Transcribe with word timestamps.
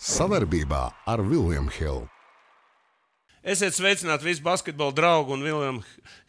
Savarbībā 0.00 0.80
ar 1.12 1.20
Vilniņu 1.20 1.72
Hildu. 1.76 2.06
Esiet 3.44 3.72
sveicināti 3.76 4.24
visi 4.28 4.42
basketbola 4.44 4.94
draugi 4.96 5.34
un 5.36 5.44
Vilniņa 5.44 5.82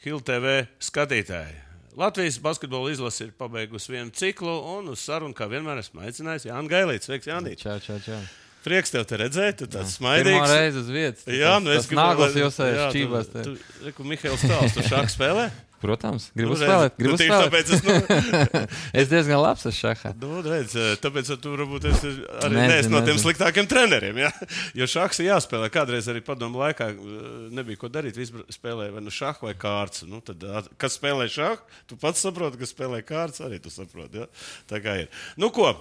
Hilda 0.03 0.25
TV 0.27 0.55
skatītāji. 0.83 1.55
Latvijas 1.99 2.37
basketbola 2.43 2.91
izlase 2.91 3.25
ir 3.29 3.31
pabeigusi 3.39 3.91
vienu 3.91 4.11
ciklu, 4.15 4.51
un 4.77 4.91
uz 4.93 5.01
sarunu, 5.03 5.35
kā 5.35 5.47
vienmēr, 5.51 5.79
esmu 5.83 6.03
aicinājis 6.07 6.47
Jānis 6.47 6.71
Gailīts. 6.71 7.07
Sveiks, 7.09 7.27
Jānis! 7.31 7.59
Čau, 7.63 7.79
čau, 7.83 7.97
čau. 8.03 8.19
Prieks 8.63 8.91
tev 8.93 9.07
te 9.09 9.17
redzēt, 9.23 9.57
tu 9.59 9.67
tāds 9.71 9.95
Pirmā 9.97 10.19
smaidīgs. 10.19 10.51
reize 10.53 10.79
uz 10.83 10.91
vietas. 10.93 11.25
Jā, 11.27 11.55
nu 11.63 11.71
es 11.73 11.87
Nākos 11.91 12.35
jau 12.37 12.51
sēž 12.53 12.75
Jā, 12.77 12.87
tu- 12.91 12.99
čībās. 12.99 13.99
Mihails 14.07 14.43
Tāls, 14.47 14.75
tu 14.77 14.83
šāk 14.87 15.09
spēlē? 15.11 15.47
Protams, 15.81 16.27
gribu 16.37 16.53
Nu, 16.53 16.57
spēlēt. 16.61 16.93
Gribu 16.99 17.15
nu, 17.15 17.17
spēlēt. 17.17 17.47
tāpēc 17.49 17.71
es, 17.73 17.81
nu, 17.85 18.65
Es 19.01 19.07
diezgan 19.09 19.39
labs 19.41 19.63
esmu 19.65 19.73
šahā. 19.79 20.11
nu, 20.21 20.41
redz, 20.45 20.75
tāpēc 21.01 21.31
tu 21.41 21.53
varbūt 21.55 21.87
esi 21.89 22.11
arī 22.11 22.53
Nezinu, 22.53 22.67
neesi 22.71 22.91
no 22.93 22.99
tiem 23.01 23.15
nezinu. 23.15 23.23
sliktākiem 23.25 23.69
treneriem, 23.71 24.19
ja? 24.21 24.29
Jo 24.77 24.85
šāks 24.93 25.19
ir 25.23 25.31
jāspēlē. 25.31 25.71
Kādreiz 25.73 26.05
arī 26.13 26.21
padomu 26.25 26.61
laikā 26.61 26.91
uh, 26.93 27.19
nebija 27.57 27.81
ko 27.81 27.89
darīt. 27.89 28.19
Visi 28.21 28.45
spēlēja 28.53 28.93
vai 28.95 29.01
nu 29.07 29.13
šāhu 29.13 29.47
vai 29.49 29.55
kārts. 29.57 30.05
Nu, 30.07 30.21
tad, 30.25 30.45
kas 30.81 30.99
spēlē 31.01 31.25
šāhu, 31.33 31.57
tu 31.89 31.97
pats 32.01 32.21
saproti, 32.21 32.61
kas 32.61 32.73
spēlē 32.75 33.01
kārts, 33.07 33.41
arī 33.41 33.57
tu 33.63 33.73
saproti. 33.73 34.21
Ja? 34.21 34.29
Tā 34.69 34.81
kā 34.85 34.99
ir. 35.03 35.09
Nu, 35.41 35.49
ko? 35.55 35.73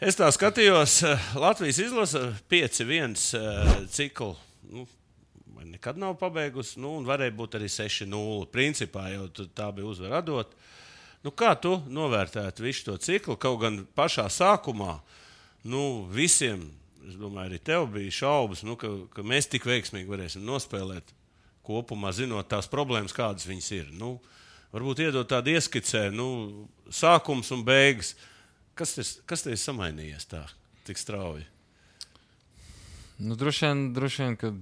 Es 0.00 0.16
tā 0.16 0.30
skatījos, 0.32 0.94
eh, 1.04 1.28
Latvijas 1.36 1.76
izlase 1.84 2.22
5-1 2.48 3.20
eh, 3.36 3.74
ciklu. 3.92 4.32
Nu, 4.72 4.86
vai 5.60 5.68
nekad 5.68 5.98
nav 6.00 6.16
pabeigusi, 6.16 6.80
nu, 6.80 6.94
un 6.96 7.04
varēja 7.08 7.36
būt 7.36 7.58
arī 7.58 7.68
6-0. 7.68 8.46
Principā 8.52 9.10
jau 9.12 9.26
tā 9.52 9.68
bija 9.76 9.88
uzvara 9.90 10.22
atdot. 10.22 10.54
Nu, 11.20 11.32
kā 11.36 11.52
tu 11.60 11.74
novērtētu 11.92 12.64
visu 12.64 12.86
to 12.86 12.96
ciklu? 12.96 13.36
Kaut 13.36 13.60
gan 13.60 13.82
pašā 13.96 14.24
sākumā 14.32 14.94
nu, 15.68 16.06
visiem, 16.08 16.64
es 17.04 17.18
domāju, 17.20 17.50
arī 17.50 17.60
tev 17.60 17.90
bija 17.92 18.16
šaubas, 18.22 18.64
nu, 18.64 18.78
ka, 18.80 18.88
ka 19.12 19.24
mēs 19.26 19.50
tik 19.52 19.68
veiksmīgi 19.68 20.08
varēsim 20.08 20.46
nospēlēt 20.48 21.12
kopumā, 21.66 22.14
zinot 22.16 22.48
tās 22.48 22.70
problēmas, 22.72 23.12
kādas 23.12 23.44
viņas 23.50 23.70
ir. 23.76 23.92
Nu, 24.00 24.14
varbūt 24.72 25.04
iedot 25.04 25.28
tādu 25.28 25.52
ieskicē, 25.52 26.08
nu, 26.14 26.30
sākums 26.88 27.52
un 27.52 27.68
beigas. 27.68 28.14
Kas 28.78 28.96
tas 28.96 29.14
kas 29.28 29.44
te 29.44 29.52
ir 29.52 29.60
samainījies 29.60 30.24
tā, 30.30 30.46
tik 30.88 30.96
strauji? 30.96 31.44
Nu, 33.20 33.36
droši 33.36 33.66
vien, 33.68 33.88
droši 33.92 34.24
vien, 34.24 34.40
ka. 34.40 34.54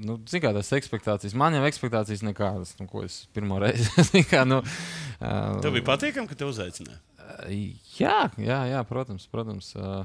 Nu, 0.00 0.16
Ziniet, 0.24 0.44
kā 0.44 0.52
tās 0.56 0.72
expectācijas. 0.76 1.36
Man 1.38 1.56
jau 1.56 1.64
expectācijas 1.68 2.22
nekādas, 2.24 2.72
nu, 2.80 2.86
ko 2.90 3.04
es 3.06 3.22
pirmo 3.36 3.60
reizi. 3.62 3.90
zini 4.08 4.24
kā, 4.28 4.46
nu, 4.48 4.62
uh, 4.62 5.58
Tev 5.60 5.76
bija 5.76 5.86
patīkami, 5.92 6.30
ka 6.30 6.38
te 6.38 6.48
uzaicināja. 6.48 7.00
Jā, 7.98 8.16
jā, 8.40 8.62
jā, 8.72 8.80
protams. 8.88 9.28
protams 9.30 9.70
uh, 9.78 10.02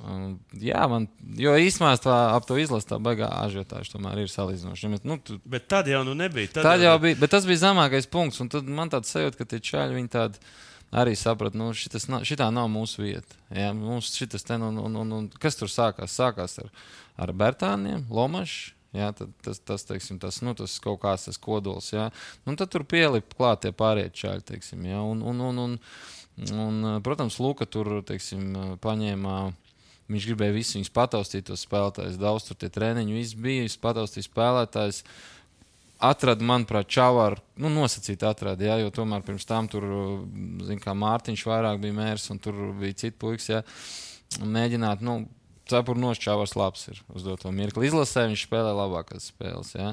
um, 0.00 0.38
jā, 0.56 0.80
man, 0.90 1.08
jo 1.38 1.52
īstenībā 1.58 1.96
tā 2.02 2.16
ap 2.36 2.46
to 2.48 2.56
izlasu 2.60 2.94
tā 2.94 3.00
baigā 3.02 3.28
ažiotāža 3.42 3.96
tomēr 3.96 4.22
ir 4.22 4.32
salīdzinoši. 4.32 4.86
Ja, 4.86 5.02
nu, 5.10 5.18
tu, 5.20 5.40
Bet 5.44 5.68
tad 5.70 5.90
jau 5.90 6.04
nu 6.06 6.16
nebija. 6.18 6.54
Tad, 6.54 6.70
Tad 6.70 6.86
jau 6.86 6.94
bija, 7.02 7.18
bet 7.20 7.34
tas 7.34 7.48
bija 7.48 7.64
zemākais 7.66 8.08
punkts. 8.10 8.40
un 8.44 8.50
Tad 8.52 8.70
man 8.70 8.92
tāds 8.94 9.12
sajūta, 9.14 9.40
ka 9.40 9.48
tie 9.52 9.60
čaļi 9.70 9.98
viņi 9.98 10.14
tādi 10.14 10.48
arī 10.92 11.14
saprata, 11.16 11.58
ka 11.58 11.76
šitas 11.76 12.08
nav, 12.08 12.24
šitā 12.28 12.48
nav 12.54 12.70
mūsu 12.72 13.04
vieta. 13.04 13.38
Jā, 13.54 13.72
mums 13.76 14.14
šitas 14.16 14.46
ten, 14.46 14.64
un, 14.64 14.80
un, 14.80 14.96
un, 15.02 15.14
un 15.18 15.28
kas 15.40 15.58
tur 15.58 15.70
sākās? 15.72 16.16
Sākās 16.16 16.58
ar, 16.62 16.72
ar 17.20 17.34
Bertāniem, 17.36 18.06
Lomašu. 18.10 18.74
Jā, 18.96 19.10
tad, 19.12 19.32
tas, 19.44 19.58
tas, 19.60 19.84
teiksim, 19.84 20.16
tas, 20.20 20.40
nu, 20.40 20.54
tas 20.56 20.78
kaut 20.80 21.02
kāds 21.02 21.26
tas 21.28 21.36
kodols. 21.40 21.90
Jā. 21.92 22.08
Un 22.48 22.56
tad 22.56 22.70
tur 22.72 22.86
pielika 22.88 23.36
klāt 23.36 23.66
tie 23.66 23.72
pārējie 23.76 24.14
čaļi. 24.22 24.44
Teiksim, 24.48 24.86
jā, 24.88 25.00
un, 25.04 25.20
un, 25.20 25.42
un, 25.44 25.60
un, 25.66 25.74
un, 26.64 26.86
protams, 27.04 27.36
Luka 27.42 27.68
tur 27.68 27.98
teiksim, 28.08 28.54
paņēma. 28.84 29.38
Viņš 30.08 30.24
gribēja 30.30 30.54
visus 30.54 30.78
viņus 30.78 30.94
pataustīt, 30.96 31.44
tos 31.50 31.66
spēlētājus. 31.66 32.16
Daudz 32.16 32.46
tur 32.48 32.56
tie 32.56 32.70
treniņi, 32.72 33.12
viss 33.12 33.36
bija. 33.36 33.66
Viņš 33.66 33.76
pataustīja 33.82 34.24
spēlētājus 34.24 35.02
atrada, 35.98 36.44
manuprāt, 36.46 36.88
čavāru, 36.92 37.40
nu, 37.58 37.70
nosacīt 37.72 38.22
atrada, 38.26 38.64
jā, 38.70 38.76
jo 38.82 38.92
tomēr 38.94 39.24
pirms 39.26 39.46
tam 39.48 39.68
tur, 39.70 39.86
zin, 40.66 40.78
kā 40.82 40.94
Mārtiņš 40.94 41.46
vairāk 41.48 41.80
bija 41.82 41.96
mērs 41.96 42.28
un 42.34 42.38
tur 42.42 42.60
bija 42.78 43.00
citi 43.04 43.18
puikas, 43.18 43.48
jā, 43.50 43.62
mēģināt, 44.44 45.02
nu, 45.04 45.20
cepur 45.68 45.98
nos 46.00 46.20
čavārs 46.22 46.54
labs 46.56 46.86
ir 46.88 47.02
uz 47.12 47.26
doto 47.26 47.50
mirkli. 47.52 47.88
Izlasē 47.90 48.24
viņš 48.30 48.46
spēlē 48.46 48.72
labākās 48.76 49.28
spēles, 49.32 49.74
jā. 49.76 49.92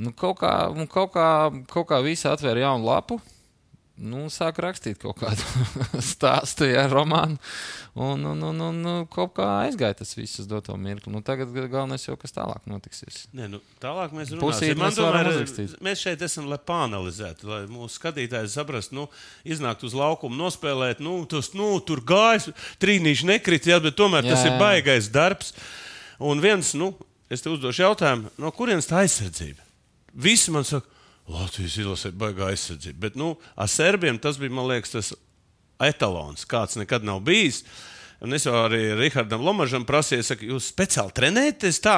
Nu, 0.00 0.14
kaut 0.16 0.40
kā, 0.40 0.54
nu, 0.76 0.86
kaut 0.90 1.12
kā, 1.16 1.26
kaut 1.72 1.90
kā 1.90 2.00
visi 2.04 2.28
atvēra 2.30 2.64
jaunu 2.64 2.88
lapu, 2.88 3.20
nu, 4.00 4.24
sāk 4.32 4.58
rakstīt 4.62 4.98
kaut 5.00 5.18
kādu 5.20 5.44
stāstu, 6.12 6.66
ja 6.70 6.86
romānu. 6.90 7.36
Un, 8.00 8.22
un, 8.30 8.42
un, 8.46 8.60
un, 8.64 8.88
kaut 9.10 9.34
kā 9.36 9.46
aizgāja 9.64 9.98
tas 10.00 10.14
viss 10.16 10.40
uz 10.42 10.48
doto 10.50 10.76
mirkli. 10.80 11.12
Nu, 11.12 11.22
tagad 11.26 11.50
galvenais 11.52 12.06
jau 12.06 12.16
kas 12.20 12.34
tālāk 12.36 12.64
notiksies. 12.70 13.24
Nē, 13.36 13.48
nu, 13.52 13.60
tālāk 13.82 14.14
mēs 14.16 14.32
runāsim. 14.34 14.78
Tomēr, 15.00 15.30
uzrakstīt. 15.32 15.74
mēs 15.84 16.04
šeit 16.04 16.22
esam, 16.24 16.48
lai 16.50 16.60
pāanalizētu, 16.70 17.48
lai 17.50 17.60
mūsu 17.70 17.98
skatītāji 17.98 18.52
saprastu, 18.52 18.96
nu, 18.96 19.06
iznākt 19.44 19.84
uz 19.86 19.96
laukumu, 19.98 20.38
nospēlēt. 20.38 21.02
Nu, 21.04 21.18
tas, 21.30 21.52
nu, 21.58 21.72
tur 21.84 22.04
gājas, 22.06 22.50
trīnīši 22.82 23.28
nekrita, 23.34 23.74
jā, 23.74 23.80
bet 23.84 23.98
tomēr 23.98 24.24
jā, 24.24 24.36
tas 24.36 24.46
ir 24.48 24.56
baigais 24.60 25.10
darbs. 25.12 25.52
Un 26.20 26.40
viens, 26.44 26.72
nu, 26.78 26.92
es 27.32 27.42
te 27.42 27.52
uzdošu 27.52 27.88
jautājumu, 27.88 28.32
no 28.40 28.54
kurienes 28.54 28.88
tā 28.88 29.02
aizsardzība? 29.04 29.66
Visi 30.14 30.54
man 30.54 30.66
saka, 30.66 30.99
Latvijas 31.30 31.78
izlasē 31.80 32.12
baigā 32.16 32.50
aizsardzība. 32.50 33.06
Bet, 33.06 33.16
nu, 33.18 33.34
ar 33.56 33.70
serbiem 33.70 34.18
tas 34.20 34.38
bija, 34.40 34.52
man 34.54 34.68
liekas, 34.70 34.94
tas 34.96 35.14
etalons, 35.80 36.44
kāds 36.48 36.78
nekad 36.80 37.06
nav 37.06 37.22
bijis. 37.26 37.62
Un 38.20 38.36
es 38.36 38.44
jau 38.44 38.52
arī 38.52 38.82
Rihardam 38.98 39.40
Lomažam 39.40 39.86
prasīju, 39.88 40.24
saka, 40.26 40.44
jūs 40.44 40.66
speciāli 40.68 41.14
trenējaties 41.16 41.78
tā, 41.80 41.94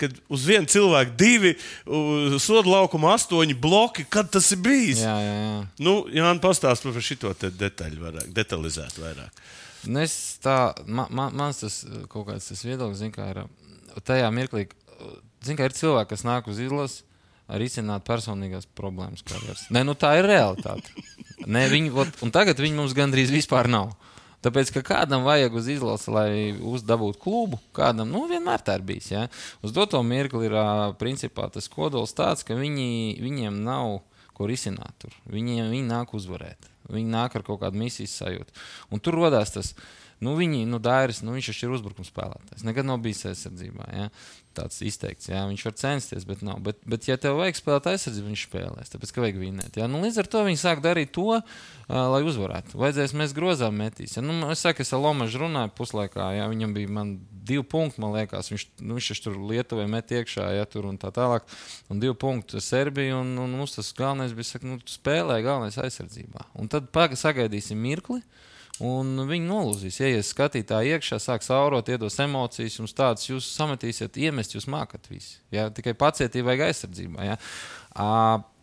ka 0.00 0.08
uz 0.32 0.46
vienu 0.48 0.70
cilvēku 0.72 1.12
divi, 1.20 1.52
uz 1.84 2.38
sodu 2.46 2.72
laukuma 2.72 3.12
astoņi 3.12 3.58
bloki. 3.60 4.06
Kad 4.08 4.30
tas 4.32 4.48
ir 4.56 4.62
bijis? 4.64 5.02
Jā, 5.04 5.12
jā, 5.20 5.34
jā. 5.42 5.58
Nu, 5.84 5.98
Jānis, 6.08 6.40
pastāst 6.44 6.86
par 6.86 6.96
šo 7.04 7.34
detaļu 7.44 8.06
vairāk, 8.06 8.32
detalizēt 8.38 8.96
vairāk. 9.02 9.44
Nu, 9.84 10.00
es 10.00 10.16
tā, 10.42 10.56
man, 10.88 11.12
man, 11.12 11.36
mans 11.36 11.60
tas 11.60 11.82
kaut 12.08 12.30
kāds 12.30 12.48
tas 12.48 12.64
viedoklis, 12.64 13.02
zin, 13.04 13.12
kā 13.12 13.28
ir 13.34 13.42
tajā 14.08 14.32
mirklī, 14.32 14.64
zin, 15.44 15.60
kā 15.60 15.68
ir 15.68 15.76
cilvēki, 15.76 16.14
kas 16.14 16.24
nāk 16.26 16.48
uz 16.50 16.62
izlasi. 16.64 17.04
Arī 17.46 17.68
izcināt 17.70 18.02
personīgās 18.06 18.66
problēmas. 18.78 19.22
Karjeras. 19.26 19.68
Nē, 19.70 19.84
nu 19.86 19.94
tā 19.98 20.16
ir 20.18 20.26
realitāte. 20.26 20.90
Nē, 21.46 21.66
viņi, 21.70 21.92
ot, 21.94 22.18
un 22.26 22.32
tagad 22.34 22.58
viņi 22.58 22.78
mums 22.78 22.96
gandrīz 22.96 23.30
vispār 23.30 23.70
nav. 23.70 23.92
Tāpēc, 24.44 24.70
ka 24.74 24.82
kādam 24.84 25.24
vajag 25.26 25.54
uz 25.58 25.68
izlasi, 25.72 26.10
lai 26.12 26.30
uzdabūtu 26.54 27.18
klubu, 27.22 27.58
kādam 27.74 28.10
nu, 28.12 28.26
vienmēr 28.30 28.62
tā 28.62 28.76
ir 28.78 28.84
bijis. 28.86 29.08
Ja? 29.10 29.24
Uz 29.64 29.72
doto 29.74 29.98
mirkli 30.06 30.46
ir 30.46 30.56
principā 31.00 31.48
tas 31.50 31.70
kodols 31.72 32.14
tāds, 32.14 32.44
ka 32.46 32.58
viņi, 32.58 33.16
viņiem 33.22 33.62
nav 33.66 34.00
ko 34.36 34.46
risināt. 34.50 34.94
Tur. 35.02 35.14
Viņiem 35.32 35.70
viņi 35.72 35.88
nāk 35.88 36.12
uzvarēt. 36.16 36.68
Viņi 36.92 37.10
nāk 37.10 37.38
ar 37.38 37.46
kaut 37.46 37.62
kādu 37.64 37.80
misijas 37.80 38.18
sajūtu. 38.20 38.54
Un 38.92 39.02
tur 39.02 39.18
radās 39.18 39.54
tas. 39.54 39.72
Nu, 40.22 40.32
viņi, 40.38 40.62
nu, 40.68 40.78
Dairis, 40.80 41.20
nu, 41.26 41.34
viņš 41.36 41.50
ir 41.56 41.72
uzbrukuma 41.76 42.06
spēlētājs. 42.08 42.64
Nekad 42.64 42.86
nav 42.88 43.02
bijis 43.04 43.26
aizsardzībā. 43.28 43.88
Ja? 43.92 44.06
Tāds 44.56 44.80
izteikts, 44.84 45.28
jā, 45.28 45.42
viņš 45.50 45.64
var 45.68 45.74
censties, 45.76 46.24
bet 46.28 46.42
nav. 46.46 46.62
Bet, 46.64 46.78
bet 46.88 47.04
ja 47.08 47.18
tev 47.20 47.36
vajag 47.40 47.58
spēlēt 47.58 47.88
aizsardzību, 47.92 48.30
viņš 48.32 48.44
spēlēs. 48.48 48.92
Tāpēc, 48.92 49.12
ka 49.12 49.24
vajag 49.24 49.40
vinēt. 49.42 49.76
Ja? 49.76 49.88
Nu, 49.90 50.00
līdz 50.04 50.22
ar 50.22 50.30
to 50.32 50.44
viņi 50.46 50.60
sāk 50.62 50.80
darīt 50.84 51.12
to, 51.16 51.26
uh, 51.36 51.42
lai 51.92 52.22
uzvarētu. 52.24 52.78
Vajadzēs 52.80 53.12
mēs 53.20 53.34
grozām 53.36 53.76
metīs. 53.76 54.16
Ja? 54.16 54.24
Nu, 54.24 54.38
es 54.54 54.64
saku, 54.64 54.84
es 54.86 54.94
ar 54.96 55.02
Lomažu 55.04 55.42
runāju 55.44 55.74
puslaikā, 55.76 56.30
ja? 56.38 56.48
viņam 56.52 56.72
bija 56.76 56.94
man 56.96 57.12
divi 57.46 57.66
punkti, 57.68 58.00
man 58.02 58.16
liekas. 58.16 58.50
Viņš, 58.54 58.66
nu, 58.80 58.96
viņš 58.96 59.22
tur 59.26 59.38
Lietuvai 59.50 59.86
met 59.92 60.16
iekšā, 60.16 60.48
ja 60.56 60.66
tur 60.70 60.88
un 60.88 60.96
tā 61.00 61.12
tālāk. 61.14 61.46
Un 61.92 62.00
divi 62.02 62.16
punkti 62.18 62.62
Serbija, 62.64 63.20
un, 63.20 63.36
un 63.42 63.60
mums 63.60 63.76
tas 63.76 63.92
galvenais 63.96 64.34
bija, 64.36 64.54
saka, 64.54 64.68
nu, 64.72 64.80
spēlē 64.90 65.38
galvenais 65.44 65.78
aizsardzībā. 65.82 66.48
Un 66.60 66.72
tad 66.72 66.88
paga- 66.94 67.18
sagaidīsim 67.20 67.78
mirkli. 67.80 68.22
Un 68.84 69.22
viņi 69.24 69.48
nolūzīs, 69.48 69.96
jūs 70.04 70.30
skatītāji 70.34 70.96
iekšā, 70.96 71.16
sāks 71.22 71.48
aurot, 71.54 71.88
iedos 71.88 72.18
emocijas, 72.20 72.76
jums 72.76 72.92
tādas 72.96 73.24
jūs 73.24 73.48
sametīsiet, 73.56 74.18
iemest, 74.20 74.52
jūs 74.52 74.68
mākat 74.68 75.08
visi. 75.08 75.38
Ja? 75.54 75.70
Tikai 75.72 75.94
pacietība 75.96 76.50
vajag 76.50 76.66
aizsardzībā. 76.66 77.24
Ja? 77.24 77.38
A, 77.96 78.08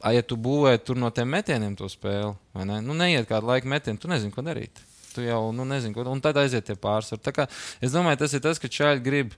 a, 0.03 0.13
ja 0.13 0.21
tu 0.21 0.37
būvē 0.37 0.75
tur 0.85 1.01
no 1.01 1.09
tiem 1.09 1.33
metieniem 1.33 1.73
to 1.79 1.89
spēli, 1.89 2.35
vai 2.53 2.67
ne? 2.69 2.77
Nu, 2.85 2.93
neiet 2.97 3.25
kādu 3.29 3.49
laiku 3.49 3.71
metienu, 3.73 3.97
tu 3.97 4.11
nezini, 4.11 4.33
ko 4.35 4.45
darīt. 4.45 4.83
Tu 5.15 5.25
jau 5.25 5.47
nu, 5.55 5.65
nezini, 5.69 5.95
ko. 5.97 6.05
Un 6.09 6.21
tad 6.21 6.37
aiziet 6.41 6.69
tie 6.69 6.77
kā 6.77 7.47
Es 7.81 7.93
domāju, 7.93 8.21
tas 8.21 8.33
ir 8.33 8.45
tas, 8.45 8.61
ka 8.61 8.69
čaļi 8.69 9.01
grib. 9.05 9.33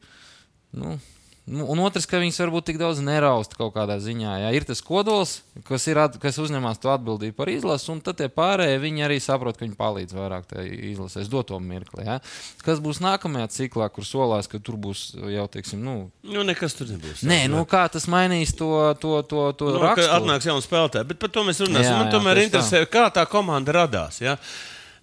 Nu, 0.75 0.97
Nu, 1.45 1.67
un 1.69 1.77
otrs, 1.85 2.07
ka 2.09 2.17
viņas 2.17 2.39
varbūt 2.41 2.65
tik 2.71 2.77
daudz 2.81 2.97
neraust 3.05 3.51
kaut 3.53 3.75
kādā 3.75 3.99
ziņā. 4.01 4.31
Jā. 4.41 4.47
Ir 4.57 4.63
tas 4.65 4.79
kodols, 4.81 5.35
kas, 5.67 5.83
ir, 5.91 5.99
kas 6.17 6.39
uzņemas 6.41 6.79
to 6.81 6.89
atbildību 6.89 7.35
par 7.37 7.51
izlasi, 7.53 7.91
un 7.93 7.99
tad 8.01 8.17
tie 8.17 8.25
pārējie 8.33 8.79
viņi 8.81 9.03
arī 9.05 9.19
saprot, 9.21 9.59
ka 9.59 9.61
viņi 9.67 9.77
palīdz 9.77 10.15
vairāk 10.17 10.47
tajā 10.49 10.63
izlasē, 10.89 11.21
doto 11.29 11.59
mirkli. 11.61 12.01
Jā. 12.07 12.15
Kas 12.65 12.81
būs 12.81 12.97
nākamajā 13.05 13.45
ciklā, 13.59 13.91
kur 13.93 14.07
solās, 14.09 14.49
ka 14.49 14.57
tur 14.57 14.79
būs 14.81 15.03
jau, 15.21 15.45
teiksim, 15.53 15.83
nu, 15.85 15.93
Nu, 16.25 16.41
nekas 16.49 16.73
tur 16.79 16.89
nebūs. 16.89 17.21
nē, 17.21 17.43
nu 17.53 17.61
kā 17.69 17.83
tas 17.93 18.07
mainīs 18.09 18.55
to, 18.57 18.71
to, 18.97 19.19
to, 19.29 19.43
to 19.53 19.69
Nu, 19.75 19.83
ka 19.83 19.91
raksturu? 19.91 20.15
atnāks 20.17 20.47
jauns 20.49 20.65
spēlētājs, 20.65 21.05
bet 21.13 21.19
par 21.21 21.29
to 21.29 21.43
mēs 21.45 21.61
runāsim. 21.61 21.91
Jā, 21.93 21.99
Man 22.01 22.09
jā, 22.09 22.15
tomēr 22.17 22.41
tieši 22.41 22.49
interesē, 22.49 22.81
kā 22.89 23.05
tā 23.13 23.27
komanda 23.29 23.77
radās. 23.83 24.17
Ja? 24.25 24.33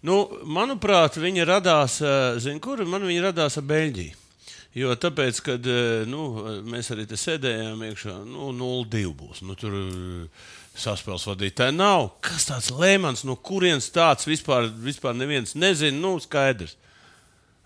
Nu, 0.03 0.25
manuprāt, 0.43 1.15
viņa 1.23 1.47
radās, 1.47 2.01
eh, 2.03 2.41
zin, 2.43 2.59
kur 2.59 2.83
man 2.85 3.07
viņa 3.07 3.29
radās 3.31 3.61
ar 3.63 3.69
Beļģiju. 3.71 4.19
Jo 4.73 4.95
tāpēc, 4.97 5.39
kad 5.45 5.67
eh, 5.69 6.03
nu, 6.09 6.27
mēs 6.65 6.89
arī 6.95 7.05
te 7.09 7.19
sēdējām 7.21 7.83
iekšā, 7.91 8.15
nu, 8.25 8.53
0-2 8.57 9.11
būs. 9.19 9.43
Nu, 9.45 9.57
tur 9.59 9.75
eh, 9.77 10.53
saspēles 10.81 11.27
vadītāji 11.29 11.77
nav. 11.77 12.09
Kas 12.25 12.49
tāds 12.49 12.71
lēmans, 12.73 13.27
no 13.29 13.37
kurienes 13.37 13.91
tāds 13.93 14.29
vispār, 14.29 14.71
vispār 14.81 15.19
neviens 15.19 15.53
nezina, 15.61 15.99
nu, 16.01 16.17
skaidrs. 16.25 16.79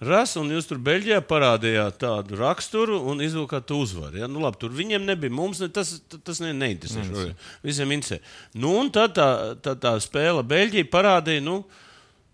Ras, 0.02 0.34
un 0.36 0.50
jūs 0.52 0.66
tur 0.68 0.76
Beļģijā 0.84 1.22
parādījāt 1.24 2.02
tādu 2.02 2.36
raksturu 2.36 2.98
un 3.08 3.22
izvilkāt 3.24 3.70
uzvaru. 3.72 4.18
Ja? 4.20 4.26
Nu, 4.28 4.42
labi, 4.44 4.58
tur 4.60 4.74
viņiem 4.76 5.06
nebija. 5.08 5.32
Mums 5.32 5.62
ne, 5.62 5.70
tas, 5.72 5.94
tas 6.26 6.42
ne, 6.44 6.50
neinteresē. 6.52 7.04
šoreiz. 7.06 7.46
Visiem 7.64 7.94
interesē. 7.96 8.18
Nu, 8.58 8.74
un 8.82 8.90
tad 8.92 9.14
tā, 9.16 9.28
tā, 9.64 9.72
tā 9.80 9.94
spēle 10.04 10.44
Beļģija 10.44 10.90
parādīja, 10.92 11.46
nu, 11.46 11.62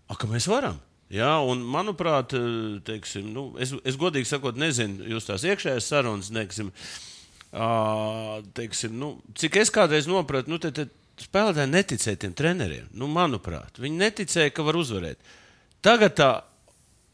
a, 0.09 0.17
ka 0.19 0.27
mēs 0.27 0.49
varam. 0.51 0.81
Ja? 1.13 1.37
Un, 1.45 1.61
manuprāt, 1.69 2.33
teiksim, 2.87 3.29
nu, 3.35 3.51
es, 3.61 3.75
es 3.85 3.99
godīgi 3.99 4.29
sakot, 4.29 4.57
nezinu, 4.59 5.05
jūs 5.13 5.29
tās 5.29 5.45
iekšējās 5.47 5.89
sarunas, 5.91 6.31
teiksim, 6.33 6.71
ā, 7.53 7.69
teiksim, 8.57 8.95
nu, 8.99 9.15
cik 9.37 9.61
es 9.61 9.73
kādreiz 9.73 10.09
nopratu, 10.09 10.51
nu, 10.53 10.59
te 10.63 10.87
spēlētāji 11.21 11.69
neticēja 11.69 12.21
tiem 12.23 12.33
treneriem. 12.37 12.89
Nu, 12.97 13.09
manuprāt, 13.11 13.77
viņi 13.81 14.01
neticēja, 14.01 14.53
ka 14.55 14.65
var 14.65 14.79
uzvarēt. 14.79 15.21
Tagad 15.85 16.17
tā 16.17 16.31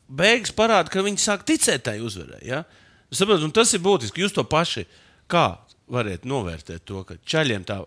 beigas 0.10 0.54
parāda, 0.56 0.92
ka 0.94 1.04
viņi 1.06 1.22
sāk 1.22 1.46
ticēt 1.48 1.86
tai 1.90 2.00
uzvarai. 2.04 2.42
Ja? 2.48 2.64
Saprot, 3.12 3.44
un 3.44 3.54
tas 3.54 3.74
ir 3.74 3.84
būtiski. 3.84 4.24
Jūs 4.24 4.36
to 4.36 4.46
paši 4.48 4.86
kā 5.30 5.48
varat 5.90 6.26
novērtēt 6.30 6.86
to, 6.88 7.04
ka 7.06 7.18
ceļiem 7.26 7.66
tā 7.68 7.82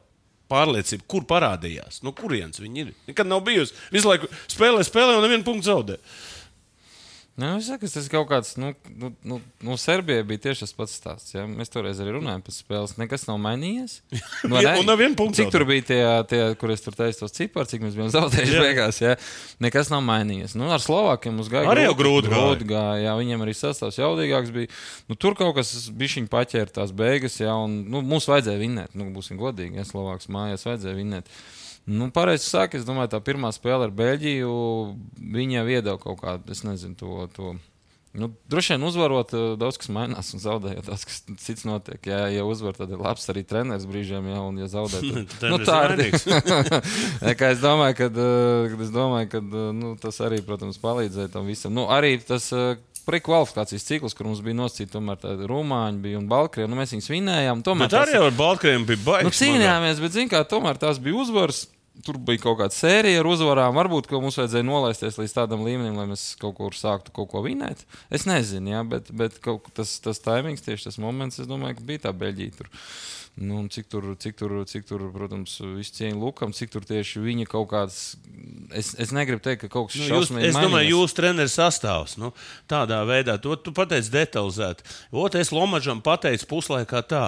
pārliecība, 0.52 1.08
kur 1.08 1.26
parādījās, 1.28 2.02
no 2.06 2.12
kurienes 2.16 2.60
viņi 2.62 2.84
ir. 2.84 2.92
Nekad 3.08 3.30
nav 3.30 3.42
bijusi. 3.46 3.76
Visu 3.94 4.10
laiku 4.12 4.30
spēlē, 4.52 4.84
spēlē 4.86 5.16
un 5.16 5.26
nevienu 5.26 5.46
punktu 5.48 5.70
zaudē. 5.70 5.98
Nu, 7.32 7.54
es 7.56 7.64
saku, 7.64 7.88
tas 7.88 8.04
ir 8.04 8.12
kaut 8.12 8.26
kāds, 8.28 8.50
nu, 8.60 8.74
nu, 8.92 9.08
nu, 9.24 9.38
nu 9.64 9.76
Serbijai 9.80 10.20
bija 10.28 10.42
tieši 10.44 10.66
tas 10.66 10.74
pats 10.76 10.96
stāsts. 10.98 11.30
Ja? 11.32 11.46
Mēs 11.48 11.72
toreiz 11.72 11.96
arī 12.02 12.12
runājām 12.18 12.42
par 12.44 12.52
spēles. 12.52 12.92
Nekas 13.00 13.24
nav 13.24 13.38
mainījies. 13.40 13.94
Nu, 14.50 14.58
Ja, 14.60 14.74
ne? 14.74 14.82
un 14.82 14.88
nevienu 14.90 15.16
punktu 15.16 15.38
Cik 15.38 15.52
tur 15.54 15.64
bija 15.64 15.84
tie, 15.86 16.00
tie 16.28 16.40
kur 16.60 16.72
es 16.74 16.82
tur 16.84 16.96
teicu, 16.98 17.22
tos 17.22 17.32
ciparus, 17.32 17.70
cik 17.72 17.84
mēs 17.86 17.96
bijām 17.96 18.10
zaudējuši 18.16 18.58
beigās. 18.60 19.00
Ja? 19.00 19.14
Nekas 19.64 19.88
nav 19.94 20.02
mainījies. 20.04 20.56
Nu, 20.60 20.68
ar 20.74 20.82
Slovākiem 20.84 21.38
mums 21.38 21.48
gāja 21.52 21.72
Arī 21.72 21.86
grūti 21.96 22.28
grūti 22.28 22.68
gāja. 22.68 23.00
Jā, 23.06 23.16
viņiem 23.22 23.46
arī 23.46 23.56
sastāvs 23.56 24.00
jaudīgāks 24.02 24.52
bija. 24.52 24.68
Nu, 25.08 25.16
tur 25.16 25.38
kaut 25.38 25.56
kas 25.56 25.72
bija 25.88 26.18
viņa 26.18 26.32
paķēra 26.36 26.76
tās 26.82 26.92
beigas, 26.92 27.40
ja, 27.40 27.56
un 27.56 27.80
nu, 27.88 28.04
mums 28.04 28.28
vajadzēja 28.28 28.60
vinēt. 28.60 28.98
Nu, 28.98 29.08
būsim 29.16 29.40
godīgi, 29.40 29.80
ja 29.80 29.88
Slovāks 29.88 30.28
mājās 30.28 30.68
vajadzēja 30.68 31.00
vinēt. 31.00 31.32
Nu, 31.86 32.10
pareizi 32.14 32.46
sāk, 32.46 32.76
es 32.78 32.86
domāju, 32.86 33.10
tā 33.14 33.18
pirmā 33.24 33.50
spēle 33.54 33.88
ar 33.88 33.92
Beļģiju, 33.98 34.54
viņa 35.34 35.66
iedeva 35.66 35.98
kaut 36.02 36.20
kādu, 36.22 36.54
es 36.54 36.62
nezinu, 36.66 36.98
to. 36.98 37.28
to 37.34 37.54
Nu, 38.12 38.28
droši 38.48 38.74
vien 38.74 38.82
uzvarot, 38.84 39.30
eh, 39.32 39.54
daudz 39.56 39.78
kas 39.80 39.88
mainās, 39.88 40.34
un 40.36 40.40
zaudējot, 40.42 40.84
daudz 40.84 41.04
kas 41.08 41.22
cits 41.40 41.64
notiek. 41.64 41.96
Jā, 42.04 42.26
ja 42.28 42.42
uzvar, 42.44 42.76
tad 42.76 42.92
ir 42.92 43.00
labs 43.00 43.24
arī 43.32 43.40
treneris 43.48 43.86
brīžiem, 43.88 44.28
jā, 44.28 44.40
un 44.44 44.58
ja 44.60 44.68
zaudē, 44.68 45.00
tad 45.00 45.46
nu, 45.52 45.58
tā 45.64 45.78
ir 45.86 45.94
es 47.54 47.62
domāju, 47.64 47.96
ka 47.96 48.10
es 48.84 48.92
domāju, 48.92 49.30
ka 49.32 49.40
nu, 49.78 49.94
tas 50.02 50.20
arī, 50.28 50.42
protams, 50.44 50.80
palīdzēja 50.82 51.32
tam 51.32 51.48
visam. 51.48 51.72
Nu, 51.72 51.86
arī 51.88 52.18
tas 52.20 52.50
eh, 52.52 52.76
prekvalifikācijas 53.06 53.84
cikls, 53.88 54.14
kur 54.14 54.26
mums 54.26 54.40
bija 54.44 54.54
tāda 55.22 55.46
rumāņa, 55.50 56.00
bija 56.04 56.18
un 56.18 56.28
balkrievi, 56.30 56.70
nu, 56.70 56.76
mēs 56.80 56.94
viņus 56.94 57.10
vinējām. 57.12 57.62
Tomēr 57.66 57.88
Bet 57.90 57.98
arī 58.00 58.16
tas- 58.16 58.26
ar 58.28 58.36
Baltkrieviju 58.38 58.86
bija 58.86 59.02
baigi. 59.04 59.24
Nu, 59.24 59.30
cīnījāmies, 59.40 60.00
bet, 60.00 60.12
zināmā 60.16 60.32
mērā, 60.36 60.48
tomēr 60.54 60.78
tās 60.78 60.98
bija 61.02 61.14
uzvaras. 61.22 61.66
Tur 62.02 62.16
bija 62.16 62.40
kaut 62.40 62.56
kāda 62.62 62.72
sērija 62.72 63.20
ar 63.20 63.26
uzvarām. 63.28 63.76
Varbūt 63.76 64.08
mums 64.16 64.38
vajadzēja 64.40 64.64
nolaisties 64.64 65.18
līdz 65.20 65.34
tādam 65.36 65.60
līmenim, 65.66 65.98
lai 66.00 66.06
mēs 66.10 66.32
kaut 66.40 66.56
kur 66.56 66.72
sāktu 66.74 67.12
kaut 67.14 67.28
ko 67.30 67.42
vinēt. 67.44 67.84
Es 68.10 68.24
nezinu, 68.26 68.72
jā, 68.72 68.80
bet, 68.88 69.10
bet 69.12 69.36
kaut, 69.44 69.68
tas, 69.76 69.92
tas 70.02 70.22
taimings, 70.24 70.64
tieši 70.64 70.88
tas 70.88 70.96
moments, 71.02 71.38
es 71.42 71.50
domāju, 71.50 71.76
ka 71.78 71.84
bija 71.92 72.06
tā 72.08 72.14
Beļģija. 72.16 72.56
Tur. 72.58 72.72
Nu, 73.44 73.62
cik 73.72 73.86
tur, 73.92 74.10
cik 74.20 74.36
tur, 74.36 74.52
cik 74.68 74.84
tur, 74.88 75.04
protams, 75.12 75.54
cieņa 75.96 76.18
Lukam, 76.20 76.50
cik 76.52 76.72
tur 76.74 76.84
tieši 76.88 77.22
viņa 77.24 77.46
kaut 77.48 77.70
kāds. 77.70 78.00
Es, 78.76 78.90
es 79.00 79.12
negribu 79.16 79.40
teikt, 79.44 79.62
ka 79.64 79.70
kaut 79.72 79.88
kas 79.92 80.00
Nu, 80.00 80.08
jūs, 80.08 80.12
šausmīgi 80.12 80.50
es 80.50 80.56
domāju, 80.56 80.74
mainījies. 80.74 80.92
jūsu 80.96 81.16
treneris 81.20 81.56
sastāvs 81.56 82.18
nu, 82.20 82.32
tādā 82.68 82.98
veidā, 83.08 83.38
to 83.40 83.56
tu 83.56 83.72
pateici 83.76 84.12
detalizēti. 84.12 84.84
Otrs, 85.12 85.46
es 85.46 85.52
Lomačam 85.54 86.00
pateicu 86.04 86.48
puslaikā 86.50 87.04
tā. 87.08 87.24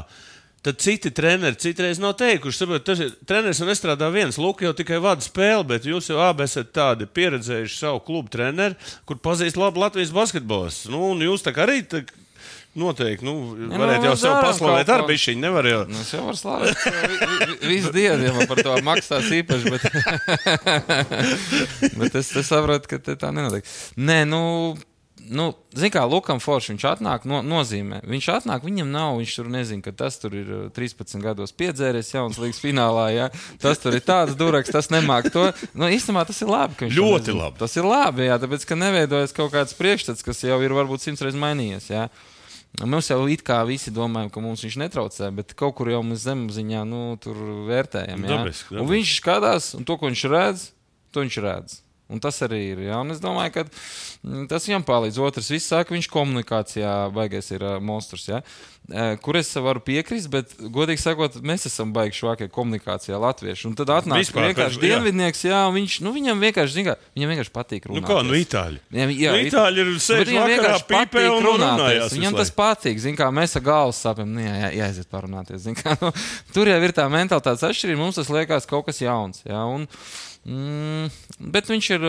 Tad 0.64 0.78
citi 0.80 1.10
treneri 1.12 1.58
citreiz 1.60 1.98
nav 2.00 2.14
teikuši, 2.16 2.56
saprot, 2.56 2.84
tas 2.88 3.00
ir 3.04 3.10
treneris 3.28 3.58
un 3.60 3.68
nestrādā 3.68 4.08
viens. 4.14 4.38
Lūk, 4.40 4.62
jau 4.64 4.72
tikai 4.76 4.96
vada 5.04 5.20
spēli, 5.20 5.66
bet 5.74 5.84
jūs 5.84 6.08
jau 6.08 6.16
abi 6.24 6.46
esat 6.46 6.70
tādi 6.72 7.04
pieredzējuši 7.04 7.76
savu 7.82 8.00
klubu 8.06 8.32
treneri, 8.32 8.78
kur 9.04 9.20
pazīst 9.20 9.58
labi 9.60 9.82
Latvijas 9.84 10.14
basketbols. 10.16 10.86
Nu, 10.88 11.02
un 11.12 11.20
jūs 11.26 11.44
tā 11.44 11.52
kā 11.52 11.66
arī 11.66 11.82
tā, 11.84 12.00
noteikti 12.80 13.22
nu, 13.28 13.34
nu, 13.54 13.68
varētu 13.76 14.08
jau 14.08 14.14
mēs 14.16 14.24
sev 14.24 14.38
paslavēt 14.42 14.88
ar 14.96 15.04
bišķiņu. 15.10 15.42
Nevar 15.44 15.68
jau. 15.68 15.82
Nu, 15.92 16.00
jau 16.10 16.24
varu 16.30 16.40
slavēt 16.40 16.80
vi- 16.80 17.04
vi- 17.20 17.44
vi- 17.52 17.68
visu 17.74 17.92
dienu, 17.94 18.24
ja 18.24 18.32
man 18.34 18.48
par 18.50 18.64
to 18.64 18.78
maksās 18.88 19.28
īpaši. 19.36 19.70
Bet, 19.76 19.84
bet 22.00 22.18
es, 22.18 22.32
es 22.40 22.48
saprotu, 22.50 22.88
ka 22.96 22.98
tā 23.14 23.30
nenotiek. 23.36 23.68
Nē, 24.00 24.22
nu. 24.32 24.42
Nu, 25.24 25.54
Ziniet, 25.72 25.94
kā 25.94 26.02
Lukam 26.04 26.36
Foršs 26.42 26.68
viņš 26.74 26.82
atnāk, 26.90 27.22
no, 27.24 27.38
nozīmē. 27.46 28.02
Viņš 28.04 28.26
atnāk, 28.34 28.64
viņam 28.66 28.90
nav, 28.92 29.14
viņš 29.22 29.32
tur 29.38 29.46
nezina, 29.48 29.80
ka 29.86 29.92
tas 29.96 30.18
tur 30.20 30.34
ir 30.36 30.50
uh, 30.52 30.66
13 30.76 31.16
gados 31.24 31.54
piedzēries 31.56 32.10
jaunas 32.12 32.36
līgas 32.42 32.60
finālā. 32.60 33.06
Ja? 33.14 33.30
Tas 33.62 33.80
tur 33.80 33.96
ir 33.96 34.04
tāds 34.04 34.36
duraks, 34.36 34.68
tas 34.74 34.90
nemāk 34.92 35.30
to. 35.32 35.46
Nu, 35.72 35.88
īstenībā 35.88 36.26
tas 36.28 36.42
ir 36.44 36.50
labi. 36.52 36.90
Ļoti 36.92 37.30
nezina. 37.32 37.38
labi. 37.46 37.60
Tas 37.62 37.76
ir 37.80 37.88
labi, 37.88 38.26
jā, 38.28 38.36
tāpēc, 38.42 38.66
ka 38.68 38.76
neveidojas 38.76 39.32
kaut 39.36 39.54
kāds 39.56 39.72
priekšstats, 39.78 40.22
kas 40.26 40.44
jau 40.44 40.60
ir 40.60 40.76
varbūt 40.76 41.06
simts 41.08 41.24
reizes 41.24 41.40
mainījies. 41.40 41.88
Jā. 41.94 42.08
Mums 42.82 43.06
jau 43.06 43.20
it 43.30 43.44
kā 43.46 43.60
visi 43.68 43.92
domājam, 43.94 44.32
ka 44.34 44.40
mums 44.42 44.64
viņš 44.66 44.76
netraucē, 44.82 45.28
bet 45.36 45.52
kaut 45.54 45.76
kur 45.78 45.92
jau 45.92 46.00
mēs 46.02 46.24
zemapziņā 46.26 46.80
nu, 46.90 47.02
tur 47.22 47.38
vērtējam. 47.70 48.24
jā. 48.26 48.32
Dabiski, 48.34 48.74
Un 48.74 48.80
dabiski. 48.82 48.92
viņš 48.96 49.12
skatās, 49.20 49.68
un 49.78 49.86
to, 49.86 49.94
ko 50.00 50.10
viņš 50.10 50.24
redz, 50.32 50.64
to 51.14 51.22
viņš 51.22 51.38
redz. 51.46 51.76
Un 52.12 52.20
tas 52.20 52.36
arī 52.44 52.60
ir. 52.74 52.84
Jā. 52.84 52.98
Un 53.00 53.14
es 53.14 53.22
domāju, 53.22 53.54
ka 53.54 53.64
mm, 53.64 54.44
tas 54.50 54.66
viņam 54.68 54.84
palīdz. 54.84 55.20
Otrs, 55.24 55.48
viss 55.54 55.70
saka, 55.72 55.88
ka 55.88 55.96
viņš 55.96 56.10
komunikācijā 56.12 56.92
baigais 57.16 57.48
ir 57.54 57.64
uh, 57.64 57.78
monstrs. 57.80 58.28
Jā. 58.28 58.42
Eh, 58.92 59.16
Kur 59.16 59.38
es 59.40 59.48
varu 59.56 59.80
piekrist, 59.80 60.28
bet, 60.28 60.50
godīgi 60.60 61.00
sakot, 61.00 61.38
mēs 61.40 61.62
esam 61.70 61.94
baigi 61.96 62.18
švākie 62.18 62.50
komunikācijā, 62.52 63.16
latvieši. 63.16 63.70
Un 63.70 63.76
tad 63.78 63.88
atnāk 63.94 64.20
Vispār, 64.20 64.50
vienkārši 64.50 64.76
jā. 64.76 64.82
dienvidnieks, 64.82 65.40
jā, 65.46 65.60
un 65.70 65.78
viņš, 65.78 65.94
nu, 66.04 66.12
viņam 66.12 66.44
vienkārši, 66.44 66.74
zin 66.74 66.90
viņam 67.16 67.32
vienkārši 67.32 67.54
patīk 67.54 67.88
runāt. 67.88 68.04
Nu, 68.04 68.10
kā, 68.10 68.18
nu, 68.28 68.36
itāļi. 68.36 68.82
Jā, 68.92 69.06
jā, 69.08 69.32
Nu, 69.32 69.46
itāļi 69.48 69.80
ir 69.80 69.90
Bet 69.94 70.04
sēž 70.04 70.28
viņam 70.28 70.52
vienkārši 70.52 70.86
patīk 70.90 71.30
un 71.30 71.48
runāties. 71.48 72.18
Viņam 72.18 72.36
tas 72.42 72.52
patīk. 72.60 73.00
Zin, 73.06 73.16
kā, 73.16 73.30
mēs 73.32 73.56
ar 73.56 73.64
galvu 73.70 73.96
sapņojam, 73.96 74.36
nu, 74.36 74.44
jā, 74.44 74.52
jā, 74.60 74.70
jāaiziet 74.82 75.08
parunāties. 75.16 75.64
Zin, 75.64 75.80
kā, 75.80 75.96
nu, 76.04 76.12
tur 76.52 76.68
jau 76.68 76.76
ir 76.84 76.96
tā 77.00 77.08
mentalitātes 77.08 77.64
atšķirība. 77.70 78.02
Mums 78.04 78.20
tas 78.20 78.28
liekas 78.36 78.68
kaut 78.68 78.84
kas 78.90 79.00
jauns. 79.00 79.40
Jā, 79.48 79.64
un, 79.64 79.88
mm, 80.44 81.08
bet 81.54 81.70
viņš 81.72 81.90
ir 81.96 82.06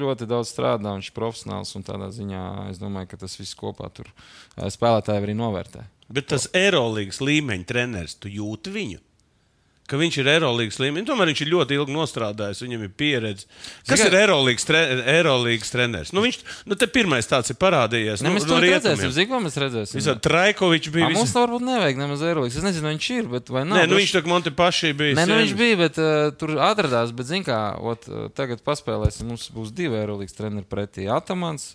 ļoti 0.00 0.28
daudz 0.30 0.52
strādājis, 0.54 1.00
viņš 1.00 1.10
ir 1.10 1.16
profesionāls 1.16 1.74
un 1.78 1.86
tādā 1.86 2.10
ziņā 2.14 2.44
es 2.70 2.80
domāju, 2.82 3.12
ka 3.12 3.22
tas 3.24 3.38
viss 3.40 3.58
kopā 3.58 3.90
tur 3.94 4.10
spēlētāji 4.56 5.24
arī 5.24 5.36
novērtē. 5.38 5.86
Bet 6.10 6.30
tas 6.32 6.48
Eirolandes 6.56 7.20
līmeņa 7.22 7.68
treneris, 7.70 8.18
tu 8.18 8.32
jūti 8.32 8.74
viņu? 8.74 9.02
Ka 9.90 9.98
viņš 9.98 10.20
ir 10.22 10.28
Eirolandes 10.30 10.78
līmenis. 10.78 11.08
Tomēr 11.08 11.32
viņš 11.32 11.40
ir 11.42 11.48
ļoti 11.50 11.74
ilgi 11.74 11.94
nostrādājis, 11.96 12.62
viņam 12.62 12.84
ir 12.86 12.92
pieredze. 12.94 13.48
Kas 13.88 13.98
Tikai- 13.98 14.06
ir 14.06 14.16
Eirolandes 14.20 14.66
tre, 14.68 14.82
treneris? 15.72 16.12
Nu, 16.14 16.22
viņš 16.22 16.38
nu, 16.70 16.78
te 16.78 16.86
pirmais 16.86 17.26
tāds 17.26 17.50
ir 17.50 17.58
parādījies. 17.58 18.22
Ne, 18.22 18.30
nu, 18.30 18.36
mēs 18.36 18.46
to 18.46 18.54
no 18.54 18.60
redzēsim. 18.62 19.10
Zinu, 19.16 19.30
ko 19.32 19.40
mēs 19.42 19.58
redzēsim. 19.58 19.98
Visādi 19.98 20.22
Traikovičs 20.26 20.92
bija. 20.94 21.08
A, 21.10 21.14
mums 21.16 21.34
tā 21.34 21.42
varbūt 21.42 21.66
nevajag 21.66 21.98
nemaz 21.98 22.22
aerolīgs. 22.22 22.60
Es 22.60 22.66
nezinu, 22.66 22.92
viņš 22.92 23.10
ir, 23.16 23.28
bet 23.34 23.50
vai 23.50 23.64
nav. 23.66 23.80
Nē, 23.80 23.88
nu, 23.90 23.98
viņš 23.98 24.14
tā 24.14 24.22
kā 24.22 24.30
man 24.30 24.46
te 24.46 24.54
paši 24.54 24.92
bija. 24.94 25.18
Nē, 25.18 25.26
nu, 25.26 25.40
viņš 25.42 25.56
bija, 25.58 25.80
bet 25.82 25.98
uh, 25.98 26.30
tur 26.38 26.54
atradās. 26.62 27.10
Bet, 27.16 27.30
zin, 27.32 27.42
kā, 27.46 27.58
ot, 27.82 28.06
uh, 28.06 28.28
tagad 28.36 28.62
paspēlēsim. 28.66 29.26
Mums 29.32 29.50
būs 29.54 29.74
divi 29.74 29.98
aerolīgas 29.98 30.38
treneri 30.38 30.68
pretī- 30.70 31.10
Atamans 31.18 31.72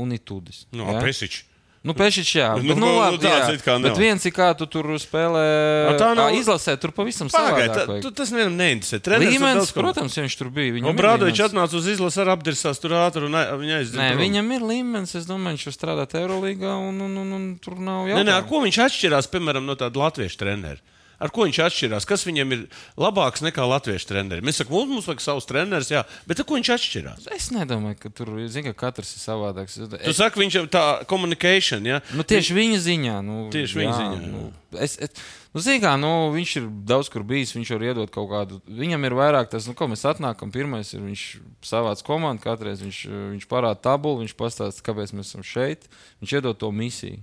un 0.00 0.16
Itudis. 0.16 0.64
Nu, 0.72 0.88
jā? 0.88 1.04
Pesičs. 1.04 1.44
Nu, 1.80 1.94
Pešičs, 1.96 2.30
jā. 2.36 2.48
Nu, 2.60 2.68
Bet, 2.68 2.76
nu, 2.76 2.84
nu, 2.84 2.96
labi, 3.00 3.16
tāds 3.22 3.54
jā. 3.56 3.60
kā 3.64 3.74
Bet 3.80 3.96
viens 3.96 4.24
ir 4.28 4.32
kā 4.36 4.50
tu 4.52 4.66
tur 4.68 4.84
spēlē. 5.00 5.44
A, 5.88 5.94
tā 5.96 6.10
nav- 6.12 6.34
Izlasē, 6.36 6.74
tur 6.76 6.92
pavisam 6.92 7.30
savādāk. 7.32 7.72
tā- 7.72 8.12
tas 8.12 8.30
nevienam 8.36 8.58
neinteresē. 8.60 9.00
Treneris 9.00 9.32
Līmenis, 9.40 9.72
protams, 9.72 10.12
viņš 10.20 10.36
tur 10.36 10.50
bija. 10.52 10.74
Viņam 10.76 10.92
Un 10.92 10.96
Brādovičs 11.00 11.40
atnāca 11.48 11.72
uz 11.80 11.88
izlases 11.88 12.18
ar 12.20 12.36
apdirsās 12.36 12.78
tur 12.84 12.90
ātri 12.90 13.24
un 13.24 13.32
viņa 13.32 13.78
aiziet. 13.80 13.96
Nē, 13.96 14.12
viņam 14.20 14.52
ir 14.52 14.60
līmenis. 14.60 15.14
Es 15.16 15.24
domāju, 15.24 15.56
viņš 15.56 15.64
var 15.70 15.76
strādāt 15.78 16.12
Eirolandā, 16.20 16.76
un, 16.76 17.00
un, 17.00 17.16
un, 17.16 17.32
un 17.32 17.58
tur 17.64 17.80
nav 17.80 18.04
Nē, 18.12 18.24
nē, 18.28 18.32
ar 18.36 18.44
ko 18.44 18.60
viņš 18.60 18.76
atšķirās, 18.84 19.30
piemēram, 19.32 19.64
no 19.64 19.74
tāda 19.74 19.96
latviešu 19.96 20.36
trenera? 20.36 20.76
Ar 21.20 21.32
ko 21.34 21.44
viņš 21.44 21.58
atšķirās? 21.66 22.06
Kas 22.08 22.24
viņam 22.24 22.54
ir 22.56 22.62
labāks 23.00 23.42
nekā 23.44 23.66
latviešu 23.68 24.08
treneris? 24.08 24.44
Mēs 24.46 24.60
sakām, 24.62 24.78
mums, 24.78 24.94
mums 24.94 25.08
vajag 25.10 25.24
savus 25.24 25.48
trenerus, 25.48 25.90
jā, 25.92 26.00
bet 26.28 26.40
ar 26.40 26.46
ko 26.48 26.56
viņš 26.56 26.70
atšķirās? 26.76 27.26
Es 27.36 27.50
nedomāju, 27.52 27.98
ka 28.00 28.12
tur 28.16 28.32
zin, 28.48 28.70
ka 28.70 28.72
katrs 28.86 29.12
ir 29.18 29.22
savādāks. 29.26 29.76
Tu 29.92 30.14
saki, 30.16 30.40
viņš 30.40 30.56
ir 30.62 30.70
tā 30.72 30.84
komunikācija, 31.10 31.82
ja? 31.84 32.00
Nu, 32.16 32.24
tieši 32.24 32.56
viņa 32.56 32.80
ziņā. 32.86 33.18
Nu, 33.26 33.42
Tieši 33.52 33.82
viņa 33.82 33.92
ziņā, 33.98 34.16
jā. 34.16 34.32
Nu, 34.32 34.48
es, 34.80 34.96
es, 34.96 35.22
nu, 35.52 35.60
zin, 35.60 35.80
kā, 35.84 35.92
nu, 36.00 36.12
viņš 36.32 36.56
ir 36.62 36.68
daudz 36.88 37.12
kur 37.12 37.24
bijis. 37.28 37.52
Viņš 37.58 37.74
var 37.76 37.86
iedot 37.90 38.12
kaut 38.14 38.30
kādu. 38.32 38.60
Viņam 38.80 39.04
ir 39.04 39.16
vairāk 39.20 39.52
tas, 39.52 39.68
nu, 39.68 39.76
ko 39.76 39.90
mēs 39.92 40.06
atnākam. 40.08 40.52
Pirmais 40.54 40.94
ir 40.96 41.04
viņš 41.04 41.26
savāc 41.68 42.00
komandu. 42.06 42.46
Katreiz 42.48 42.80
viņš, 42.80 43.02
viņš 43.36 43.48
parāda 43.50 43.82
tabulu, 43.90 44.22
viņš 44.24 44.36
pastāsta, 44.40 44.84
kāpēc 44.88 45.12
mēs 45.16 45.34
esam 45.34 45.44
šeit. 45.44 45.84
Viņš 46.24 46.38
iedod 46.40 46.60
to 46.64 46.72
misiju. 46.72 47.20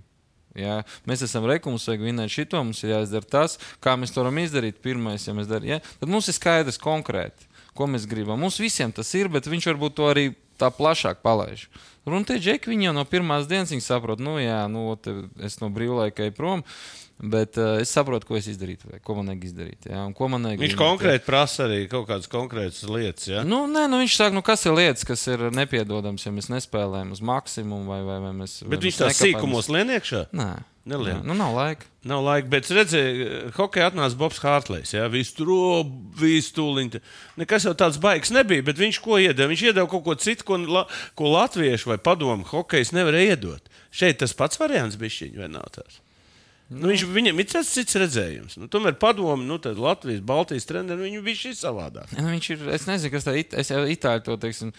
Ja? 0.57 0.79
Mēs 1.09 1.23
esam 1.27 1.45
reku, 1.49 1.71
mums 1.73 1.87
vajag 1.89 2.05
vinēt 2.07 2.33
šito, 2.33 2.61
mums 2.63 2.81
ir 2.83 2.95
jāizdara 2.95 3.29
tas, 3.37 3.57
kā 3.83 3.95
mēs 3.99 4.13
to 4.13 4.23
varam 4.23 4.41
izdarīt. 4.41 4.81
Pirmais, 4.83 5.27
ja 5.27 5.35
mēs 5.37 5.49
darām, 5.49 5.69
ja? 5.75 5.79
tad 6.01 6.11
mums 6.11 6.29
ir 6.31 6.37
skaidrs 6.37 6.81
konkrēti, 6.81 7.49
ko 7.77 7.89
mēs 7.91 8.09
gribam. 8.09 8.41
Mums 8.41 8.59
visiem 8.61 8.93
tas 8.95 9.13
ir, 9.17 9.29
bet 9.33 9.49
viņš 9.49 9.69
varbūt 9.71 9.97
to 9.99 10.09
arī 10.09 10.31
tā 10.57 10.71
plašāk 10.73 11.21
palaiž. 11.25 11.67
Un 12.15 12.27
tie 12.27 12.37
džeki, 12.39 12.71
viņi 12.71 12.87
jau 12.87 12.93
no 12.95 13.03
pirmās 13.09 13.49
dienas 13.49 13.73
saprot, 13.83 14.21
nu, 14.23 14.37
jā, 14.39 14.63
nu, 14.71 14.87
es 15.43 15.59
no 15.59 15.71
brīvlaika 15.73 16.27
eju 16.27 16.37
prom. 16.37 16.63
Bet 17.17 17.57
uh, 17.57 17.79
es 17.81 17.89
saprotu, 17.89 18.27
ko 18.29 18.35
es 18.37 18.45
izdarītu, 18.45 18.91
vai 18.91 18.99
ko 19.01 19.15
man 19.17 19.31
vajag 19.31 19.45
izdarīt. 19.47 19.87
Ja? 19.89 20.03
man 20.29 20.45
vajag 20.45 20.61
Viņš 20.61 20.75
konkrēti 20.77 21.25
prasa 21.25 21.65
arī 21.65 21.79
kaut 21.89 22.05
kādas 22.11 22.29
konkrētas 22.29 22.83
lietas. 22.85 23.25
Ja? 23.31 23.41
Nu, 23.41 23.63
nē, 23.65 23.87
nu 23.89 23.97
viņš 24.03 24.17
saka, 24.19 24.37
nu, 24.37 24.43
kas 24.45 24.67
ir 24.69 24.77
lietas, 24.77 25.07
kas 25.07 25.25
ir 25.33 25.47
nepiedodams, 25.49 26.27
ja 26.27 26.35
mēs 26.35 26.51
nespēlējam 26.53 27.15
uz 27.17 27.23
maksimumu 27.25 27.89
vai, 27.89 28.03
vai, 28.05 28.19
vai 28.21 28.35
mēs. 28.37 28.59
vai 28.61 28.75
Bet 28.75 28.85
viņš 28.85 28.93
mēs 28.93 29.01
tās 29.01 29.09
nekāpjamies. 29.15 29.33
sīkumos 29.33 29.71
lien 29.73 29.95
iekšā. 29.97 30.27
Nē, 30.37 30.51
Nelien. 30.87 31.17
Nē, 31.19 31.27
nu, 31.27 31.35
nav 31.35 31.51
laika. 31.51 31.87
Nav 32.07 32.21
laika, 32.23 32.47
bet 32.47 32.69
redzēju, 32.71 33.25
hokeja 33.57 33.89
atnāca 33.89 34.15
Bobs 34.15 34.37
Hārtlējs. 34.39 34.93
Jā, 34.95 35.07
visu 35.11 35.33
tur, 35.35 35.49
visu 36.15 36.53
tūlīt. 36.55 36.95
Nekas 37.39 37.65
jau 37.67 37.73
tāds 37.75 37.99
baigs 37.99 38.31
nebija, 38.31 38.63
bet 38.69 38.79
viņš 38.79 38.99
ko 39.03 39.17
iedeva? 39.19 39.49
Viņš 39.51 39.65
iedeva 39.65 39.89
kaut 39.91 40.05
ko 40.05 40.15
citu, 40.15 40.45
ko, 40.47 40.61
la, 40.63 40.85
ko 41.19 41.33
latviešu 41.33 41.91
vai 41.91 41.96
padomu 42.03 42.47
hokejs 42.47 42.93
nevarēja 42.95 43.35
iedot. 43.37 43.71
Šeit 43.91 44.21
tas 44.23 44.35
pats 44.37 44.59
variants 44.61 44.99
bija 44.99 45.15
šķiņš, 45.17 45.39
vai 45.41 45.49
nav 45.53 45.71
tāds? 45.75 46.01
Nu, 46.67 46.89
viņš, 46.91 47.03
viņam 47.15 47.37
ir 47.39 47.45
tas 47.47 47.69
cits 47.71 47.95
redzējums. 47.95 48.57
Nu, 48.59 48.67
tomēr 48.67 48.97
padomu, 48.99 49.39
nu, 49.47 49.55
tad 49.63 49.77
Latvijas, 49.79 50.19
Baltijas 50.27 50.65
treneris, 50.67 50.99
viņu 50.99 51.21
bija 51.23 51.39
šis 51.39 51.61
savādāk. 51.63 52.09
Nu, 52.17 52.25
viņš 52.27 52.49
ir, 52.51 52.65
es 52.75 52.87
nezinu, 52.89 53.11
kas 53.13 53.27
tā 53.27 53.35
ir. 53.39 53.45
Es 53.55 53.71
jau 53.71 53.85
itāļu 53.87 54.25
to, 54.25 54.35
teiksim, 54.43 54.73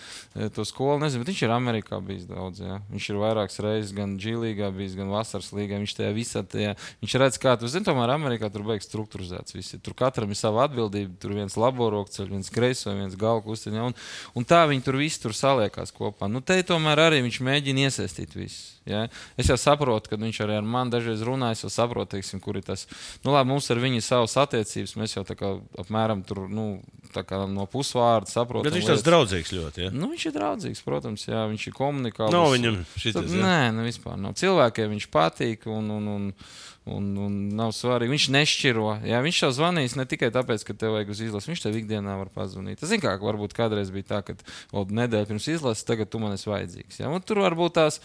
to 0.52 0.66
skolu 0.68 0.98
nezinu, 1.00 1.24
bet 1.24 1.32
viņš 1.32 1.40
ir 1.46 1.54
Amerikā 1.54 2.00
bijis 2.04 2.26
daudz. 2.28 2.60
Jā. 2.60 2.76
Viņš 2.92 3.08
ir 3.08 3.20
vairākas 3.22 3.62
reizes 3.64 3.94
gan 3.96 4.18
Džīlīgā, 4.20 4.68
bijis 4.76 4.98
gan 5.00 5.08
Vasaras 5.14 5.48
līgā. 5.56 5.80
Viņš 5.80 5.96
tajā 5.96 6.12
visā 6.12 6.44
tajā, 6.44 6.74
viņš 7.00 7.18
redz, 7.24 7.40
kā 7.40 7.56
tu 7.56 7.72
zini, 7.72 7.88
tomēr 7.88 8.12
Amerikā 8.18 8.52
tur 8.52 8.68
beigas 8.68 8.90
struktūrizēts. 8.90 9.56
Visi. 9.56 9.80
Tur 9.80 9.96
katram 9.96 10.28
ir 10.28 10.40
sava 10.40 10.66
atbildība. 10.68 11.16
Tur 11.24 11.38
viens 11.40 11.56
laboroks, 11.56 12.20
viens 12.28 12.52
kreiso, 12.52 12.92
viens 12.92 13.16
galva 13.16 13.40
kustiņa. 13.48 13.88
Un, 13.88 13.96
un 14.36 14.48
tā 14.48 14.66
viņi 14.68 14.84
tur 14.84 15.00
visi 15.00 15.24
tur 15.24 15.32
saliekās 15.32 15.96
kopā. 15.96 16.28
Nu, 16.28 16.44
te 16.44 16.60
tomēr 16.68 17.08
arī 17.08 17.24
viņš 17.24 17.40
mēģina 17.48 17.88
iesaistīt 17.88 18.36
visus. 18.36 18.74
Ja? 18.88 19.04
Es 19.40 19.50
jau 19.50 19.58
saprotu, 19.60 20.12
ka 20.12 20.18
viņš 20.20 20.40
arī 20.44 20.56
ar 20.58 20.66
mani 20.66 20.92
dažreiz 20.94 21.22
runā. 21.26 21.52
Es 21.78 21.82
jau 21.82 21.86
saprotu, 21.86 22.16
teiksim, 22.16 22.40
kur 22.42 22.58
ir 22.58 22.64
tas. 22.66 22.86
Nu, 23.24 23.32
labi, 23.34 23.52
mums 23.52 23.68
ar 23.72 23.80
viņu 23.82 24.00
ir 24.00 24.04
savas 24.04 24.36
attiecības. 24.40 24.96
Mēs 25.00 25.16
jau 25.16 25.24
tā 25.28 25.36
kā 25.38 25.54
apmēram 25.80 26.24
tur, 26.26 26.44
nu, 26.50 26.68
tā 27.14 27.24
no 27.48 27.66
pusvārda 27.70 28.30
saprotam. 28.30 28.68
Bet 28.68 28.78
viņš 28.78 28.90
tas 28.92 29.04
draudzīgs 29.06 29.52
ļoti. 29.54 29.86
Ja? 29.86 29.90
Nu, 29.94 30.10
viņš 30.12 30.28
ir 30.30 30.36
draudzīgs, 30.36 30.84
protams, 30.86 31.26
jā, 31.28 31.44
viņš 31.50 31.68
ir 31.70 31.76
komunikāls. 31.76 32.34
Nav 32.34 32.52
viņam 32.54 32.80
šitas, 32.94 33.20
Tad, 33.20 33.34
jā? 33.34 33.44
Nē, 33.44 33.60
nu, 33.76 33.84
vispār 33.88 34.18
nav. 34.20 34.36
Cilvēkiem 34.38 34.94
viņš 34.94 35.08
patīk 35.14 35.66
un, 35.72 35.90
un, 35.94 36.08
un, 36.14 36.28
un, 36.94 37.08
un 37.26 37.36
nav 37.58 37.72
svarīgi. 37.76 38.12
Viņš 38.14 38.28
nešķiro. 38.34 38.86
Jā, 39.08 39.22
viņš 39.24 39.42
tev 39.44 39.54
zvanīs 39.56 39.96
ne 39.98 40.06
tikai 40.08 40.30
tāpēc, 40.34 40.64
ka 40.68 40.76
tev 40.78 40.96
vajag 40.96 41.12
uz 41.14 41.22
izlasi. 41.28 41.52
Viņš 41.52 41.64
tev 41.64 41.78
ikdienā 41.80 42.16
var 42.20 42.32
pazvanīt. 42.34 42.80
Tas, 42.82 42.92
zin, 42.92 43.02
kā, 43.04 43.16
varbūt 43.22 43.56
kādreiz 43.56 43.92
bija 43.94 44.10
tā, 44.14 44.22
ka 44.26 44.38
nedēļa 44.74 45.30
pirms 45.30 45.50
izlases, 45.52 45.86
tagad 45.88 46.12
tu 46.12 46.22
man 46.22 46.36
esi 46.36 46.50
vajadzīgs. 46.50 47.02
Jā, 47.02 47.12
un 47.12 47.24
tur 47.24 47.42
varbūt 47.44 47.78
tās, 47.80 48.02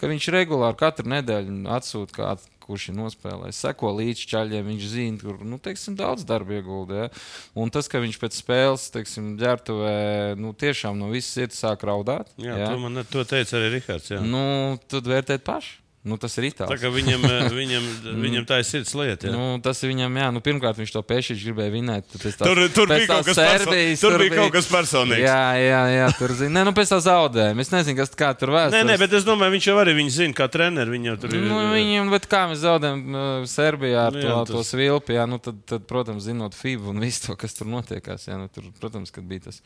ka 0.00 0.10
viņš 0.10 0.32
regulāri 0.34 0.80
katru 0.80 1.12
nedēļu 1.16 1.62
atsūta 1.78 2.20
kādu. 2.20 2.51
Kurš 2.62 2.88
ir 2.92 2.96
nospēlējis, 2.98 3.60
seko 3.66 3.92
līdzi 3.98 4.28
čaļiem, 4.30 4.70
viņš 4.70 4.88
zina, 4.92 5.20
kur 5.20 5.42
nu, 5.46 5.58
teiksim, 5.62 5.96
daudz 5.98 6.26
darba 6.28 6.56
ieguldīja. 6.58 7.08
Ja? 7.10 7.22
Un 7.58 7.72
tas, 7.74 7.90
ka 7.90 8.02
viņš 8.02 8.18
pēc 8.22 8.38
spēles, 8.38 8.88
teiksim, 8.94 9.34
ģērbtuvē, 9.42 9.94
nu, 10.40 10.54
tiešām 10.58 10.98
no 11.00 11.10
visas 11.12 11.34
sirds 11.34 11.60
sāk 11.62 11.84
raudāt. 11.88 12.30
Jā, 12.40 12.56
jā. 12.62 12.72
To 12.72 12.82
man 12.82 13.02
to 13.10 13.26
teica 13.28 13.58
arī 13.58 13.76
Rihards. 13.76 14.12
Jā. 14.14 14.22
Nu, 14.24 14.44
tad 14.90 15.10
vērtēt 15.10 15.46
paši. 15.46 15.81
Nu, 16.02 16.16
tas 16.18 16.34
ir 16.34 16.48
Tā 16.50 16.66
itālis. 16.66 16.80
kā 16.82 16.88
viņam, 16.90 17.22
eh, 17.30 17.44
viņam, 17.54 17.84
viņam 18.24 18.46
tā 18.46 18.56
ir 18.58 18.64
sirds 18.66 18.90
lieta. 18.98 19.28
Jā. 19.28 19.32
Nu, 19.36 19.60
tas 19.62 19.78
viņam, 19.86 20.10
jā, 20.18 20.30
nu, 20.34 20.40
pirmkārt, 20.42 20.74
viņš 20.80 20.90
to 20.96 21.02
pēkšņi 21.06 21.36
gribēja 21.44 21.70
vinēt. 21.76 22.08
tās- 22.10 22.40
Tur, 22.42 22.58
tur 22.74 22.90
bija 22.90 23.06
kaut. 23.06 23.30
Serbijas, 23.30 24.02
Tur 24.02 24.18
bija 24.18 24.34
kaut 24.34 24.50
kas 24.56 24.66
personīgs. 24.66 25.22
Jā, 25.22 25.44
jā, 25.62 25.82
jā 25.94 26.08
tur 26.18 26.34
zina. 26.34 26.58
Nē, 26.58 26.64
nu, 26.66 26.72
pēc 26.74 26.90
tā 26.90 26.98
zaudējuma. 27.06 27.62
Es 27.62 27.70
nezinu, 27.70 27.96
kas 28.02 28.10
kā 28.18 28.32
tur 28.34 28.50
vēstures. 28.50 28.82
Nē, 28.82 28.90
nē, 28.90 28.98
bet 28.98 29.14
es 29.14 29.22
domāju, 29.28 29.54
viņš 29.54 29.68
jau 29.70 29.76
arī 29.78 29.94
viņu 30.00 30.10
zina, 30.18 30.34
kā 30.34 30.48
treneris. 30.50 30.90
Viņa 30.90 31.06
jau 31.12 31.16
tur 31.22 31.36
ir. 31.38 31.46
Nu, 31.46 31.60
viņam, 31.70 32.10
bet 32.16 32.26
kā 32.26 32.42
mēs 32.50 32.64
zaudējam 32.66 33.00
uh, 33.14 33.46
Serbijā 33.46 34.08
ar 34.10 34.18
Nu, 34.18 34.18
to, 34.18 34.26
jā, 34.26 34.42
to 34.50 34.64
svilpi, 34.66 35.14
jā, 35.14 35.28
nu, 35.30 35.38
tad, 35.38 35.62
tad, 35.70 35.86
protams, 35.86 36.26
zinot 36.26 36.58
FIBU 36.58 36.90
un 36.90 36.98
visu 36.98 37.28
to, 37.28 37.38
kas 37.38 37.54
tur 37.54 37.70
notiekās, 37.70 38.26
jā, 38.26 38.40
nu, 38.42 38.50
tur, 38.50 38.66
protams, 38.82 39.14
kad 39.14 39.22
bija 39.22 39.46
tas. 39.46 39.62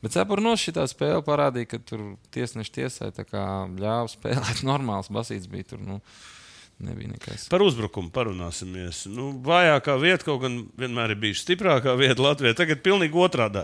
Bet 0.00 0.12
Cepurnos 0.16 0.60
šī 0.60 0.72
spēle 0.88 1.22
parādīja, 1.24 1.68
ka 1.74 1.78
tur 1.84 2.02
tiesneši 2.32 2.74
tiesai 2.80 3.12
tā 3.16 3.24
ļāva 3.28 4.08
spēlēt 4.12 4.64
normāls 4.70 5.12
basīts 5.12 5.48
bija 5.50 5.65
tur. 5.70 5.82
Nu, 5.82 6.00
Nebija 6.78 7.08
nekas. 7.08 7.46
Par 7.48 7.62
uzbrukumu 7.64 8.10
parunāsimies. 8.12 9.06
Nu, 9.08 9.30
vājākā 9.44 9.94
vieta 9.96 10.26
kaut 10.26 10.42
gan 10.42 10.58
vienmēr 10.76 11.14
ir 11.14 11.20
bijusi 11.22 11.46
stiprākā 11.46 11.94
vieta 11.96 12.20
Latvijā. 12.20 12.52
Tagad 12.58 12.82
pilnīgi 12.84 13.16
otrādi. 13.16 13.62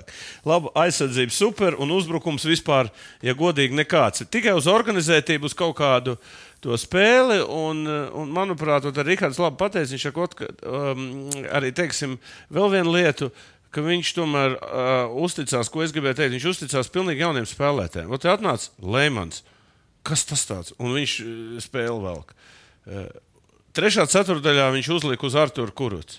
Laba 0.49 0.73
aizsardzība, 0.87 1.35
super 1.37 1.76
un 1.76 1.92
uzbrukums 1.92 2.49
vispār, 2.49 2.88
ja 3.21 3.37
godīgi, 3.37 3.76
nekāds. 3.76 4.25
Tikai 4.32 4.56
uz 4.56 4.71
organizētību, 4.73 5.50
uz 5.50 5.59
kaut 5.59 5.76
kādu 5.82 6.16
to 6.64 6.78
spēli. 6.80 7.42
Un, 7.44 7.85
un 8.16 8.32
manuprāt, 8.32 8.88
arī 8.88 9.12
Rihards 9.12 9.42
labi 9.44 9.61
pateica, 9.61 9.92
viņš 9.92 10.09
saka, 10.09 10.28
ka 10.38 10.52
um, 10.73 11.06
arī 11.52 11.75
teiksim, 11.76 12.16
vēl 12.49 12.73
vienu 12.78 12.97
lietu. 12.97 13.28
Viņš 13.76 14.16
tomēr 14.16 14.56
uh, 14.56 15.12
uzticās, 15.21 15.68
ko 15.73 15.85
es 15.85 15.92
gribēju 15.92 16.16
teikt. 16.16 16.38
Viņš 16.38 16.49
uzticās 16.56 16.92
pilnīgi 16.92 17.26
jauniem 17.26 17.44
spēlētājiem. 17.49 18.16
Te 18.21 18.32
atnāca 18.32 18.73
Lēmans. 18.80 19.44
Kas 20.06 20.25
tas 20.26 20.42
tāds? 20.49 20.73
Un 20.82 20.94
viņš 20.97 21.12
uh, 21.23 21.32
spēle 21.62 21.99
velk. 22.02 22.32
Uh, 22.87 23.06
trešā 23.76 24.06
ceturdaļā 24.11 24.71
viņš 24.75 24.88
uzlika 24.97 25.28
uz 25.28 25.37
Arthuru 25.38 25.75
Kurucu. 25.78 26.18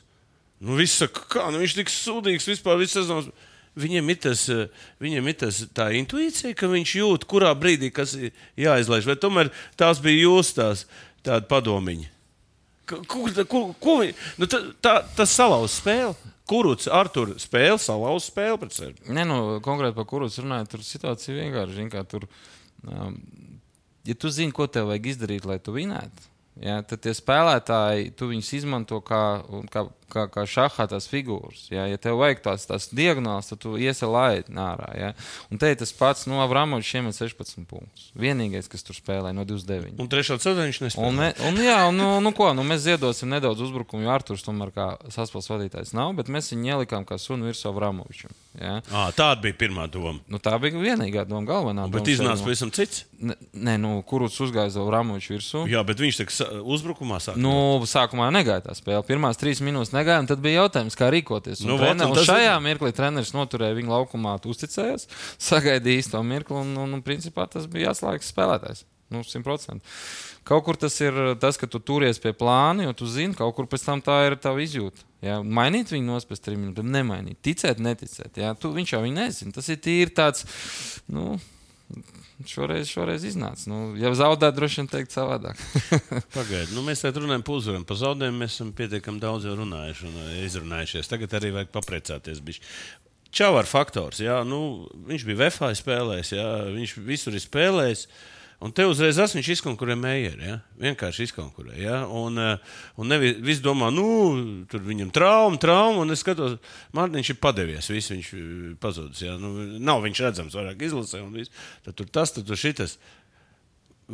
Nu, 0.64 0.78
viss 0.80 1.02
saka, 1.02 1.26
kā 1.34 1.50
nu, 1.52 1.60
viņš 1.60 1.74
tik 1.82 1.92
sūdīgs 1.92 2.48
vispār 2.54 2.80
visu 2.80 3.02
sezonu. 3.02 3.34
Viņam 3.76 4.10
ir, 4.14 4.18
tas, 4.22 4.46
uh, 4.54 4.68
viņam 5.04 5.28
ir 5.32 5.36
tas, 5.42 5.60
tā 5.76 5.90
intuīcija, 5.98 6.54
ka 6.56 6.70
viņš 6.72 6.96
jūt, 7.02 7.24
kurā 7.28 7.52
brīdī 7.58 7.90
kas 7.92 8.14
ir 8.16 8.32
jāizlaiž. 8.62 9.08
Vai 9.10 9.18
tomēr 9.20 9.50
tās 9.80 10.00
bija 10.04 10.28
jūsu 10.28 10.60
tās 10.62 10.86
tāda 11.26 11.44
padomiņa? 11.50 12.12
K- 12.88 13.02
Kur, 13.08 13.32
kur, 13.80 14.00
viņi? 14.04 14.14
Nu, 14.40 14.48
tā, 14.52 14.60
tā, 14.84 14.98
tas 15.18 15.34
salauz 15.36 15.76
spēli. 15.82 16.14
Kuruts, 16.48 16.90
Artur, 16.92 17.30
spēle, 17.40 17.78
salauz 17.80 18.26
spēli 18.28 18.60
pret 18.60 18.76
sevi. 18.76 18.96
Nē, 19.16 19.24
nu, 19.30 19.38
konkrēti 19.64 19.96
par 19.96 20.08
kurus 20.10 20.36
runājot, 20.44 20.70
tur 20.74 20.82
situācija 20.84 21.38
vienkārši 21.40 21.86
kā 21.94 22.02
tur. 22.12 22.26
Um, 22.84 23.16
ja 24.08 24.16
tu 24.16 24.32
zini, 24.34 24.54
ko 24.56 24.68
tev 24.68 24.90
vajag 24.92 25.12
izdarīt, 25.14 25.48
lai 25.50 25.60
tu 25.64 25.76
vinētu, 25.76 26.30
ja, 26.64 26.80
tad 26.88 27.04
tie 27.06 27.14
spēlētāji, 27.18 28.14
tu 28.20 28.30
viņus 28.32 28.54
izmanto 28.60 29.00
kā, 29.06 29.24
kā, 29.74 29.88
kā, 30.12 30.26
kā 30.32 30.44
šahā 30.50 30.86
tās 30.92 31.08
figūras. 31.12 31.68
Ja, 31.72 31.86
ja 31.90 31.98
tev 32.02 32.18
vajag 32.22 32.42
tās, 32.46 32.66
tās 32.70 32.90
diagonāls, 32.96 33.50
tad 33.52 33.62
tu 33.64 33.76
iesi 33.80 34.08
laidi 34.10 34.54
ārā. 34.54 34.90
Ja. 35.00 35.12
Un 35.52 35.62
te 35.62 35.72
ir 35.72 35.78
tas 35.80 35.94
pats, 35.96 36.26
nu, 36.30 36.40
Avramovičs 36.44 36.90
šiemet 36.94 37.18
16 37.18 37.66
punktus. 37.70 38.10
Vienīgais, 38.20 38.70
kas 38.72 38.84
tur 38.84 38.98
spēlē 38.98 39.34
no 39.36 39.46
29. 39.48 39.96
Un 40.02 40.10
trešā 40.12 40.38
ceturtajā 40.42 40.70
viņš 40.70 40.82
nespēja. 40.88 41.08
Un, 41.10 41.20
me, 41.22 41.32
un, 41.48 41.62
jā, 41.64 41.80
un, 41.90 41.98
nu, 42.00 42.10
nu, 42.26 42.34
ko, 42.36 42.52
nu, 42.58 42.66
mēs 42.68 42.84
ziedosim 42.88 43.32
nedaudz 43.32 43.64
uzbrukumu, 43.68 44.04
jo 44.06 44.14
Arthurs 44.14 44.44
tomēr 44.46 44.74
kā 44.76 44.90
saspēles 45.14 45.50
vadītājs 45.54 45.96
nav, 45.98 46.14
bet 46.20 46.30
mēs 46.34 46.52
viņu 46.54 46.74
ielikām 46.76 47.08
kā 47.08 47.18
sunu 47.22 47.48
virsū 47.50 47.72
Avramovičam. 47.72 48.34
Ja? 48.60 48.82
À, 48.92 49.08
tāda 49.16 49.40
bija 49.42 49.56
pirmā 49.66 49.88
doma. 49.90 50.20
Nu, 50.30 50.38
tā 50.44 50.54
bija 50.62 50.78
vienīgā 50.78 51.24
doma, 51.26 51.48
galvenā. 51.50 51.88
Bet 51.90 52.04
doma 52.04 52.14
iznāca 52.14 52.36
sezonā. 52.38 52.46
pavisam 52.50 52.74
cits. 52.76 53.06
Ne- 53.24 53.38
Nē, 53.54 53.78
nu, 53.80 54.02
kurus 54.04 54.36
uzgāja 54.44 54.68
uz 54.68 54.76
Ramoviču 54.76 55.34
virsū. 55.38 55.64
Jā, 55.72 55.80
bet 55.88 55.98
viņš 56.04 56.18
tā 56.20 56.48
uzbrukumā 56.62 57.22
sāka. 57.24 57.40
Nu, 57.40 57.80
sākumā 57.88 58.28
negāja 58.36 58.66
tā 58.68 58.76
spēle. 58.76 59.00
Pirmās 59.08 59.40
trīs 59.40 59.62
minūtes 59.64 59.94
negāja, 59.96 60.03
un 60.20 60.28
tad 60.30 60.42
bija 60.44 60.64
jautājums, 60.64 60.98
kā 61.00 61.10
rīkoties. 61.14 61.64
Un 61.64 61.74
Nu, 61.74 61.78
trener, 61.82 62.08
un 62.12 62.16
šajā 62.28 62.56
ir- 62.58 62.64
mirklī 62.66 62.92
treneris 62.96 63.32
noturēja 63.36 63.78
viņu 63.80 63.94
laukumā, 63.94 64.36
uzticējās, 64.44 65.08
sagaidīja 65.50 66.04
īsto 66.04 66.24
mirkli, 66.24 66.58
un, 66.60 66.76
un, 66.78 66.98
un 67.00 67.02
principā 67.06 67.48
tas 67.50 67.66
bija 67.72 67.92
jāslēdz 67.92 68.30
spēlētājs. 68.34 68.84
Nu, 69.14 69.20
100%. 69.22 69.80
Kaut 70.44 70.64
kur 70.66 70.76
tas 70.76 70.96
ir 71.06 71.14
tas, 71.40 71.56
ka 71.62 71.68
tu 71.70 71.78
turies 71.80 72.18
pie 72.20 72.32
plāna, 72.34 72.88
jo 72.88 72.94
tu 72.98 73.06
zini, 73.08 73.36
kaut 73.38 73.54
kur 73.56 73.68
pēc 73.70 73.84
tam 73.86 74.02
tā 74.02 74.16
ir 74.28 74.36
tava 74.42 74.60
izjūta. 74.64 75.04
Ja? 75.24 75.38
Mainīt 75.46 75.92
viņu 75.94 76.08
nos 76.10 76.26
pēc 76.28 76.42
trim 76.44 76.64
minūtēm, 76.66 76.90
nemainīt. 76.92 77.38
Ticēt, 77.46 77.80
neticēt. 77.80 78.40
Ja? 78.42 78.56
Tu, 78.58 78.72
viņš 78.74 78.96
jau 78.96 79.02
viņu 79.06 79.16
nezina. 79.22 79.54
Tas 79.56 79.70
ir 79.70 79.78
tīri 79.86 80.12
tāds. 80.18 80.44
Nu, 81.08 81.38
Šoreiz, 82.50 82.90
šoreiz 82.90 83.24
iznāca. 83.28 83.68
Nu, 83.72 83.94
ja 84.00 84.10
zaudēt, 84.18 84.56
droši 84.58 84.82
vien 84.82 84.90
teikt 84.92 85.14
savādāk. 85.16 85.60
Pagaidiet, 86.36 86.74
nu, 86.76 86.84
mēs 86.86 87.04
tagad 87.04 87.22
runājam 87.24 87.46
par 87.46 87.60
uzvaru. 87.60 87.86
Par 87.88 88.00
zaudējumu 88.02 88.42
mēs 88.42 88.58
esam 88.58 88.74
pietiekami 88.76 89.22
daudz 89.22 89.48
jau 89.48 89.56
runājuši 89.60 90.08
un 90.10 90.20
eh, 90.26 90.36
izrunājušies. 90.48 91.10
Tagad 91.12 91.38
arī 91.40 91.54
vajag 91.56 91.72
papriecāties. 91.76 92.42
Bišķi. 92.44 92.72
Čavāra 93.34 93.70
faktors. 93.70 94.20
Jā, 94.22 94.42
nu, 94.46 94.90
viņš 95.10 95.28
bija 95.30 95.40
VFA 95.46 95.72
spēlējis, 95.78 96.34
jā, 96.36 96.50
viņš 96.76 96.96
visur 97.08 97.38
ir 97.38 97.46
spēlējis. 97.46 98.04
Un 98.64 98.72
te 98.72 98.86
uzreiz 98.88 99.18
tas 99.20 99.34
viņš 99.36 99.50
izkonkurē 99.58 99.98
Meijeru. 100.00 100.40
Ja? 100.44 100.56
Vienkārši 100.80 101.28
izkonkurē. 101.28 101.74
Ja? 101.82 101.98
Un, 102.08 102.40
eh, 102.40 102.78
un 102.96 103.12
nevis 103.12 103.36
visi 103.44 103.64
domā, 103.66 103.90
nu, 103.92 104.06
tur 104.72 104.86
viņam 104.86 105.12
trauma, 105.12 105.60
trauma. 105.60 106.06
Un 106.06 106.16
es 106.16 106.24
skatos, 106.24 106.56
Mārtiņš 106.96 107.34
ir 107.34 107.42
padevies. 107.44 107.92
Viss 107.92 108.14
viņš 108.14 108.30
eh, 108.38 108.46
pazudis. 108.80 109.26
Ja? 109.26 109.36
Nu, 109.42 109.52
nav 109.84 110.06
viņš 110.06 110.24
redzams 110.24 110.56
vairāk 110.56 110.88
izlasē. 110.88 111.20
Tad 111.84 112.00
tur 112.00 112.08
tas, 112.08 112.32
tad 112.32 112.48
tur 112.48 112.60
šitas. 112.60 112.96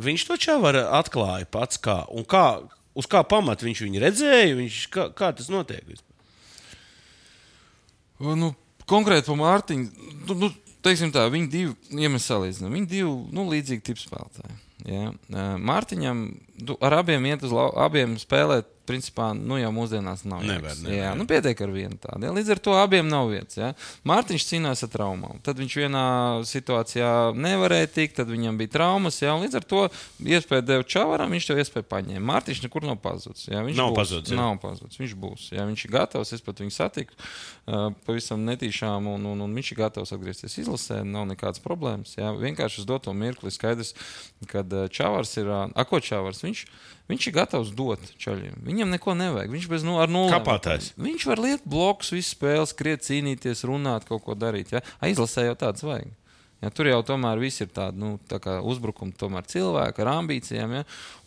Viņš 0.00 0.26
to 0.26 0.38
čau 0.40 0.60
var 0.62 0.78
atklāja 0.98 1.46
pats, 1.50 1.78
kā, 1.82 2.02
un 2.10 2.26
kā, 2.26 2.60
Uz 2.98 3.06
kā 3.06 3.22
pamata 3.26 3.66
viņš 3.66 3.84
viņu 3.86 4.00
redzēja? 4.02 4.56
Viņš, 4.58 4.80
kā, 4.92 5.06
kā 5.16 5.30
tas 5.36 5.50
notiek? 5.52 5.84
vispār? 5.86 6.16
Nu, 8.36 8.50
konkrēti 8.90 9.30
par 9.30 9.38
Mārtiņu. 9.40 10.08
Nu, 10.26 10.36
nu, 10.42 10.50
teiksim 10.84 11.12
tā, 11.14 11.26
viņi 11.32 11.48
divi, 11.52 11.76
ja 12.00 12.10
mēs 12.12 12.28
salīdzinām, 12.30 12.74
viņi 12.78 12.90
divi 12.90 13.14
nu, 13.36 13.46
līdzīgi 13.52 13.86
tipi 13.86 14.04
spēlētāji. 14.04 14.58
Ja? 14.88 15.10
Mārtiņam 15.60 16.24
ar 16.80 17.00
abiem 17.02 17.26
iet 17.28 17.44
uz 17.46 17.52
lau, 17.54 17.68
abiem 17.80 18.16
spēlēt 18.20 18.70
principā, 18.90 19.30
nu, 19.36 19.56
jau 19.60 19.70
mūsdienās 19.74 20.24
nav. 20.26 20.42
Nevar, 20.46 20.74
nevar, 20.82 20.94
jā, 20.96 21.10
nu, 21.18 21.26
pietiek 21.30 21.60
ar 21.62 21.72
vienu 21.74 21.98
tādu. 22.00 22.26
Ja? 22.26 22.32
Līdz 22.34 22.52
ar 22.56 22.60
to 22.64 22.74
abiem 22.76 23.08
nav 23.10 23.30
vietas. 23.30 23.56
Ja? 23.58 23.70
Mārtiņš 24.08 24.46
cīnās 24.48 24.82
ar 24.86 24.90
traumām. 24.92 25.38
Tad 25.46 25.60
viņš 25.62 25.76
vienā 25.80 26.04
situācijā 26.50 27.12
nevarēja 27.38 27.90
tikt, 27.94 28.16
tad 28.18 28.32
viņam 28.32 28.58
bija 28.60 28.74
traumas. 28.74 29.20
Ja? 29.22 29.36
Līdz 29.40 29.60
ar 29.60 29.66
to 29.70 29.84
iespēju 30.20 30.66
deva 30.66 30.86
Čavaram, 30.94 31.32
viņš 31.36 31.48
to 31.50 31.56
iespēju 31.62 31.88
paņēma. 31.90 32.24
Mārtiņš 32.32 32.62
nekur 32.66 32.86
nav 32.88 33.00
pazudis. 33.04 33.46
Ja? 33.48 33.62
Viņš 33.66 33.80
Nav 33.80 33.94
būs, 33.94 34.00
pazudis, 34.02 34.34
jā. 34.34 34.40
Nav 34.40 34.60
pazudis. 34.62 35.00
Viņš 35.00 35.16
būs. 35.24 35.48
Ja? 35.54 35.66
Viņš 35.70 35.86
ir 35.86 35.94
gatavs. 35.94 36.34
Es 36.36 36.44
pat 36.44 36.62
viņu 36.62 36.74
satiku 36.74 37.16
uh, 37.16 37.90
pavisam 38.06 38.44
netīšām, 38.48 39.10
un, 39.14 39.26
un, 39.32 39.44
un 39.46 39.58
viņš 39.60 39.72
ir 39.74 39.80
gatavs 39.84 40.14
atgriezties 40.16 40.58
izlasē. 40.64 41.02
Nav 41.06 41.28
nekādas 41.30 41.62
problēmas. 41.64 42.16
Ja? 42.18 42.32
Vienkārši 42.36 42.82
uz 42.82 42.88
doto 42.90 43.14
mirkli 43.16 43.52
skaidrs, 43.54 43.94
kad 44.50 44.72
Čavars 44.92 45.36
ir. 45.40 45.50
Uh, 45.50 45.68
a, 45.74 45.86
ko 45.88 46.02
Čavars? 46.04 46.42
Viņš, 46.44 46.64
viņš 47.10 47.26
ir 47.28 47.34
gatavs 47.36 47.72
dot 47.76 48.06
čaļiem. 48.20 48.60
Viņam 48.66 48.94
neko 48.94 49.16
nevajag. 49.18 49.52
Viņš 49.52 49.66
bez 49.72 49.84
nu, 49.86 49.98
nulli. 50.10 50.32
Kāpātājs. 50.32 50.92
Viņš 51.00 51.26
var 51.30 51.42
liekt 51.42 51.68
blokus, 51.68 52.12
visu 52.14 52.32
spēli, 52.36 52.68
skriet, 52.70 53.04
cīnīties, 53.06 53.66
runāt, 53.68 54.06
kaut 54.08 54.24
ko 54.26 54.38
darīt. 54.38 54.72
Ja? 54.76 54.84
A, 55.00 55.10
izlasē 55.12 55.48
jau 55.48 55.58
tāds 55.58 55.84
vajag. 55.86 56.14
Ja, 56.60 56.68
tur 56.68 56.90
jau 56.90 56.98
tomēr 57.08 57.40
viss 57.40 57.62
ir 57.64 57.70
tāds 57.72 57.96
nu, 57.96 58.18
tā 58.28 58.58
uzbrukums, 58.68 59.16
tomēr 59.20 59.46
cilvēki 59.48 60.02
ar 60.04 60.12
ambīcijām. 60.18 60.74
Ja? 60.76 60.82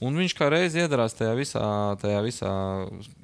Un 0.06 0.20
viņš 0.22 0.36
kā 0.38 0.50
reiz 0.54 0.78
iedarās 0.78 1.18
tajā 1.18 1.34
visā, 1.40 1.64
tajā 2.02 2.20
visā, 2.26 2.52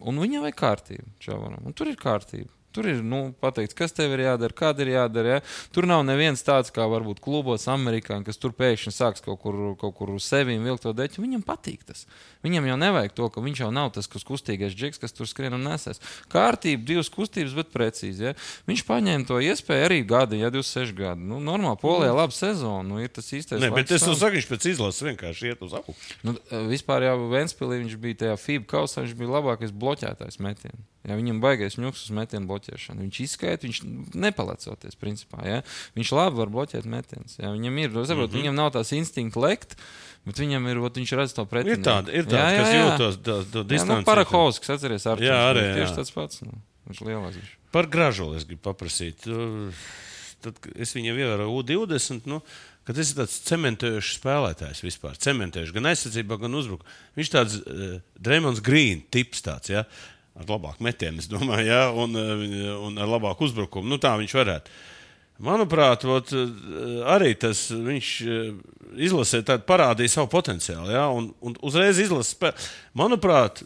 un 0.01 0.24
viņam 0.24 0.48
vajag 0.48 0.58
kārtību. 0.63 1.12
Čavaram. 1.22 1.62
Un 1.70 1.78
tur 1.78 1.92
ir 1.92 2.00
kārtība. 2.01 2.50
Tur 2.69 2.85
ir 2.85 2.99
nu, 3.01 3.31
pateikts, 3.41 3.73
kas 3.73 3.95
tev 3.97 4.11
ir 4.13 4.21
jādara, 4.27 4.53
kāda 4.53 4.83
ir 4.85 4.91
jādara. 4.93 5.38
Ja? 5.39 5.43
Tur 5.73 5.88
nav 5.89 6.03
neviens 6.05 6.43
tāds, 6.45 6.69
kā 6.73 6.85
varbūt 6.85 7.17
klubos, 7.25 7.65
amerikāņi, 7.71 8.27
kas 8.27 8.38
tur 8.38 8.53
pēkšņi 8.53 8.93
sāks 8.93 9.23
kaut 9.25 9.39
kur, 9.41 9.57
kaut 9.79 9.95
kur 9.97 10.11
uz 10.13 10.27
sevi 10.29 10.59
vilkt 10.61 10.85
to 10.85 10.93
deķu. 10.93 11.23
Viņam 11.23 11.41
patīk 11.47 11.81
tas. 11.88 12.05
Viņam 12.45 12.67
jau 12.69 12.75
nevajag 12.79 13.15
to, 13.17 13.29
ka 13.33 13.41
viņš 13.41 13.63
jau 13.63 13.71
nav 13.73 13.89
tas 13.95 14.05
kustīgais 14.05 14.77
džeks, 14.77 15.01
kas 15.01 15.17
tur 15.17 15.25
skrien 15.29 15.57
un 15.57 15.65
nesēs. 15.65 15.97
Kārtība, 16.29 16.85
divas 16.91 17.09
kustības, 17.09 17.55
bet 17.57 17.73
precīzi. 17.73 18.29
Ja? 18.29 18.35
Viņš 18.69 18.85
paņēma 18.85 19.25
to 19.31 19.41
iespēju 19.49 19.89
arī 19.89 19.99
gadi, 20.05 20.43
ja 20.43 20.53
26 20.53 20.93
gadi. 21.01 21.25
Nu, 21.25 21.41
normāli, 21.41 21.81
polijā 21.81 22.13
laba 22.13 22.38
sezona. 22.38 22.85
Nu, 22.85 23.01
ir 23.01 23.09
tas 23.15 23.33
īstais. 23.33 23.63
Nē, 23.65 23.71
bet 23.73 23.95
es 23.97 24.05
tam. 24.05 24.13
saku, 24.13 24.38
viņš 24.38 24.49
pēc 24.53 24.69
izlases 24.75 25.07
vienkārši 25.09 25.51
iet 25.51 25.65
uz 25.65 25.73
augšu. 25.81 25.97
Nu, 26.21 26.38
vispār 26.69 27.09
jau 27.09 27.17
Vēnspīlī 27.33 27.81
viņš 27.81 27.99
bija 28.05 28.21
tajā 28.23 28.39
FIBA 28.45 28.69
kausā, 28.77 29.03
viņš 29.07 29.17
bija 29.17 29.35
labākais 29.39 29.73
bloķētājs 29.73 30.39
metienā. 30.45 30.79
Ja, 31.08 31.15
viņam 31.15 31.38
baigais 31.39 31.77
ņuks 31.79 32.01
uz 32.08 32.12
metienu 32.12 32.50
bloķēšanu. 32.50 33.06
Viņš 33.06 33.20
izskaita, 33.24 33.63
viņš 33.68 33.77
nepalecoties, 34.20 34.98
principā. 35.00 35.39
Ja. 35.48 35.60
Viņš 35.96 36.12
labi 36.18 36.41
var 36.41 36.51
bloķēt 36.51 36.89
metienus. 36.91 37.38
Ja. 37.39 37.53
Viņam 37.56 37.77
ir, 37.79 37.94
saprot, 37.94 38.10
mm 38.10 38.34
-hmm. 38.34 38.41
viņam 38.41 38.58
nav 38.60 38.74
tās 38.75 38.91
instinkta 38.98 39.39
lekt, 39.39 39.77
bet 40.27 40.41
viņam 40.44 40.68
ir, 40.68 40.82
ot, 40.84 41.00
viņš 41.00 41.15
redz 41.22 41.36
to 41.38 41.46
pretī. 41.48 41.77
Ir 41.77 41.86
tāda, 41.86 42.12
ir 42.12 42.27
tāda 42.27 42.51
kas 42.58 42.74
jūtas 42.75 43.22
to, 43.24 43.38
Jā, 43.39 43.48
nu, 43.53 43.63
distanci. 43.72 44.08
Parahovskis, 44.12 44.74
atceries, 44.75 45.08
ar 45.08 45.24
Jā, 45.24 45.39
arī, 45.53 45.63
jā. 45.70 45.79
Tieši 45.79 45.98
tāds 46.01 46.12
pats. 46.12 46.44
Nu, 46.44 46.60
viņš 46.91 47.01
lielāks. 47.08 47.39
Viņš. 47.39 47.56
Par 47.72 47.88
gražulu 47.88 48.36
es 48.36 48.44
gribu 48.50 48.62
paprasīt. 48.68 49.24
Tad, 50.44 50.56
es 50.75 50.94
viņam 50.96 51.18
ievēroju 51.20 51.63
U20. 51.63 52.27
Nu, 52.32 52.41
ka 52.88 52.96
tas 52.96 53.12
ir 53.12 53.20
tāds 53.20 53.39
cementējošs 53.48 54.15
spēlētājs 54.20 54.84
vispār. 54.86 55.18
Cementējošs 55.20 55.75
gan 55.75 55.89
aizsardzībā, 55.91 56.39
gan 56.41 56.56
uzbrukumā. 56.60 56.96
Viņš 57.20 57.27
ir 57.27 57.36
tāds 57.36 57.58
uh, 57.60 58.00
Dreamlands 58.20 58.63
Green 58.65 59.03
tips, 59.12 59.44
tāds, 59.46 59.72
ja? 59.72 59.84
Ar 60.38 60.45
labāku 60.50 60.86
metienu, 60.86 61.24
es 61.24 61.29
domāju, 61.31 61.65
ja? 61.67 61.82
un, 61.91 62.15
uh, 62.15 62.45
un 62.88 63.01
ar 63.01 63.10
labāku 63.10 63.47
uzbrukumu. 63.47 63.89
Nu, 63.89 63.97
tā 64.01 64.13
viņš 64.19 64.38
varētu. 64.39 64.77
Manuprāt, 65.39 66.04
ot, 66.04 66.34
eh, 66.36 66.47
arī 67.08 67.32
tas 67.39 67.69
viņš 67.71 68.08
eh, 68.27 68.47
izlasē, 69.08 69.39
parādīja 69.63 70.17
savu 70.17 70.27
potenciālu. 70.34 70.91
Ja? 70.91 71.06
Un, 71.15 71.30
un 71.39 71.56
uzreiz 71.63 72.01
izlasē, 72.04 72.51
manuprāt, 72.97 73.63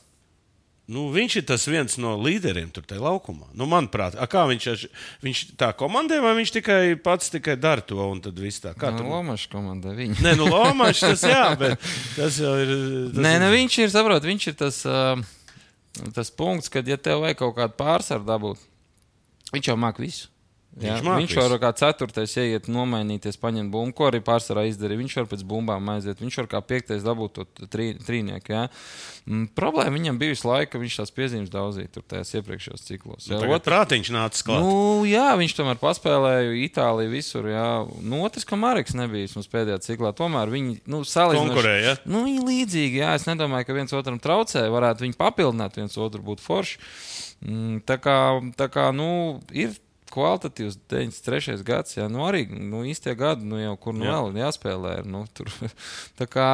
Nu, 0.91 1.05
viņš 1.15 1.37
ir 1.39 1.43
tas 1.47 1.63
viens 1.71 1.93
no 1.95 2.17
līderiem 2.19 2.67
tur 2.75 2.83
tajā 2.83 2.99
laukumā. 2.99 3.45
Nu, 3.55 3.63
manuprāt, 3.71 4.17
a, 4.19 4.25
kā 4.27 4.41
viņš, 4.49 4.81
viņš 5.23 5.43
tā 5.55 5.69
komandē, 5.79 6.17
vai 6.19 6.33
viņš 6.35 6.51
tikai 6.57 6.79
pats 6.99 7.31
tikai 7.31 7.55
dara 7.55 7.85
to 7.87 8.03
un 8.03 8.19
tad 8.19 8.35
viss 8.43 8.59
tā 8.59 8.73
kā 8.75 8.91
Nu, 8.91 8.99
tur. 8.99 9.07
Lomašs 9.13 9.47
komandai 9.53 9.93
viņa. 9.95 10.17
Nē, 10.25 10.33
nu, 10.41 10.49
Lomačs 10.51 11.05
tas 11.05 11.23
jā, 11.23 11.45
bet 11.61 11.79
tas 12.17 12.41
jau 12.43 12.51
ir. 12.59 12.73
Tas 13.15 13.23
Nē, 13.23 13.31
ir... 13.37 13.41
nu, 13.45 13.49
viņš 13.55 13.79
ir, 13.79 13.93
saprot, 13.95 14.27
viņš 14.27 14.49
ir 14.51 14.57
tas, 14.59 14.81
uh, 14.83 15.23
tas 16.15 16.31
punkts, 16.33 16.71
kad, 16.73 16.87
ja 16.89 16.97
tev 16.97 17.23
vajag 17.23 17.39
kaut 17.43 17.57
kādu 17.59 17.77
pārsvaru 17.77 18.25
dabūt, 18.27 18.61
viņš 19.53 19.69
jau 19.71 19.79
māk 19.79 20.01
visu. 20.01 20.32
Jā, 20.73 20.95
Viņš 20.97 21.03
māk 21.05 21.19
viņš 21.21 21.33
var 21.37 21.59
kā 21.61 21.69
ceturtais 21.77 22.33
ieiet, 22.41 22.67
nomainīties, 22.71 23.37
paņemt 23.37 23.69
bumbu, 23.73 23.93
ko 23.93 24.07
arī 24.09 24.23
pārsvarā 24.25 24.63
izdarīja. 24.69 25.01
Viņš 25.03 25.17
var 25.19 25.27
pēc 25.33 25.43
bumbām 25.45 25.91
aiziet, 25.93 26.21
viņš 26.23 26.39
var 26.41 26.47
kā 26.49 26.61
piektais 26.65 27.05
dabūt 27.05 27.35
to 27.37 27.67
trī, 27.69 27.91
trīnieku. 28.01 28.55
Jā. 28.55 28.63
Mm, 29.29 29.51
problēma 29.53 29.93
viņam 29.93 30.17
bija 30.19 30.33
visu 30.33 30.49
laiku, 30.49 30.81
viņš 30.81 30.97
tās 31.01 31.13
piezīmes 31.13 31.53
daudzīja 31.53 31.91
tur 31.93 32.07
tajos 32.09 32.33
iepriekšējos 32.39 32.87
ciklos. 32.89 33.29
Jā, 33.29 33.37
Tagad 33.43 33.63
prātiņš 33.69 34.13
nāca 34.17 34.47
klāt. 34.49 34.65
Nu, 34.65 34.73
Nu, 34.83 35.05
jā, 35.09 35.33
viņš 35.39 35.53
tomēr 35.57 35.79
paspēlēja 35.81 36.53
Itālijā 36.63 37.11
visur. 37.11 37.47
Jā. 37.51 37.83
Nu, 38.03 38.21
otrs, 38.25 38.45
ka 38.47 38.57
Marks 38.59 38.95
nebija 38.97 39.29
mums 39.35 39.49
pēdējā 39.51 39.79
ciklā. 39.83 40.13
Tomēr 40.15 40.51
viņi 40.53 40.77
nu, 40.89 41.01
salīdzinoši- 41.07 41.51
Konkurēja, 41.53 41.81
ja? 41.83 41.95
Nu, 42.07 42.23
viņi 42.27 42.43
līdzīgi, 42.47 43.01
jā. 43.01 43.13
Es 43.19 43.27
nedomāju, 43.29 43.67
ka 43.67 43.75
viens 43.77 43.93
otram 43.93 44.19
traucē. 44.23 44.63
Varētu 44.71 45.05
viņi 45.05 45.17
papildināt, 45.19 45.75
viens 45.79 45.97
otru 45.97 46.23
būt 46.23 46.43
forši. 46.43 46.79
Mm, 47.43 47.81
tā 47.83 47.97
kā, 47.99 48.17
tā 48.55 48.69
kā 48.71 48.89
nu, 48.95 49.41
ir 49.51 49.75
kvalitatīvs 50.13 50.77
93. 50.91 51.57
gads, 51.65 51.97
jā, 51.97 52.07
nu 52.11 52.23
arī 52.27 52.45
nu, 52.51 52.83
īstie 52.87 53.15
gadi, 53.17 53.47
nu 53.49 53.61
jau 53.61 53.73
kur 53.81 53.97
nu 53.97 54.07
Jā. 54.07 54.19
vēl 54.19 54.39
jāspēlē. 54.43 54.93
Nu, 55.09 55.25
tur, 55.33 55.49
tā 56.19 56.29
kā, 56.29 56.49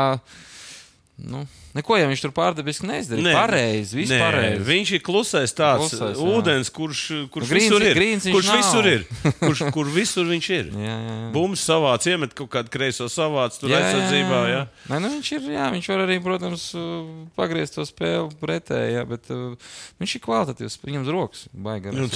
nu, 1.19 1.41
neko 1.75 1.97
jau 1.99 2.07
viņš 2.09 2.21
tur 2.23 2.31
pārdabiski 2.33 2.87
neizdarīja. 2.89 3.25
Nē, 3.27 3.33
Pareizi, 3.35 3.95
viss 3.99 4.11
nē, 4.13 4.19
pareizi. 4.21 4.63
Viņš 4.67 4.91
ir 4.97 5.01
klusais 5.05 5.53
tāds 5.57 5.91
Klusais, 5.91 6.17
jā. 6.17 6.29
ūdens, 6.37 6.71
kurš, 6.73 7.01
kurš 7.33 7.51
Grīns 7.51 7.67
visur 7.69 7.83
ir- 7.83 7.89
ir. 7.91 7.99
grīns 7.99 8.27
kurš 8.33 8.49
nav. 8.49 8.57
visur 8.61 8.87
ir. 8.89 9.03
Kurš, 9.43 9.61
kur 9.75 9.91
visur 9.93 10.25
viņš 10.31 10.49
ir. 10.55 10.71
Jā, 10.89 10.95
jā, 10.95 11.15
jā. 11.19 11.29
Bums 11.35 11.63
savāc, 11.69 12.07
iemet 12.09 12.33
kaut 12.37 12.49
kādu 12.55 12.73
kreiso 12.73 13.09
savāc, 13.11 13.57
tur 13.61 13.69
aizsardzībā. 13.77 14.39
Jā. 14.49 14.61
Nē, 14.89 14.99
nu 15.03 15.11
viņš, 15.17 15.31
ir, 15.37 15.49
jā, 15.53 15.67
viņš 15.75 15.89
var 15.93 16.05
arī, 16.07 16.19
protams, 16.25 16.65
uh, 16.79 17.09
pagriezt 17.37 17.75
to 17.77 17.85
spēli 17.85 18.31
pretēji, 18.41 18.95
jā, 18.97 19.05
bet 19.09 19.29
uh, 19.35 19.53
viņš 20.01 20.15
ir 20.17 20.23
kvalitatīvs. 20.25 20.79
Viņam 20.87 21.05
uz 21.05 21.13
rokas 21.13 21.45
baigā. 21.53 21.93
Nu, 21.93 22.07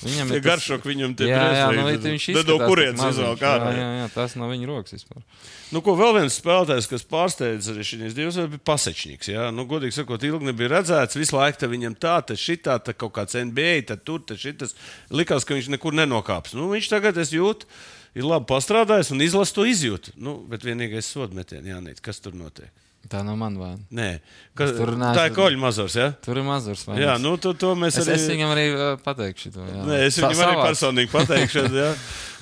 Viņam 0.00 0.30
Tie 0.32 0.40
garšok 0.40 0.86
viņam 0.88 1.12
tie 1.18 1.26
jā, 1.28 1.40
jā, 1.52 1.64
nu, 1.76 1.82
tad 1.92 2.46
no 2.48 2.56
kurienes 2.64 3.02
Jā, 3.04 3.10
jā. 3.36 3.72
jā, 3.76 3.88
jā, 4.00 4.06
tas 4.14 4.32
nav 4.40 4.48
viņa 4.54 4.68
rokas 4.70 4.94
vispār. 4.96 5.20
Nu, 5.70 5.82
ko 5.84 5.92
vēl 5.98 6.16
viens 6.16 6.38
spēlētājs, 6.40 6.88
kas 6.90 7.04
pārsteidz 7.06 7.68
arī 7.70 7.84
šīs 7.86 8.16
divas, 8.16 8.38
bija 8.52 8.64
Pasečņiks. 8.70 9.30
Jā, 9.32 9.46
nu, 9.54 9.64
godīgi 9.70 9.96
sakot, 9.96 10.22
ilgi 10.26 10.50
nebija 10.50 10.74
redzēts. 10.74 11.18
Visu 11.18 11.36
laiku 11.38 11.70
viņam 11.70 11.96
tā, 12.00 12.18
te 12.26 12.36
šitā, 12.38 12.76
te 12.84 12.94
kaut 12.96 13.14
kāds 13.16 13.38
NBA, 13.38 13.86
tad 13.90 14.04
tur, 14.08 14.22
te 14.26 14.36
šitas. 14.40 14.76
Likās, 15.14 15.46
ka 15.46 15.56
viņš 15.56 15.70
nekur 15.76 15.96
nenokāps. 15.96 16.56
Nu, 16.58 16.68
viņš 16.74 16.90
tagad, 16.92 17.20
es 17.22 17.32
jūtu, 17.34 17.68
ir 18.18 18.26
labi 18.26 18.50
pastrādājis 18.50 19.14
un 19.14 19.24
izlasa 19.24 19.56
to 19.56 19.66
izjūtu. 19.68 20.16
Nu, 20.20 20.40
bet 20.50 20.66
vienīgais 20.66 21.10
sodmetiens, 21.14 21.66
Jānis, 21.70 22.02
kas 22.04 22.22
tur 22.24 22.36
notiek? 22.38 22.72
Tā 23.08 23.24
nav 23.24 23.34
mana 23.40 23.58
vaina. 23.58 23.80
Nē, 23.90 24.20
kas, 24.54 24.70
tur 24.76 24.90
tā 24.92 24.98
neesmu- 25.00 25.24
ir 25.26 25.32
koļu 25.34 25.58
mazurs. 25.58 25.94
Ja? 25.96 26.10
Tur 26.22 26.36
ir 26.36 26.44
mazurs. 26.46 26.82
vai 26.86 26.98
Jā, 27.00 27.14
nu, 27.18 27.32
to, 27.40 27.54
to 27.58 27.72
mēs 27.74 27.96
es, 27.98 28.06
arī. 28.06 28.12
es 28.14 28.26
viņam 28.28 28.50
arī 28.52 28.64
uh, 28.70 29.00
pateikšu 29.02 29.50
to. 29.54 29.64
Jā. 29.66 29.80
Nē, 29.88 29.96
es 30.06 30.14
Sa- 30.14 30.28
viņam 30.28 30.42
arī 30.44 30.52
savāds. 30.54 30.68
personīgi 30.68 31.10
pateikšu, 31.10 31.64
ja? 31.80 31.88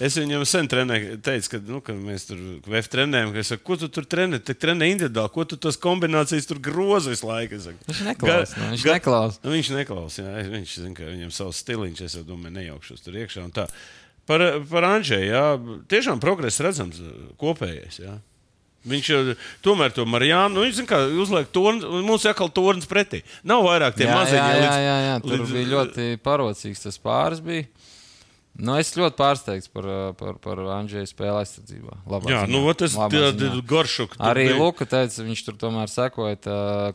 es 0.04 0.18
viņam 0.18 0.44
sen 0.44 0.68
trenēju, 0.68 1.20
teicu, 1.24 1.48
ka, 1.54 1.60
nu, 1.70 1.80
ka 1.80 1.92
mēs 1.96 2.26
tur 2.28 2.42
VF 2.68 2.90
trenējam, 2.92 3.32
ka 3.32 3.46
saku, 3.48 3.64
ko 3.64 3.76
tu 3.80 3.88
tur 3.88 4.04
trenē, 4.04 4.42
tik 4.44 4.58
trenē 4.60 4.90
individuāli, 4.92 5.32
ko 5.38 5.46
tu 5.48 5.56
tos 5.56 5.78
kombinācijas 5.80 6.50
tur 6.50 6.58
grozi 6.60 7.14
visu 7.14 7.30
laiku. 7.30 7.62
Viņš 7.88 8.04
neklaus, 8.10 8.52
Ga- 8.52 8.60
nu, 8.60 8.72
viņš 8.74 8.84
ga- 8.84 8.98
neklaus. 8.98 9.40
Nu, 9.46 9.54
viņš 9.56 9.72
neklausās, 9.78 10.20
jā, 10.20 10.44
viņš 10.52 10.74
zina, 10.82 10.94
ka 10.98 11.02
viņam 11.08 11.32
savs 11.32 11.62
stiliņš, 11.64 12.02
es 12.10 12.18
domāju, 12.28 12.52
nejaukšos 12.58 13.06
tur 13.06 13.14
iekšā. 13.14 13.46
tā. 13.56 13.68
Par, 14.28 14.42
par 14.68 14.84
Andžēju, 14.84 15.30
jā, 15.32 15.44
tiešām 15.88 16.20
progress 16.20 16.60
redzams 16.60 16.98
kopējais. 17.40 18.02
Jā. 18.04 18.18
Viņš 18.88 19.10
tomēr 19.64 19.92
to 19.96 20.06
Marijānu, 20.08 20.54
nu, 20.58 20.64
viņš 20.66 20.82
kā 20.88 21.02
uzliek 21.22 21.50
torni, 21.54 21.84
un 21.84 22.04
mums 22.08 22.24
ir 22.24 22.32
atkal 22.32 22.48
tornis 22.54 22.88
pretī. 22.88 23.22
Nav 23.44 23.62
vairāk 23.68 23.94
tie 24.00 24.08
mazie 24.10 24.38
jā, 24.38 24.48
jā, 24.62 24.74
jā, 24.84 24.96
jā, 25.08 25.14
tur 25.22 25.36
līdz- 25.38 25.52
bija 25.52 25.70
ļoti 25.74 26.08
parocīgs 26.24 26.82
tas 26.86 26.98
pāris. 26.98 27.40
Bija. 27.44 27.66
Nu, 28.58 28.74
es 28.74 28.90
ļoti 28.98 29.14
pārsteigts 29.14 29.68
par, 29.70 29.86
par, 30.18 30.34
par 30.42 30.58
Andrzeju 30.74 31.06
spēli 31.06 31.44
aizsardzībā. 31.44 31.92
Labā 32.10 32.26
Jā, 32.32 32.40
ziņā. 32.42 32.50
nu, 32.50 32.72
tas 32.74 32.96
ziņā. 32.96 33.60
garšu. 33.70 34.08
Arī 34.18 34.48
Luka 34.58 34.82
teica, 34.84 35.22
viņš 35.22 35.44
tur 35.46 35.54
tomēr 35.60 35.86
sekoja 35.92 36.34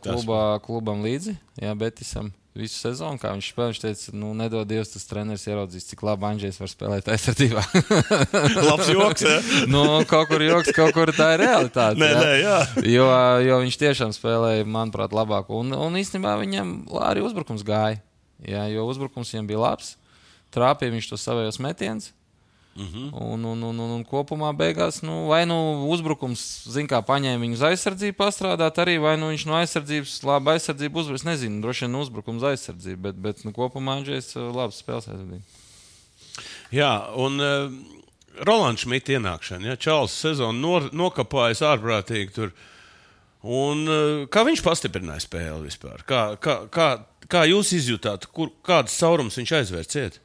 klubā, 0.04 0.42
klubam 0.60 1.00
līdzi, 1.06 1.38
jā, 1.62 1.72
Betisam. 1.80 2.34
Visu 2.54 2.76
sezonu, 2.78 3.18
kā 3.18 3.32
viņš 3.34 3.48
spēlēja. 3.50 3.72
Viņš 3.72 3.80
teica, 3.82 4.14
nu, 4.20 4.30
nedod 4.38 4.68
Dievs, 4.70 4.92
tas 4.94 5.06
treneris 5.10 5.46
ieraudzīs, 5.48 5.86
cik 5.90 6.04
labi 6.06 6.28
Anģēns 6.28 6.60
var 6.62 6.70
spēlēt 6.70 7.10
aizsardzībā. 7.10 7.64
Labs 8.68 8.90
joks, 8.92 9.26
ja? 9.26 9.36
nu, 9.74 9.82
kaut 10.10 10.30
kur 10.30 10.44
joks, 10.44 10.70
kaut 10.76 10.94
kur 10.96 11.10
tā 11.16 11.32
ir 11.34 11.44
realitāte. 11.44 11.98
Nē, 12.00 12.10
jā. 12.12 12.22
nē, 12.22 12.32
jā. 12.38 12.56
Jo, 12.94 13.08
jo 13.48 13.60
viņš 13.64 13.78
tiešām 13.82 14.14
spēlēja, 14.14 14.66
manuprāt, 14.70 15.14
labāk. 15.16 15.50
Un, 15.54 15.74
un 15.74 15.98
īstenībā 15.98 16.36
viņam 16.44 16.74
arī 17.02 17.24
uzbrukums 17.26 17.66
gāja. 17.66 17.98
Jā, 18.44 18.66
jo 18.70 18.86
uzbrukums 18.86 19.34
viņam 19.34 19.50
bija 19.50 19.64
labs. 19.66 19.94
Trāpīja 20.54 20.94
viņš 20.94 21.10
to 21.10 21.18
savējos 21.18 21.58
metienus. 21.62 22.12
Uh 22.76 22.82
-huh. 22.82 23.10
un, 23.12 23.44
un, 23.44 23.62
un, 23.62 23.78
un, 23.78 23.90
un 23.90 24.04
kopumā 24.04 24.50
beigās, 24.56 25.02
nu, 25.02 25.28
vai 25.30 25.44
nu 25.46 25.86
uzbrukums, 25.94 26.64
zina, 26.66 26.88
kā 26.90 26.98
paņēma 27.06 27.38
viņu 27.38 27.54
uz 27.54 27.62
aizsardzību, 27.62 28.16
pastrādāt 28.18 28.80
arī, 28.82 28.98
vai 28.98 29.14
nu 29.16 29.28
viņš 29.30 29.44
no 29.46 29.54
aizsardzības, 29.54 30.22
labi 30.26 30.50
aizsardzību 30.50 30.98
uzvarēs. 30.98 31.24
Nezinu, 31.24 31.60
droši 31.62 31.86
vien 31.86 31.94
uzbrukums 31.94 32.42
aizsardzību, 32.42 33.02
bet, 33.02 33.14
bet 33.14 33.44
nu, 33.44 33.52
kopumā 33.52 34.00
Andrzejs 34.00 34.34
labs 34.34 34.82
spēles 34.82 35.06
aizsardzību. 35.06 35.42
Jā, 36.74 37.14
un 37.14 37.38
uh, 37.38 37.70
Rolands 38.42 38.82
Šmita 38.82 39.14
ienākšana, 39.14 39.70
ja 39.70 39.76
Čāls 39.78 40.18
sezonu 40.18 40.58
nor, 40.58 40.90
nokapājas 40.90 41.62
ārprātīgi 41.62 42.34
tur. 42.34 42.52
Un, 43.44 43.86
uh, 43.86 44.26
kā 44.26 44.42
viņš 44.42 44.64
pastiprināja 44.66 45.22
spēli 45.22 45.68
vispār? 45.68 46.02
Kā, 46.02 46.34
kā, 46.42 46.64
kā, 46.66 46.90
kā 47.30 47.46
jūs 47.46 47.70
izjutāt, 47.78 48.26
kur, 48.26 48.50
kādas 48.66 48.98
caurums 48.98 49.38
viņš 49.38 49.56
aizvērciet? 49.60 50.23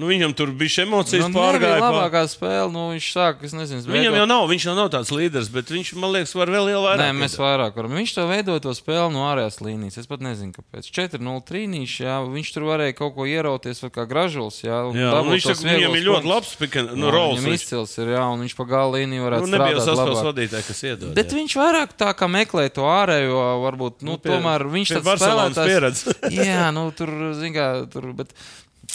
Nu, 0.00 0.08
viņam 0.08 0.32
tur 0.36 0.50
bija 0.56 0.84
emocijas 0.86 1.26
Nu, 1.28 1.34
pārgāja. 1.36 1.76
nebija 1.76 1.80
pār- 1.84 1.96
labākā 1.98 2.22
spēle, 2.32 2.70
nu, 2.72 2.86
viņš 2.94 3.06
sāk, 3.12 3.42
es 3.44 3.52
nezinu, 3.52 3.82
Viņam 3.84 4.14
jau 4.16 4.26
nav, 4.30 4.46
viņš 4.48 4.64
jau 4.70 4.74
nav 4.78 4.88
tāds 4.94 5.10
līderis, 5.12 5.50
bet 5.52 5.68
viņš, 5.68 5.90
man 6.00 6.14
liekas, 6.14 6.32
var 6.40 6.48
vēl 6.54 6.70
jau 6.72 6.80
vairāk. 6.86 7.02
Nē, 7.04 7.10
mēs 7.20 7.34
vairāk 7.36 7.76
varam. 7.76 7.92
Viņš 8.00 8.14
to 8.16 8.24
veidoja 8.30 8.62
to 8.64 8.72
spēli 8.78 9.12
no 9.12 9.26
ārējās 9.28 9.60
līnijas. 9.60 9.98
Es 10.00 10.08
pat 10.08 10.24
nezinu, 10.24 10.54
kāpēc. 10.56 10.88
4-0 10.88 11.44
trīnīši, 11.50 12.06
jā, 12.08 12.16
viņš 12.32 12.52
tur 12.56 12.64
varēja 12.70 12.96
kaut 12.96 13.14
ko 13.18 13.28
ierauties, 13.28 13.82
vai 13.84 13.90
kā 13.90 14.06
gražulis. 14.08 14.62
Jā, 14.64 14.80
Jā, 14.96 15.10
viņš 15.28 15.44
saka, 15.50 15.66
viņam 15.68 15.96
ir 16.00 16.04
ļoti 16.08 16.32
labs 16.32 16.54
pikan, 16.56 16.90
nu, 16.96 17.10
rols. 17.12 17.44
Viņš, 17.44 17.60
izcils 17.60 17.92
ir, 18.00 18.14
jā, 18.16 18.24
un 18.32 18.40
viņš 18.46 18.56
pa 18.56 18.64
gala 18.72 18.96
līniju 18.96 19.26
varētu 19.28 19.46
nu, 19.46 19.52
nebija 19.58 19.84
labāk. 19.84 20.24
vadītāji, 20.30 20.66
kas 20.70 20.80
iedod. 20.88 21.12
Bet 21.14 21.28
jā. 21.28 21.36
viņš 21.42 21.58
vairāk 21.60 21.92
tā 22.00 22.10
kā 22.16 22.24
meklē 22.30 22.70
to 22.72 22.88
ārējo, 22.88 23.36
varbūt, 23.68 24.00
nu, 24.00 24.10
Nu, 24.10 24.18
pie- 24.18 24.32
tomēr 24.32 24.64
viņš 24.66 24.96
tāds 24.96 25.20
spēlētājs. 25.20 26.00
jā, 26.50 26.70
nu, 26.74 26.88
tur, 26.96 27.12
zin 27.36 27.52
kā, 27.54 27.68
tur, 27.92 28.12
bet 28.16 28.32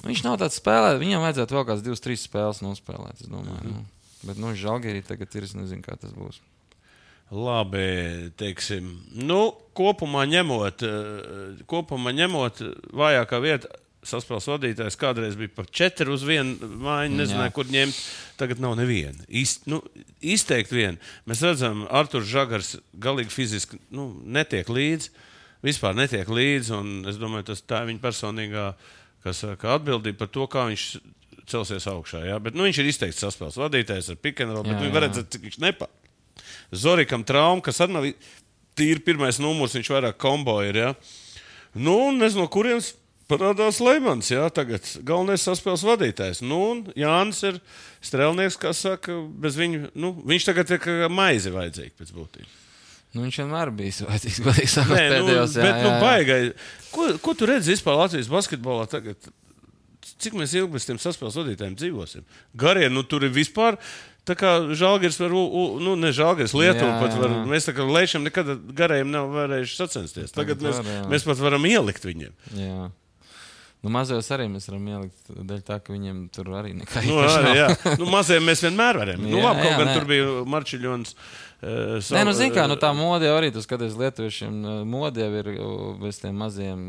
viņš 0.04 0.24
nav 0.26 0.40
tāds 0.42 0.58
spēlētājs. 0.60 1.04
Viņam 1.04 1.24
vajadzētu 1.24 1.58
vēl 1.58 1.68
kādas 1.70 1.86
divas, 1.86 2.04
trīs 2.04 2.26
spēles 2.28 2.64
nospēlēt, 2.66 3.22
es 3.22 3.30
domāju. 3.32 3.62
Mhm. 3.62 3.78
Nu. 3.78 3.86
Bet, 4.26 4.42
nu, 4.42 4.52
Žalgirī 4.58 5.04
tagad 5.06 5.34
ir, 5.38 5.46
es 5.46 5.54
nezinu, 5.54 5.86
kā 5.86 5.98
tas 6.02 6.14
būs. 6.16 6.42
Labi, 7.34 8.30
teiksim, 8.38 8.90
nu, 9.26 9.40
kopumā 9.78 10.28
ņemot, 10.30 10.84
eh, 10.86 11.64
kopumā 11.70 12.14
ņemot 12.14 12.62
vājākā 12.94 13.42
vieta. 13.42 13.72
Saspēles 14.06 14.46
vadītājs 14.46 14.98
kādreiz 15.02 15.34
bija 15.34 15.50
pat 15.56 15.72
četri 15.74 16.12
uz 16.14 16.22
vienu 16.22 16.54
mājiņu, 16.62 17.18
nezināja, 17.18 17.50
Jā. 17.50 17.54
kur 17.56 17.66
ņemt. 17.66 18.02
Tagad 18.38 18.60
nav 18.62 18.76
neviena. 18.78 19.26
Ist, 19.28 19.66
nu, 19.66 19.80
izteikti 20.22 20.78
viena. 20.78 21.00
Mēs 21.26 21.42
redzam, 21.42 21.88
Arthurs 21.90 22.30
Žagars 22.30 22.76
galīgi 23.02 23.34
fiziski 23.34 23.80
nu, 23.90 24.12
netiek 24.22 24.70
līdzi. 24.70 25.10
Vispār 25.66 25.98
netiek 25.98 26.30
līdzi. 26.30 26.72
un 26.78 27.06
Es 27.10 27.18
domāju, 27.18 27.50
tas 27.50 27.66
tā 27.66 27.82
ir 27.82 27.90
viņa 27.90 28.04
personīgā 28.04 28.68
kas, 29.26 29.42
saka, 29.44 29.76
atbildība 29.80 30.24
par 30.24 30.32
to, 30.34 30.48
kā 30.52 30.68
viņš 30.70 30.88
celsies 31.50 31.86
augšā. 31.90 32.24
Jā? 32.26 32.40
Bet, 32.42 32.58
nu, 32.58 32.66
viņš 32.68 32.82
ir 32.82 32.90
izteikts 32.90 33.22
saspēles 33.24 33.60
vadītājs 33.60 34.12
ar 34.14 34.20
pikantrolu, 34.22 34.66
bet 34.68 34.78
Jā, 34.78 34.82
viņi 34.84 34.92
jā. 34.92 34.96
var 34.96 35.06
redzēt, 35.08 35.30
cik 35.34 35.48
viņš 35.50 35.62
nepārāk. 35.66 36.02
Zorikam 36.76 37.24
trauma, 37.28 37.64
kas 37.64 37.80
arī 37.84 37.96
nav 37.96 38.08
tīri 38.76 39.04
pirmais 39.06 39.40
numurs, 39.42 39.76
viņš 39.78 39.92
vairāk 39.94 40.20
kombo 40.22 40.58
ir. 40.66 40.82
Ja? 40.82 40.92
Nu, 41.78 42.12
nezinu, 42.16 42.46
no 42.46 42.52
kurienes 42.52 42.94
parādās 43.30 43.80
Leimans. 43.84 44.32
Ja? 44.34 44.48
Tagad 44.54 44.88
galvenais 45.06 45.46
saspēles 45.46 45.86
vadītājs. 45.86 46.44
Nu, 46.46 46.60
un 46.74 46.84
Jānis 46.98 47.42
ir 47.48 47.62
strēlnieks, 48.06 48.60
kas 48.62 48.84
saka, 48.88 49.18
bez 49.46 49.58
viņa, 49.60 49.94
nu, 49.98 50.16
viņš 50.26 50.50
tagad 50.50 50.76
ir 50.76 50.84
kā 50.84 51.10
maize 51.12 51.54
vajadzīga 51.54 51.98
pēc 52.02 52.14
būtības. 52.16 52.62
Nu, 53.16 53.24
viņš 53.24 53.38
vienmēr 53.40 53.72
bija 53.72 53.94
sakot, 53.96 54.26
Nē, 54.28 55.06
nu, 55.22 55.30
pēdējos. 55.30 55.54
jā, 55.56 55.64
bet, 55.64 55.78
nu, 55.80 55.88
jā, 55.88 55.94
jā. 55.94 56.00
baigai. 56.04 56.40
Ko, 56.92 57.06
ko 57.24 57.34
tu 57.40 57.48
redzi 57.48 57.72
vispār 57.72 57.96
Latvijas 58.02 58.28
basketbolā 58.32 58.90
tagad? 58.92 59.30
Cik 60.22 60.36
mēs 60.38 60.52
ilgi 60.56 60.76
bez 60.76 60.86
tiem 60.88 61.00
saspēles 61.02 61.38
vadītājiem 61.40 61.78
dzīvosim? 61.80 62.26
Garie, 62.60 62.90
nu 62.92 63.02
tur 63.08 63.24
ir 63.26 63.32
vispār. 63.36 63.80
Tā 64.26 64.34
kā 64.38 64.52
žēlgājs 64.74 65.20
var, 65.22 65.34
nu, 65.86 65.94
ne 66.02 66.10
žēlgājs, 66.16 66.54
Lietuva 66.58 66.92
Jā, 66.92 67.00
pat 67.02 67.16
var. 67.22 67.34
jā. 67.34 67.42
Mēs 67.52 67.68
tā 67.70 67.74
kā 67.78 67.86
lēšam 67.86 68.24
nekad 68.26 68.52
garējiem 68.78 69.12
nav 69.14 69.32
varējuši 69.34 69.78
sacensties. 69.80 70.34
Tagad 70.34 70.58
Tagad 70.60 70.66
mēs, 70.66 70.80
var, 70.82 70.92
jā. 70.96 71.04
mēs 71.14 71.26
pat 71.30 71.42
varam 71.46 71.68
ielikt 71.70 72.08
viņiem. 72.10 72.34
Jā. 72.58 72.88
Nu, 73.86 73.92
mazajos 73.94 74.32
arī 74.34 74.48
mēs 74.50 74.66
varam 74.66 74.88
ielikt, 74.90 75.28
dēļ 75.30 75.60
tā, 75.68 75.78
ka 75.86 75.94
viņiem 75.94 76.24
tur 76.34 76.48
arī 76.58 76.72
nekā 76.74 77.04
Nu, 77.06 77.20
īpaša 77.20 77.36
arī, 77.38 77.52
nav. 77.52 77.58
jā. 77.60 77.98
nu, 78.02 78.08
maziem 78.10 78.48
mēs 78.50 78.64
vienmēr 78.66 78.98
varam. 78.98 79.22
Nu, 79.30 79.38
Jā, 79.42 79.44
labi, 79.46 79.62
kaut 79.62 79.70
jā, 79.72 79.78
gan 79.78 79.92
nē. 79.92 79.94
tur 80.00 80.08
bija 80.10 80.32
Marčiļons. 80.56 81.14
Uh, 81.14 81.46
Nē, 81.64 82.22
nu, 82.28 82.34
zini, 82.36 82.52
kā 82.54 82.66
nu, 82.70 82.76
tā 82.78 82.90
mode 82.94 83.26
arī, 83.32 83.48
tu 83.56 83.62
skaties, 83.64 83.96
lietuviešiem 83.98 84.54
mode 84.86 85.24
jau 85.24 85.30
ir 85.40 85.48
uh, 85.56 85.96
bez 85.98 86.20
tiem 86.22 86.36
maziem, 86.38 86.82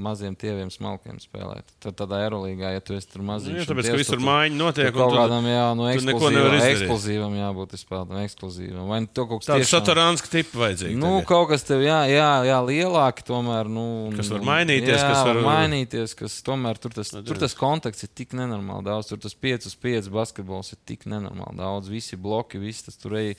maziem 0.00 0.36
tieviem 0.38 0.70
smalkiem 0.72 1.18
spēlēt. 1.20 1.66
Tad 1.82 1.96
tādā 1.98 2.20
aerolīgā, 2.24 2.70
ja 2.72 2.80
tu 2.80 2.94
esi 2.96 3.10
tur 3.10 3.20
Nu, 3.20 3.26
maziņš. 3.32 3.58
jā, 3.58 3.64
un 3.66 3.68
tāpēc, 3.72 3.88
ka 3.90 3.98
visur 4.00 4.22
mājiņa 4.22 4.56
notiek. 4.56 4.88
Tur 4.88 4.96
kaut 5.02 5.16
kādam, 5.18 5.48
jā, 5.50 5.66
nu, 5.76 5.88
ekskluzīvam, 5.90 6.56
ekskluzīvam 6.70 7.36
jābūt 7.40 7.74
spēlētājam, 7.82 8.22
ekskluzīvam. 8.30 8.86
Vai 8.92 9.00
nu 9.04 9.10
to 9.12 9.26
kaut 9.26 9.42
kas 9.42 9.50
Tāds 9.50 9.66
tiešām- 9.66 9.82
saturāns 9.82 10.24
tips 10.32 10.56
vajadzīgs. 10.62 10.96
Nu, 11.02 11.12
tagad. 11.18 11.28
kaut 11.34 11.48
kas 11.52 11.66
tev, 11.68 11.84
jā, 11.84 12.00
jā, 12.14 12.30
jā 12.48 12.58
lielāki 12.70 13.26
tomēr. 13.28 13.68
Nu, 13.68 13.86
Kas 14.16 14.30
var 14.32 14.40
nu, 14.40 14.46
mainīties, 14.48 14.96
jā, 15.02 15.12
kas 15.12 15.26
var- 15.28 15.42
mainīties, 15.50 16.16
kas 16.16 16.40
tomēr 16.46 16.78
tur 16.80 16.90
tas, 16.96 17.10
tur 17.10 17.36
tas 17.36 17.54
kontakts 17.58 18.02
ir 18.06 18.08
tik 18.14 18.32
nenormāli 18.38 18.86
daudz. 18.88 19.08
Tur 19.12 19.18
tas 19.18 19.34
5 19.34 19.66
uz 19.66 19.74
5 19.76 20.08
basketbols 20.08 20.72
ir 20.72 20.78
tik 20.86 21.04
nenormāli 21.10 21.58
daudz. 21.58 21.88
Visi 21.92 22.16
bloki, 22.16 22.58
viss 22.62 22.82
tas 22.88 22.96
tur 22.96 23.18
ej. 23.18 23.36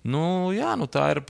Nu, 0.00 0.22
jā, 0.56 0.72
nu 0.80 0.86
tā 0.88 1.10
ir. 1.12 1.20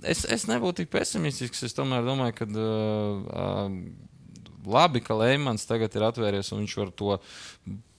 Es, 0.00 0.24
es 0.24 0.46
nebūtu 0.48 0.82
tik 0.82 0.92
pesimistisks. 0.94 1.66
Es 1.66 1.76
tomēr 1.76 2.06
domāju, 2.06 2.36
ka 2.38 2.46
uh, 2.48 3.18
uh, 3.28 4.38
labi, 4.68 5.02
ka 5.04 5.16
Leimans 5.18 5.68
tagad 5.68 5.92
ir 5.96 6.06
atvēries 6.08 6.52
un 6.54 6.64
viņš 6.64 6.78
var 6.80 6.94
to. 6.96 7.18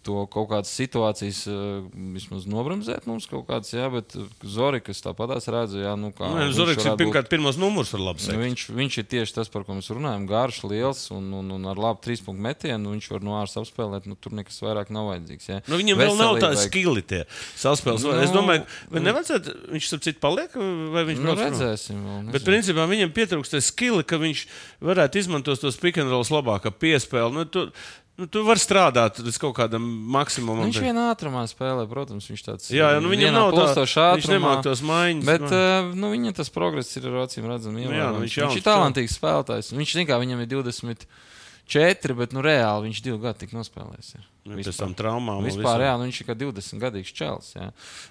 To 0.10 0.24
kaut 0.26 0.48
kādas 0.50 0.72
situācijas 0.74 1.43
uh, 1.52 1.84
vismaz 2.15 2.48
nobremzēt 2.50 3.06
mums 3.06 3.28
kaut 3.30 3.43
kādas, 3.45 3.69
jā, 3.76 3.86
bet 3.93 4.15
uh, 4.17 4.26
Zorikas 4.41 5.04
tāpatās 5.06 5.45
redzu, 5.54 5.84
jā, 5.84 5.91
nu 6.00 6.10
kā. 6.17 6.26
Nē, 6.34 6.48
viņš 6.48 6.56
Zoriks 6.58 6.80
ir 6.82 6.88
varētu 6.88 6.95
būt- 6.95 7.02
pirmkārt 7.04 7.30
pirmos 7.30 7.60
numurs 7.62 7.91
ar 7.93 8.02
labu 8.02 8.17
Nu, 8.17 8.26
seksu. 8.26 8.39
viņš, 8.41 8.63
viņš 8.80 8.98
ir 9.04 9.08
tieši 9.12 9.36
tas, 9.38 9.52
par 9.54 9.67
ko 9.67 9.76
mēs 9.78 9.91
runājam. 9.93 10.26
Garš, 10.32 10.63
liels 10.72 11.04
un, 11.13 11.28
un, 11.43 11.52
un 11.60 11.69
ar 11.69 11.78
labu 11.78 12.02
trīs 12.08 12.24
punktu 12.26 12.41
metienu. 12.41 12.95
Viņš 12.95 13.10
var 13.13 13.22
no 13.28 13.36
āras 13.38 13.54
apspēlēt. 13.62 14.08
Nu, 14.10 14.17
tur 14.17 14.34
nekas 14.39 14.58
vairāk 14.65 14.89
nav 14.95 15.12
vajadzīgs. 15.12 15.50
Ja? 15.52 15.60
Nu, 15.69 15.78
viņam 15.84 16.02
vēl 16.02 16.17
nav 16.17 16.34
tāda 16.41 16.56
vajag. 16.58 16.65
skili 16.72 17.06
tie 17.06 17.22
saspēles. 17.60 18.02
Nu, 18.08 18.15
Nu, 18.17 18.24
es 18.26 18.34
domāju, 18.34 18.65
vai 18.89 19.04
nevajadzētu, 19.06 19.54
viņš 19.76 19.91
starp 19.91 20.08
citu 20.08 20.24
paliek, 20.26 20.58
vai 20.95 21.06
viņš 21.12 21.22
Nu, 21.22 21.36
redzēsim. 21.38 22.02
Vēl, 22.02 22.19
Bet, 22.32 22.39
nezinu. 22.39 22.48
principā, 22.50 22.88
viņam 22.89 23.13
pietrūkst 23.13 23.60
skili, 23.69 24.02
ka 24.10 24.17
viņš 24.17 24.45
varētu 24.82 25.22
izmantot 25.22 25.62
tos 25.62 25.78
pikantrolus 25.78 26.32
labāk, 26.34 26.65
kā 26.65 26.72
piespēli. 26.74 27.34
Nu, 27.38 27.45
tu, 27.45 27.67
nu, 28.19 28.27
tu 28.32 28.43
vari 28.47 28.62
strādāt 28.62 29.21
līdz 29.23 29.39
kaut 29.41 29.55
kādam 29.58 29.86
maksimumam. 30.13 30.67
Viņš 30.67 30.82
vienā 30.84 31.08
ātrumā 31.13 31.45
spēlē, 31.49 31.86
protams, 31.89 32.27
viņš 32.32 32.43
tāds 32.45 32.73
Jā, 32.73 32.91
jā, 32.95 33.01
nu, 33.03 33.12
viņam 33.13 33.36
nav 33.36 33.49
tā, 33.49 33.58
plūstošā 33.58 34.08
viņš 34.19 34.29
nemāk 34.34 34.62
tos 34.67 34.84
maiņas. 34.86 35.29
Bet 35.29 35.47
uh, 35.47 35.89
nu, 35.95 36.12
viņa 36.13 36.36
tas 36.41 36.51
progress 36.53 36.99
ir 36.99 37.10
acīm 37.23 37.47
redzams. 37.49 37.79
Nu 37.79 37.95
jā, 37.95 38.12
nu, 38.13 38.23
viņš 38.25 38.38
viņš, 38.43 38.60
ir 38.60 38.67
talantīgs 38.67 39.17
spēlētājs. 39.19 39.73
Viņš 39.77 39.95
zina, 39.97 40.10
ka 40.12 40.19
viņam 40.21 40.43
ir 40.43 40.51
24, 41.69 42.15
bet 42.17 42.34
nu, 42.34 42.41
reāli 42.41 42.88
viņš 42.89 43.01
divu 43.05 43.19
gadu 43.21 43.39
tik 43.43 43.51
nospēlējis. 43.53 44.10
ir. 44.17 44.25
Nu, 44.49 44.55
Pēc 44.58 44.77
tam 44.79 44.95
traumām. 44.97 45.43
Vispār, 45.45 45.77
visam. 45.77 45.84
jā, 45.86 45.91
nu, 45.99 46.05
viņš 46.08 46.19
ir 46.23 46.27
kā 46.29 46.36
20 46.39 46.79
gadīgs 46.82 47.12
čels. 47.13 47.51
Jā. 47.53 47.67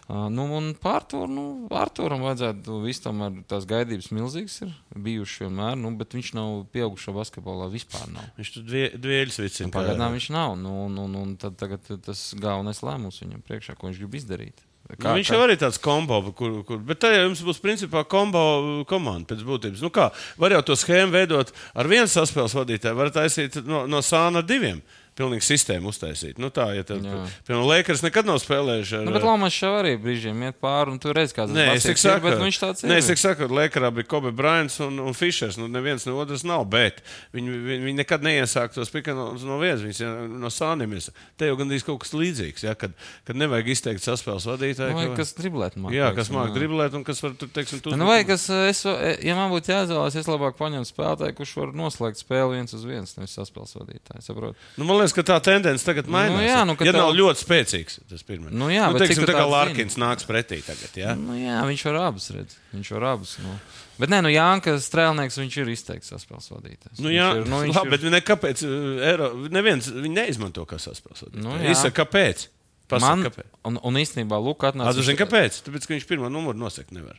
Uh, 0.06 0.28
nu, 0.30 0.44
un 0.54 0.68
pārtur, 0.78 1.26
nu, 1.26 1.66
Arturam 1.74 2.22
vajadzētu 2.22 2.76
visu 2.84 3.02
tomēr 3.08 3.40
tās 3.50 3.66
gaidības 3.66 4.12
milzīgas 4.14 4.60
ir 4.62 4.70
bijušas 4.94 5.42
vienmēr, 5.48 5.74
nu, 5.80 5.90
bet 5.98 6.14
viņš 6.14 6.30
nav 6.38 6.52
pieaugušo 6.70 7.16
basketbolā 7.16 7.66
vispār 7.72 8.06
nav. 8.14 8.28
Viņš 8.38 8.52
tur 8.54 8.68
dvie- 8.70 8.92
dvieļus 8.94 9.40
vicina. 9.42 9.72
kā- 9.72 9.80
Pagaidām 9.80 10.14
viņš 10.14 10.30
nav. 10.36 10.54
Nu, 10.62 10.76
un, 10.86 10.98
un 11.24 11.36
tad 11.36 11.56
tagad 11.58 11.82
tas 12.06 12.34
galvenais 12.38 12.84
lēmums 12.86 13.18
viņam 13.24 13.42
priekšā, 13.42 13.74
ko 13.74 13.88
viņš 13.90 13.98
grib 14.04 14.14
izdarīt. 14.20 14.67
Nu, 14.96 15.10
viņš 15.18 15.30
jau 15.34 15.40
arī 15.44 15.54
tāds 15.60 15.76
kombo, 15.84 16.22
kur, 16.32 16.62
kur, 16.64 16.78
bet 16.80 17.02
tā 17.02 17.10
jau 17.12 17.26
būs 17.44 17.60
principā 17.60 18.06
kombo 18.08 18.40
komanda 18.88 19.28
pēc 19.28 19.42
būtības. 19.44 19.82
Nu 19.84 19.90
kā, 19.92 20.06
var 20.40 20.54
jau 20.56 20.62
to 20.70 20.76
schēmu 20.80 21.12
veidot 21.12 21.52
ar 21.76 21.90
vienu 21.90 22.08
saspēles 22.08 22.56
vadītāju, 22.56 22.96
var 22.96 23.12
taisīt 23.12 23.60
no, 23.68 23.84
no 23.90 24.00
sāna 24.04 24.40
ar 24.40 24.48
diviem. 24.48 24.80
Pilnīgi 25.18 25.46
sistēmu 25.46 25.90
uztaisīt. 25.92 26.38
Nu, 26.40 26.50
tā, 26.54 26.68
ja 26.76 26.84
tev, 26.86 27.02
piemēram, 27.48 27.66
Lakers 27.68 28.04
nekad 28.06 28.28
nav 28.28 28.38
spēlējuši 28.42 29.00
ar 29.00 29.06
Nu, 29.08 29.14
bet 29.14 29.26
Lomas 29.26 29.56
jau 29.58 29.72
arī 29.80 29.96
brīžiem 30.00 30.42
iet 30.46 30.58
pāri, 30.62 30.94
un 30.94 31.00
tu 31.02 31.12
redz, 31.16 31.34
kāds 31.36 31.54
Nē, 31.54 31.66
es 31.76 31.86
tikai 31.86 32.02
saku, 32.04 32.24
bet 32.28 32.38
nu, 32.38 32.46
viņš 32.46 32.60
tāds 32.62 32.84
ir. 32.84 32.92
Nē, 32.92 33.00
es 33.02 33.10
tikai 33.10 33.24
saku, 33.24 33.48
Lakerā 33.52 33.90
bija 33.94 34.08
Kobe 34.10 34.32
Bryants 34.34 34.78
un, 34.84 35.00
un 35.02 35.16
Fischers. 35.18 35.58
Nu, 35.60 35.68
neviens 35.72 36.06
no 36.08 36.16
otras 36.22 36.44
nav, 36.46 36.64
bet 36.70 37.02
viņi, 37.36 37.58
viņi, 37.68 37.80
viņi 37.88 37.98
nekad 38.02 38.26
neiesāk 38.26 38.74
tos 38.76 38.92
pikanos 38.94 39.44
no 39.46 39.58
vienas, 39.62 39.82
viņas 39.84 40.02
ja, 40.04 40.12
no 40.38 40.52
sāniem. 40.54 40.94
Te 41.38 41.50
jau 41.50 41.56
gandrīz 41.58 41.84
kaut 41.86 42.00
kas 42.04 42.14
līdzīgs, 42.16 42.64
ja, 42.64 42.74
kad, 42.78 42.94
kad 43.28 43.38
nevajag 43.38 43.72
izteikt 43.74 44.04
saspēles 44.04 44.46
vadītāju. 44.48 44.94
Nu, 44.94 45.10
ka- 45.12 45.20
kas 45.22 45.34
driblēt 45.38 45.76
māk. 45.80 45.92
Jā, 45.96 46.10
kas 46.16 46.30
jā. 46.32 46.46
driblēt 46.54 46.96
un 46.98 47.04
kas 47.06 47.22
var 47.24 47.34
tur, 47.38 47.50
teiksim, 47.54 47.82
tu 47.84 47.94
Nu, 47.98 48.06
vai 48.08 48.22
kas, 48.28 48.46
es, 48.70 48.84
ja 49.24 49.36
man 49.38 49.52
būtu 49.52 49.72
jāizvēlas, 49.72 50.16
es 50.18 50.30
labāk 50.30 50.58
paņemtu 50.58 50.90
spēlētāju, 50.92 51.36
kurš 51.38 51.54
var 51.58 51.74
noslēgt 51.76 52.22
spēli 52.22 52.58
viens 52.58 52.74
uz 52.76 52.84
viens, 52.88 53.14
nevis 53.18 53.36
saspēles 53.38 53.74
vadītāju. 53.78 54.24
Saprot? 54.24 54.66
Nu, 54.78 54.86
man 54.88 55.00
liekas, 55.00 55.07
ka 55.16 55.22
tā 55.26 55.36
tendence 55.44 55.84
tagad 55.86 56.06
mainās. 56.10 56.36
Nu 56.38 56.44
jā, 56.46 56.60
nu, 56.68 56.74
ja 56.80 56.92
tev- 56.92 56.98
nav 57.00 57.12
ļoti 57.16 57.42
spēcīgs, 57.44 57.98
tas 58.10 58.22
pirmais. 58.26 58.52
Nu 58.54 58.68
jā, 58.72 58.86
nu, 58.92 58.98
teiksim, 59.00 59.24
tā 59.24 59.32
kā 59.34 59.42
tāds 59.44 59.52
Larkins 59.54 59.96
nāks 60.00 60.26
pretī 60.28 60.58
tagad. 60.66 60.96
Ja? 60.98 61.14
Nu, 61.18 61.36
jā, 61.38 61.58
viņš 61.68 61.84
var 61.90 62.00
abus 62.08 62.30
redzēt. 62.34 62.56
Viņš 62.74 62.90
var 62.96 63.06
abus. 63.14 63.36
Nu. 63.44 63.56
Bet 63.98 64.12
nē, 64.12 64.20
nu 64.22 64.30
Jānis 64.30 64.86
Strēlnieks, 64.86 65.38
viņš 65.42 65.56
ir 65.58 65.70
izteikts 65.74 66.12
saspēles 66.12 66.50
vadītājs. 66.54 67.00
Nu, 67.02 67.08
Viņš 67.08 67.16
jā, 67.18 67.28
ir, 67.40 67.48
nu, 67.50 67.62
viņš 67.64 67.80
labi, 67.80 67.90
bet 67.96 68.06
ne, 68.14 68.20
kāpēc? 68.22 68.62
uh, 68.62 69.02
Eiro, 69.10 69.30
neviens 69.50 69.88
viņi 69.90 70.14
neizmanto 70.14 70.62
kā 70.70 70.78
saspēles. 70.78 71.24
Nu, 71.34 71.50
vadītāju. 71.50 71.64
jā. 71.66 71.74
Izsaka, 71.74 72.04
kāpēc? 72.04 72.44
Pasaka, 72.88 73.16
Man, 73.16 73.24
kāpēc? 73.26 73.48
un, 73.68 73.80
un 73.84 73.98
īstenībā, 74.00 74.38
A, 74.38 74.70
atnāca. 74.70 74.94
tu 74.96 75.02
zini, 75.02 75.18
kāpēc? 75.18 75.58
Tāpēc, 75.66 75.88
ka 75.90 75.92
viņš 75.98 76.06
pirmo 76.08 76.30
numuru 76.32 76.56
nosakt 76.56 76.94
nevar. 76.94 77.18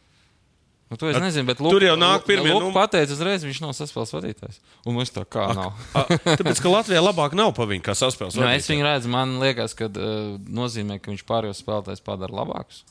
Nu, 0.90 0.98
to 0.98 1.06
es 1.12 1.20
nezinu, 1.22 1.46
bet 1.46 1.60
tur 1.62 1.70
Luka, 1.76 1.86
jau 1.86 1.96
nāk 2.02 2.24
pirmie 2.26 2.50
Luka 2.50 2.66
num- 2.66 2.74
pateica 2.74 3.14
uzreiz, 3.14 3.44
viņš 3.46 3.60
nav 3.62 3.76
saspēles 3.78 4.10
vadītājs. 4.16 4.56
Un 4.90 4.96
mums 4.98 5.12
tā 5.14 5.22
kā 5.30 5.46
nav. 5.54 5.76
A, 5.98 6.06
Tāpēc, 6.34 6.62
ka 6.66 6.72
Latvijā 6.74 7.04
labāk 7.06 7.36
nav 7.38 7.52
pa 7.54 7.68
viņu 7.70 7.84
kā 7.86 7.94
saspēles. 7.94 8.34
Nu, 8.40 8.48
es 8.50 8.66
viņu 8.72 8.88
redzu, 8.88 9.12
man 9.14 9.36
liekas, 9.44 9.76
ka 9.78 9.86
uh, 9.86 10.40
nozīmē, 10.50 10.98
ka 10.98 11.12
viņš 11.14 11.22
pārējos 11.30 11.62
spēlētājus 11.62 12.02
padara 12.02 12.34
labākus. 12.42 12.82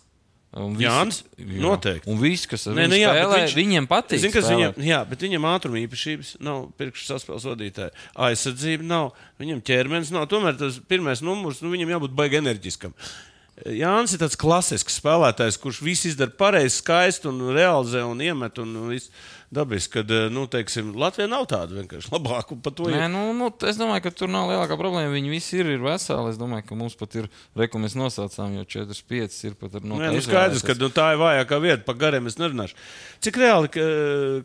Visi- 0.48 0.80
Jānis? 0.86 1.18
Jā. 1.36 1.58
Noteikti. 1.60 2.08
Un 2.08 2.16
viss, 2.22 2.46
kas 2.48 2.62
Nē, 2.70 2.86
viņu 2.86 2.88
nu 2.94 2.96
jā, 3.02 3.10
spēlē, 3.12 3.40
viņš- 3.42 3.56
viņiem 3.58 3.86
patīk. 3.90 4.22
Spēlēt. 4.22 4.46
viņam, 4.48 4.78
jā, 4.86 5.00
bet 5.10 5.24
viņam 5.26 5.44
ātruma 5.50 5.82
īpašības 5.82 6.30
nav 6.40 6.62
pirkšu 6.80 7.04
saspēles 7.10 7.44
vadītāja. 7.50 7.90
Aizsardzība 8.16 8.86
nav, 8.88 9.10
viņam 9.42 9.60
ķermenis 9.60 10.14
nav. 10.14 10.24
Tomēr 10.30 10.56
tas 10.56 10.78
pirmais 10.88 11.20
numurs, 11.20 11.60
nu, 11.60 11.68
viņam 11.74 11.92
jābūt 11.98 12.14
baigi 12.16 12.40
enerģiskam. 12.40 12.94
Jānis 13.66 14.14
ir 14.14 14.22
tāds 14.22 14.38
klasisks 14.38 15.00
spēlētājs, 15.00 15.58
kurš 15.62 15.82
visu 15.84 16.12
izdara 16.12 16.34
pareizi, 16.38 16.76
skaisti 16.78 17.30
un 17.30 17.48
realizē 17.56 18.04
un 18.06 18.22
iemet. 18.22 18.60
Un, 18.62 18.76
viss 18.92 19.10
dabiski, 19.50 19.92
kad, 19.92 20.10
nu, 20.32 20.44
teiksim, 20.50 20.90
Latvijā 20.98 21.28
nav 21.30 21.46
tāda 21.48 21.78
vienkārši 21.78 22.10
labāka 22.12 22.56
par 22.62 22.74
to. 22.76 22.88
Nē, 22.92 23.06
nu, 23.12 23.22
nu, 23.36 23.48
es 23.64 23.78
domāju, 23.80 24.02
ka 24.04 24.12
tur 24.12 24.28
nav 24.32 24.50
lielākā 24.50 24.76
problēma. 24.76 25.12
Viņi 25.14 25.32
visi 25.32 25.60
ir, 25.62 25.70
ir 25.72 25.84
veseli. 25.84 26.32
Es 26.32 26.40
domāju, 26.40 26.66
ka 26.68 26.76
mums 26.78 26.98
pat 27.00 27.16
ir 27.16 27.30
mēs 27.56 27.96
nosaucām, 27.96 28.58
jo 28.58 28.66
4, 28.76 28.98
5 29.08 29.38
ir 29.48 29.56
pat 29.60 29.78
ar 29.80 29.88
no 29.88 30.00
Nē, 30.00 30.12
nu 30.12 30.24
skaidrs, 30.24 30.64
ka 30.66 30.76
nu, 30.76 30.90
tā 30.92 31.14
ir 31.14 31.22
vājākā 31.22 31.60
vieta. 31.64 31.80
Par 31.88 31.96
gariem 32.00 32.28
es 32.28 32.36
nerunāšu. 32.40 32.76
Cik 33.24 33.40
reāli 33.40 33.72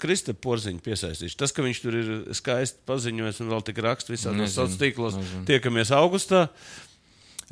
Krista 0.01 0.35
Porziņš 0.45 0.85
piesaistīts? 0.87 1.37
Tas, 1.39 1.51
ka 1.51 1.65
viņš 1.65 1.83
tur 1.83 1.99
ir 1.99 2.15
skaisti 2.39 2.79
paziņojis 2.87 3.43
un 3.43 3.51
vēl 3.51 3.67
tik 3.67 3.83
raksta 3.83 4.15
visā 4.15 4.31
no 4.31 4.45
Nezinu, 4.45 4.55
sociālos 4.55 4.79
tīklos. 4.79 5.21
Tiekamies 5.49 5.91
augustā. 5.99 6.47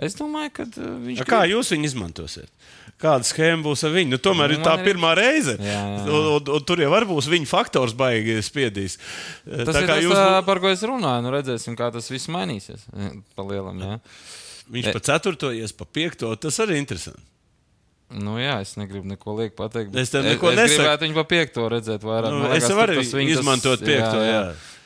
Es 0.01 0.15
domāju, 0.17 0.49
ka 0.57 0.63
uh, 0.65 0.85
viņš 1.05 1.19
Ja 1.21 1.25
kā 1.29 1.43
jūs 1.45 1.69
viņu 1.75 1.85
izmantosiet? 1.91 2.49
Kāda 3.01 3.25
schēma 3.25 3.63
būs 3.65 3.81
ar 3.85 3.93
viņu? 3.95 4.11
Nu, 4.13 4.17
tomēr 4.21 4.51
Nu, 4.53 4.57
ir 4.59 4.63
tā 4.65 4.75
ir- 4.79 4.85
pirmā 4.85 5.11
reize. 5.17 5.55
Jā, 5.57 5.65
jā, 5.65 5.81
jā. 5.97 6.03
Un, 6.09 6.27
un, 6.35 6.51
un 6.57 6.65
tur 6.69 6.81
jau 6.83 6.89
var 6.93 7.05
būs 7.09 7.29
viņa 7.29 7.49
faktors, 7.49 7.93
baigi 7.97 8.35
spiedīs. 8.45 8.97
Tas 9.45 9.71
tā 9.73 9.81
ir 9.81 9.89
tas, 9.89 10.03
jūs, 10.05 10.21
par 10.45 10.61
ko 10.61 10.69
es 10.73 10.81
runāju. 10.85 11.23
Nu, 11.25 11.31
redzēsim, 11.33 11.77
kā 11.77 11.89
tas 11.93 12.09
viss 12.13 12.29
mainīsies. 12.33 12.85
Pa 13.37 13.45
lielam, 13.45 13.81
jā. 13.81 13.99
viņš 14.73 14.91
pa 14.93 15.01
ceturto 15.09 15.49
ies, 15.53 15.73
pa 15.73 15.85
piekto, 15.89 16.29
tas 16.37 16.57
arī 16.61 16.77
ir 16.77 16.83
interesanti. 16.85 17.21
Nu, 18.11 18.35
jā, 18.41 18.57
es 18.65 18.73
negribu 18.75 19.07
neko 19.07 19.37
lieku 19.37 19.55
pateikt. 19.55 19.93
bet 19.93 20.01
Es 20.03 20.09
tev 20.11 20.25
neko 20.27 20.49
es, 20.51 20.57
es 20.57 20.59
nesaku. 20.65 20.81
gribētu 20.83 21.05
viņu 21.07 21.15
pa 21.15 21.23
piekto 21.31 21.67
redzēt 21.71 22.03
vairāk. 22.03 22.33
Nu, 22.33 22.41
Man 22.43 22.51
es 22.57 22.65
liekas, 22.65 22.75
varu 22.75 22.97
viņa 22.99 23.13
tas- 23.31 23.37
izmantot 23.39 23.79
piekto, 23.87 24.19
jā. 24.27 24.41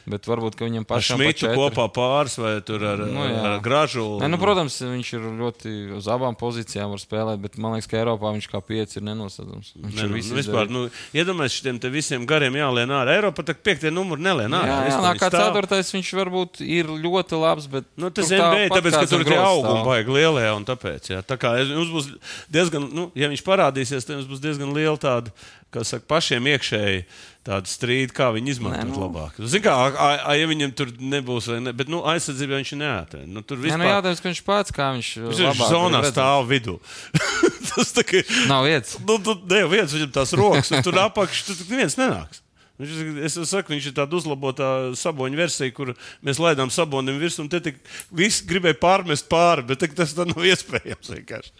Bet 0.05 0.27
varbūt, 0.29 0.53
viņam 0.61 0.83
pašam 0.85 1.17
pa 1.17 1.23
Šmitu 1.23 1.39
četri. 1.45 1.57
kopā 1.57 1.85
pāris 1.89 2.35
vai 2.37 2.51
ar, 2.61 2.99
Nu, 3.09 3.23
jā. 3.25 3.39
ar 3.41 3.59
gražu. 3.65 4.03
Nē, 4.21 4.27
nu, 4.29 4.37
protams, 4.37 4.75
viņš 4.85 5.09
ir 5.17 5.23
ļoti 5.39 5.71
uz 5.97 6.05
abām 6.13 6.37
pozīcijām 6.37 6.91
var 6.93 7.01
spēlēt, 7.01 7.41
bet 7.41 7.57
man 7.57 7.73
liekas, 7.73 7.89
ka 7.89 7.97
Eiropā 7.97 8.33
viņš 8.35 8.47
kā 8.51 8.61
pieci 8.61 8.99
ir 9.01 9.05
nenosadzams. 9.07 9.71
Viņš 9.73 9.95
Ne, 9.95 10.03
ir 10.05 10.11
nu, 10.13 10.19
nu, 10.21 10.37
vispār, 10.37 10.69
nu, 10.69 10.83
iedomājieties, 11.17 11.57
šiem 11.57 11.79
visiem 11.93 12.25
gariem 12.29 12.53
jālien 12.59 12.93
ārā. 12.93 13.15
Eiropā 13.17 13.45
tā 13.47 13.55
piektie 13.57 13.89
numuri 13.89 14.21
nelien 14.21 14.53
ārā. 14.53 14.69
Jā, 14.69 14.77
jā, 14.93 15.01
viņi 15.01 15.19
kā 15.23 15.31
ceturtais 15.33 15.91
viņš 15.95 16.13
varbūt 16.21 16.61
ir 16.61 16.85
ļoti 16.85 17.41
labs, 17.41 17.65
bet 17.71 17.89
Nu, 17.97 18.09
tas 18.13 18.29
ir 18.29 18.41
NBA, 18.43 18.69
tāpēc, 18.75 18.93
ka 18.99 19.05
tur 19.09 19.23
ir 19.25 19.31
stāv. 19.31 19.83
baigi 19.87 20.11
lielie. 20.11 20.47
un 20.53 20.65
Tāpēc, 20.65 21.09
jā. 21.13 21.21
tā 21.25 21.37
kā 21.41 21.55
jums 21.61 21.89
būs 21.93 22.07
diezgan, 22.51 22.89
nu, 22.93 23.09
ja 23.15 23.29
viņš 23.31 23.41
parādīsies, 23.45 24.05
tad 24.05 24.17
jums 24.19 24.29
būs 24.29 24.41
diezgan 24.43 24.73
liela 24.75 24.97
tāda, 25.01 25.31
kā 25.73 25.83
saka, 25.87 26.05
pašiem 26.09 26.47
iekšēji 26.53 27.01
tāda 27.45 27.69
strīda, 27.69 28.13
kā 28.15 28.29
viņi 28.33 28.53
izmantot 28.55 28.87
Nē, 28.87 28.93
nu. 28.93 29.01
labāk. 29.03 29.37
Zini, 29.41 29.63
kā, 29.65 29.73
a, 29.75 30.07
a, 30.25 30.35
ja 30.37 30.47
viņam 30.49 30.71
tur 30.77 30.93
nebūs, 30.97 31.49
ne, 31.61 31.73
bet 31.77 31.91
nu, 31.91 32.01
aizsardzībā 32.09 32.57
viņš 32.61 32.71
neatrada. 32.79 33.27
Nu, 33.29 33.43
tur 33.45 33.59
Nē, 33.59 33.67
vispār 33.67 33.83
nu, 33.83 33.91
jautājums, 33.91 34.23
ka 34.23 34.31
viņš 34.31 34.41
pats 34.47 34.75
kā 34.75 34.87
viņš. 34.95 35.11
viņš 35.25 35.43
ir 35.43 35.49
labāk 35.51 35.73
zonā 35.73 36.01
stāv 36.09 36.47
vidū. 36.49 36.79
tas 37.69 37.93
tā 37.97 38.05
kā. 38.07 38.23
Nav 38.49 38.65
vietas. 38.69 38.97
Nu, 39.05 39.19
tu, 39.21 39.37
ne, 39.51 39.61
viens 39.71 39.93
viņam 39.97 40.15
tās 40.15 40.33
rokas, 40.37 40.73
un 40.73 40.85
tur 40.85 41.01
apakšā 41.05 41.51
tur 41.51 41.61
neviens 41.69 41.99
nenāks. 42.01 42.44
Viņš, 42.75 42.95
es 43.23 43.37
saku, 43.47 43.71
viņš 43.71 43.85
ir 43.87 43.95
tāda 43.95 44.17
uzlabotā 44.17 44.69
saboņa 44.99 45.39
versija, 45.39 45.71
kur 45.75 45.93
mēs 46.25 46.41
laidām 46.43 46.71
sabonim 46.73 47.21
virsmu, 47.21 47.45
un 47.45 47.51
te 47.53 47.61
tik 47.63 47.79
viss 48.11 48.43
gribēja 48.43 48.75
pārmest 48.81 49.29
pāri, 49.31 49.63
bet 49.69 49.85
tas 49.95 50.11
tā 50.17 50.27
nav 50.27 50.43
iespējams 50.43 51.13
vienkārši. 51.15 51.53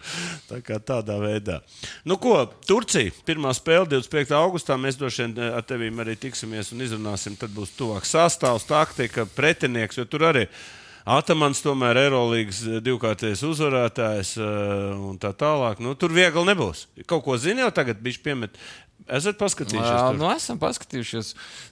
Tā 0.50 0.60
kā 0.66 0.76
tādā 0.92 1.16
veidā. 1.22 1.62
Nu, 2.04 2.20
ko, 2.20 2.42
Turcija, 2.68 3.14
pirmā 3.28 3.54
spēle 3.56 3.88
25. 3.96 4.36
augustā, 4.36 4.76
mēs 4.76 5.00
droši 5.00 5.24
vien 5.24 5.38
eh, 5.40 5.52
ar 5.56 5.64
tevīm 5.64 6.04
arī 6.04 6.18
tiksimies 6.20 6.74
un 6.76 6.84
izrunāsim, 6.84 7.38
tad 7.40 7.54
būs 7.56 7.72
tuvāk 7.78 8.04
sastāvs, 8.04 8.68
taktika, 8.68 9.24
pretinieks, 9.38 9.96
jo 9.96 10.04
tur 10.10 10.28
arī 10.34 10.50
Atamans 11.06 11.60
tomēr 11.62 11.94
ir 11.94 12.08
Eirolandes 12.08 12.64
divkārtais 12.82 13.44
uzvarētājs 13.46 14.32
eh, 14.42 14.46
un 14.98 15.14
tā 15.22 15.30
tālāk. 15.38 15.78
Nu, 15.78 15.92
tur 15.94 16.10
viegli 16.10 16.42
nebūs. 16.48 16.88
Kaut 17.06 17.22
ko 17.22 17.36
zini 17.38 17.62
jau 17.62 17.70
tagad, 17.70 18.00
bija 18.02 18.18
piemet. 18.24 18.58
Esat 19.06 19.36
paskatījušies. 19.38 19.86
Jā, 19.86 20.06
nu, 20.18 20.26
esam 20.34 20.58
paskatījušies. 20.58 21.28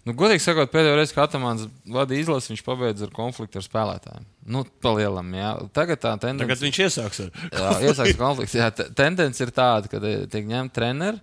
Nu, 0.06 0.14
godīgi 0.14 0.42
sakot, 0.44 0.70
pēdējo 0.70 0.98
reizi, 1.00 1.14
kad 1.16 1.26
Atamāns 1.32 1.64
vadīja 1.90 2.22
izlasi, 2.28 2.52
viņš 2.52 2.62
pabeidza 2.66 3.08
ar 3.08 3.14
konfliktu 3.16 3.58
ar 3.58 3.64
spēlētājiem. 3.66 4.26
Nu, 4.54 4.62
palielam, 4.84 5.32
jā. 5.34 5.48
Tagad 5.74 5.98
tā 6.04 6.12
tendence. 6.22 6.44
Tagad 6.46 6.62
viņš 6.62 6.78
iesāks 6.86 7.22
ar 7.24 7.32
Jā, 7.58 7.72
iesāks 7.90 8.18
konflikts. 8.20 8.54
Jā, 8.60 8.68
te- 8.70 8.86
tendence 8.94 9.42
ir 9.42 9.50
tāda, 9.56 9.90
ka 9.90 9.98
tiek 10.04 10.46
ņemti 10.52 10.76
treneri 10.78 11.18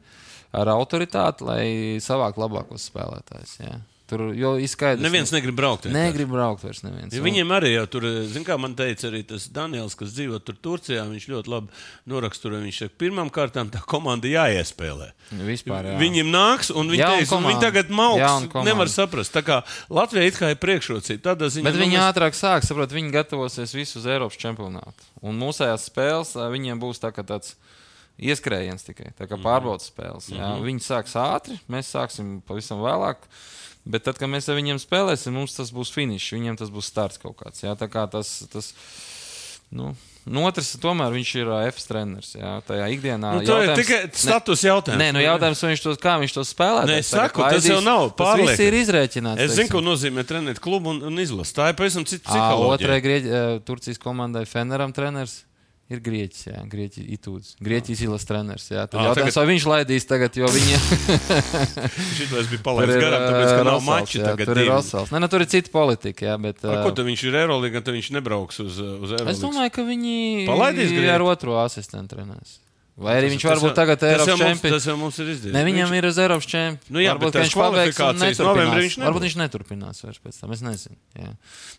ar 0.52 0.74
autoritāti, 0.74 1.48
lai 1.48 1.64
savāktu 2.04 2.44
labākos 2.44 2.90
spēlētājus. 2.92 3.56
jā. 3.64 3.78
Tur 4.12 4.26
jau 4.36 4.58
ir 4.60 4.68
skaidrs. 4.68 5.00
Neviens 5.06 5.32
negrib 5.32 5.56
braukt. 5.56 5.86
vienkārši. 5.88 5.96
negrib 6.12 6.32
braukt 6.34 6.66
vairs. 6.66 6.82
Neviens. 6.84 7.14
Ja 7.16 7.22
viņiem 7.24 7.54
arī 7.56 7.70
jau 7.78 7.86
tur, 7.88 8.08
zin, 8.28 8.44
kā 8.44 8.58
man 8.60 8.74
teica, 8.76 9.08
arī 9.08 9.22
tas 9.30 9.46
Daniels, 9.48 9.96
kas 9.96 10.12
dzīvo 10.18 10.42
tur 10.44 10.58
Turcijā, 10.60 11.06
viņš 11.08 11.28
ļoti 11.32 11.52
labi 11.54 11.72
noraksturoja. 12.12 12.60
Viņš 12.66 12.80
saka, 12.84 12.96
pirmām 13.00 13.32
kārtām 13.32 13.72
tā 13.72 13.80
komanda 13.88 14.28
jāiespēlē. 14.28 15.12
Vispār, 15.48 15.94
jā. 15.94 15.98
Viņiem 16.02 16.28
nāks, 16.34 16.74
un 16.76 16.92
viņi, 16.92 17.00
Jauna 17.06 17.22
teiks, 17.22 17.32
un 17.38 17.48
viņi 17.48 17.64
tagad 17.64 17.90
mauks. 17.90 18.52
Nevar 18.68 18.92
saprast. 18.92 19.32
Tā 19.32 19.46
kā 19.48 19.62
Latvija 19.90 20.28
it 20.28 20.36
kā 20.36 20.52
ir 20.52 20.60
priekšrocība. 20.60 21.24
Tādā 21.32 21.48
ziņā, 21.48 21.64
Bet 21.70 21.80
nu, 21.80 21.86
viņi 21.86 21.96
mēs- 21.96 22.12
ātrāk 22.12 22.36
sāk, 22.36 22.68
saprot, 22.68 22.92
viņi 22.92 23.16
gatavosies 23.16 23.72
visu 23.74 24.00
uz 24.04 24.06
Eiropas 24.12 24.36
čempionātu. 24.36 25.08
Un 25.24 25.40
mūsējās 25.40 25.88
spēles 25.88 26.36
viņiem 26.36 26.84
būs 26.84 27.00
tā, 27.00 27.14
kā 27.16 27.24
tāds 27.24 27.56
ieskrējiens 28.22 28.86
tikai, 28.88 29.12
tā 29.18 29.28
kā 29.30 29.40
pārbaudas 29.42 29.90
spēles. 29.92 30.30
Jā. 30.34 30.54
Viņi 30.62 30.86
sāks 30.86 31.18
ātri, 31.20 31.58
mēs 31.72 31.90
sāksim 31.96 32.40
pavisam 32.48 32.84
vēlāk. 32.86 33.26
Bet 33.82 34.06
tad, 34.06 34.20
kad 34.22 34.30
mēs 34.30 34.46
ar 34.46 34.60
viņiem 34.60 34.78
spēlēsim, 34.78 35.34
mums 35.34 35.58
tas 35.58 35.72
būs 35.74 35.90
finišs, 35.96 36.36
viņiem 36.36 36.60
tas 36.60 36.70
būs 36.70 36.92
starts 36.92 37.18
kaut 37.22 37.40
kāds. 37.40 37.64
Jā, 37.64 37.74
tā 37.80 37.88
kā 37.90 38.04
tas, 38.14 38.30
tas 38.54 38.68
nu, 39.74 39.96
nu, 40.30 40.44
otrs, 40.46 40.70
tomēr 40.84 41.10
viņš 41.16 41.32
ir 41.42 41.50
F 41.72 41.82
treneris. 41.90 42.36
Jā, 42.38 42.52
tajā 42.68 42.92
ikdienā. 42.94 43.34
Nu, 43.40 43.44
tā 43.48 43.58
ir 43.66 43.74
tikai 43.80 44.00
status 44.14 44.62
jautājums. 44.68 45.02
Nē, 45.02 45.10
nu 45.18 45.26
jautājums, 45.26 45.66
viņš 45.66 45.86
to, 45.88 45.98
kā 46.04 46.20
viņš 46.22 46.38
to 46.38 46.46
spēlē. 46.46 46.86
Nē, 46.92 47.02
es 47.02 47.10
saku, 47.10 47.42
tas 47.42 47.66
jau 47.66 47.82
nav 47.82 48.12
Tas 48.14 48.38
viss 48.38 48.52
pārliekami. 48.54 48.68
ir 48.70 48.80
izrēķināts. 48.84 49.46
Es 49.48 49.58
zinu, 49.58 49.74
ko 49.74 49.82
nozīmē 49.82 50.28
trenēt 50.30 50.62
klubu 50.62 50.94
un, 50.94 51.02
un 51.10 51.24
izlasīt. 51.26 51.58
Tā 51.58 51.72
ir 51.74 51.80
pavisam 51.82 52.06
cita 52.06 52.28
psiholoģija. 52.30 52.86
Otrai 52.86 53.00
Grieķi, 53.02 53.34
ā, 53.34 53.48
Turcijas 53.66 53.98
komandai 54.04 54.46
Feneram 54.46 54.94
treneris. 54.94 55.40
Ir 55.92 56.00
grieķis, 56.00 56.46
jā, 56.48 56.60
grieķis 56.72 57.08
itūds. 57.18 57.48
Grieķijas 57.60 58.02
ilas 58.06 58.24
treneris. 58.24 58.70
Jā, 58.72 58.86
tad 58.88 59.02
Ā, 59.02 59.10
jautājums, 59.10 59.36
tagad- 59.36 59.40
vai 59.42 59.46
viņš 59.50 59.66
laidīs 59.68 60.06
tagad, 60.08 60.38
jo 60.40 60.48
viņi 60.54 60.78
Šitais 62.18 62.48
bija 62.52 62.62
palaidis 62.64 62.96
garām, 63.02 63.26
tāpēc, 63.28 63.52
ka 63.58 63.66
nav 63.68 63.82
maču 63.84 64.22
tagad. 64.24 64.46
Tur 64.48 64.56
ir 64.56 64.62
divi. 64.64 64.72
Rosals. 64.72 65.12
Nē, 65.12 65.20
nu, 65.26 65.30
tur 65.34 65.44
ir 65.44 65.50
cita 65.52 65.74
politika, 65.74 66.30
jā, 66.32 66.38
bet. 66.48 66.64
Ā, 66.64 66.80
ko 66.86 66.94
tad 66.96 67.10
viņš 67.10 67.26
ir 67.28 67.38
Eirolandā, 67.44 67.82
tad 67.84 67.98
viņš 67.98 68.12
nebrauks 68.16 68.62
uz, 68.64 68.80
uz 68.80 69.12
Eirolandu? 69.18 69.34
Es 69.36 69.44
domāju, 69.44 69.74
ka 69.76 69.86
viņi 69.92 70.16
Palaidīs 70.48 70.94
ir 70.94 71.02
grieķi? 71.02 71.14
ar 71.18 71.26
otro 71.28 71.60
asistentu 71.66 72.16
trenēs. 72.16 72.56
Vai 73.02 73.16
arī 73.18 73.30
viņš 73.34 73.42
Tas 73.42 73.52
varbūt 73.58 73.72
jau- 73.72 73.78
tagad 73.82 73.98
tas 74.00 74.12
jau 74.12 74.20
Eiropas 74.22 74.42
čempions. 74.46 74.74
Tas 74.76 74.86
jau 74.86 74.96
mums 75.02 75.18
ir 75.20 75.26
izdevies. 75.34 75.54
Ne, 75.58 75.64
viņam 75.66 75.94
ir 75.98 76.06
uz 76.06 76.18
Eiropas 76.22 76.46
čempions. 76.52 76.90
Nu 76.94 77.00
jā, 77.02 77.16
varbūt 77.18 77.34
viņš 77.42 77.56
pabeigs 77.58 78.00
un 78.00 78.20
neturpinās. 78.22 78.76
viņš 78.78 78.96
nebūs. 78.98 79.08
Varbūt 79.08 79.26
viņš 79.26 79.38
neturpinās 79.42 80.02
vairs 80.06 80.20
pēc 80.22 80.40
tam. 80.42 80.52
Es 80.52 80.62
nezinu. 80.62 80.96
Jā. 81.18 81.32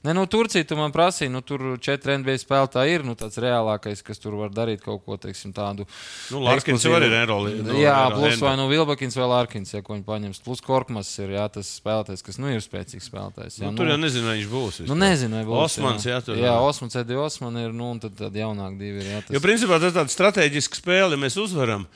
Ne, 0.03 0.13
nu, 0.19 0.27
Turcija 0.27 0.67
tu 0.67 0.75
man 0.77 0.91
prasīja, 0.93 1.31
nu, 1.31 1.41
tur 1.47 1.79
četri 1.79 2.17
NBA 2.19 2.35
spēlētāji 2.43 2.95
ir 2.99 3.05
nu, 3.07 3.15
tāds 3.15 3.39
reālākais, 3.39 4.03
kas 4.03 4.19
tur 4.19 4.35
var 4.35 4.51
darīt 4.51 4.83
kaut 4.83 5.05
ko 5.07 5.17
teiksim, 5.17 5.53
tādu. 5.55 5.87
Nu, 6.33 6.41
Larkins 6.43 6.83
jau 6.83 6.97
ir 6.99 7.07
Eiroli- 7.09 7.63
no 7.63 7.73
jā, 7.79 7.95
Eiro- 8.11 8.19
plus 8.19 8.41
vai 8.43 8.57
nu 8.57 8.67
Vilbakins 8.69 9.15
vai 9.17 9.29
Larkins, 9.31 9.73
ja 9.73 9.81
ko 9.83 9.95
viņi 9.95 10.05
paņems. 10.05 10.43
Plus 10.43 10.61
Korkmas 10.61 11.07
ir 11.23 11.29
jā, 11.39 11.47
tas 11.53 11.71
spēlētājs, 11.81 12.23
kas 12.27 12.39
nu 12.43 12.49
ir 12.51 12.59
spēcīgs 12.59 13.07
spēlētājs. 13.09 13.61
Jā, 13.63 13.71
Nu, 13.71 13.77
tur 13.79 13.87
jau 13.87 13.97
nezinu, 13.97 14.27
vai 14.27 14.37
viņš 14.43 14.51
būs. 14.51 14.81
Nu, 14.89 14.95
nezinu, 14.99 15.39
vai 15.39 15.45
būs. 15.45 15.79
Osmans, 15.79 16.03
jā, 16.05 16.19
tur- 16.25 16.37
jā, 16.37 16.53
Osmans, 16.59 16.97
Edi 16.97 17.15
Osman 17.15 17.57
ir, 17.57 17.73
nu, 17.73 17.91
un 17.93 18.01
tad, 18.01 18.17
tad 18.17 18.33
jaunāk 18.33 18.79
divi 18.79 18.99
ir. 19.07 19.23
Tas... 19.23 19.31
Jo 19.31 19.41
principā 19.41 19.79
tas 19.79 19.93
ir 19.93 19.99
tāds 20.01 20.17
strateģisks 20.17 20.81
spēle, 20.83 21.12
ja 21.13 21.21
mēs 21.21 21.37
uzvaram. 21.39 21.87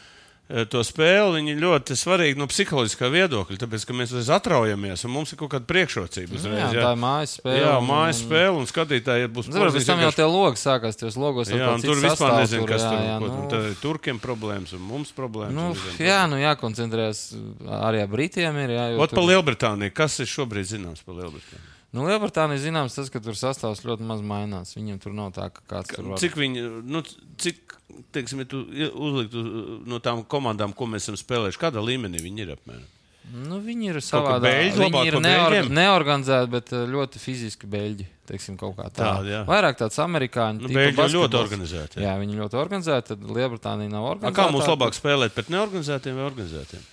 eh, 0.48 0.62
To 0.70 0.78
spēli 0.86 1.40
viņa 1.42 1.54
ļoti 1.58 1.96
svarīga 1.98 2.38
no 2.38 2.46
psiholoģiskā 2.46 3.08
viedokļa, 3.10 3.56
tāpēc 3.58 3.82
ka 3.88 3.92
mēs 3.98 4.12
uzreiz 4.14 4.28
atraujamies 4.30 5.02
un 5.04 5.10
mums 5.10 5.32
ir 5.34 5.38
kaut 5.40 5.50
kāda 5.50 5.66
priekšrocība. 5.66 6.30
Nu, 6.30 6.38
Uzreiz, 6.38 6.70
jā, 6.70 6.84
tā 6.86 6.92
ir 6.94 7.00
mājas 7.02 7.32
spēle. 7.40 7.58
jā, 7.64 7.72
un- 7.80 7.88
mājas 7.88 8.20
spēle 8.22 8.54
un 8.60 8.66
skatītāji 8.70 9.26
būs 9.34 9.50
Zinu, 9.50 9.72
pēc 9.74 9.86
tam 9.90 9.98
jau 10.06 10.12
tie 10.14 10.28
logi 10.30 10.62
sākās, 10.62 10.94
tajos 11.02 11.16
logos 11.18 11.50
Jā, 11.50 11.74
un 11.74 11.82
tur 11.82 11.98
vispār 11.98 12.38
nezinu, 12.38 12.66
kas 12.70 12.82
jā, 12.86 12.90
tur 12.94 13.02
jā, 13.02 13.16
ir. 13.16 13.26
nu, 13.26 13.48
Tad 13.50 13.64
ir 13.72 13.74
turkiem 13.82 14.20
problēmas 14.22 14.72
un 14.78 14.82
mums 14.86 15.10
problēmas. 15.18 15.50
Nu, 15.58 15.66
un 15.66 15.74
visiem 15.74 16.06
jā, 16.06 16.20
nu 16.30 16.36
jākoncentrējas 16.38 17.24
arī 17.66 18.02
ar 18.02 18.06
Britiem. 18.06 18.56
Ir, 18.56 18.70
jā, 18.78 18.84
Ot, 19.02 19.10
tur- 19.10 19.18
par 19.18 19.26
Lielbritāniju. 19.26 19.92
Kas 19.94 20.20
ir 20.20 20.26
šobrīd 20.30 20.70
zināms 20.70 21.02
par 21.04 21.14
Lielbritāniju? 21.18 21.74
Nu, 21.96 22.04
Lielbritānija 22.04 22.60
zināms 22.60 22.96
tas, 22.98 23.08
ka 23.12 23.22
tur 23.24 23.38
sastāvs 23.38 23.80
ļoti 23.86 24.04
maz 24.04 24.20
mainās. 24.20 24.74
Viņiem 24.76 24.98
tur 25.00 25.14
nav 25.16 25.30
tā, 25.36 25.48
ka 25.54 25.62
kāds 25.70 25.94
tur 25.94 26.10
var. 26.10 26.20
Cik 26.20 26.36
viņi, 26.36 26.64
nu, 26.84 27.00
cik, 27.40 27.76
teiksim, 28.12 28.42
ja 28.44 28.50
tu 28.50 28.60
uzliktu 28.92 29.44
no 29.88 30.02
tām 30.04 30.20
komandām, 30.28 30.76
ko 30.76 30.90
mēs 30.92 31.06
esam 31.06 31.16
spēlējuši, 31.20 31.62
kādā 31.62 31.80
līmenī 31.84 32.20
viņi 32.20 32.44
ir 32.44 32.52
apmēram? 32.58 32.92
Nu, 33.26 33.58
viņi 33.58 33.88
ir 33.90 33.96
savādi. 34.04 34.50
Viņi 34.76 35.00
ir 35.08 35.16
beļģiem? 35.18 35.70
neorganizēti, 35.74 36.50
bet 36.52 36.70
eh, 36.76 36.84
ļoti 36.92 37.18
fiziski 37.18 37.66
beļģi. 37.70 38.06
Teiksim, 38.26 38.58
tā. 38.60 38.68
Tādi, 38.94 39.32
jā. 39.32 39.40
Vairāk 39.48 39.80
tāds 39.80 39.98
amerikāņu. 40.02 40.62
Nu, 40.66 40.70
Beļģi 40.70 41.02
jau 41.02 41.22
ļoti 41.22 41.38
organizēti. 41.40 42.02
Jā, 42.02 42.12
jā 42.12 42.20
viņi 42.22 42.38
ļoti 42.38 42.58
organizēti. 42.60 43.14
Tad 43.14 43.24
Lielbritānija 43.26 43.90
nav 43.90 44.06
organizēta. 44.12 44.36
kā 44.38 44.54
mums 44.54 44.70
labāk 44.70 44.94
spēlēt 44.98 45.34
pret 45.34 45.50
neorganizētiem 45.54 46.18
vai 46.18 46.26
organizētiem? 46.28 46.86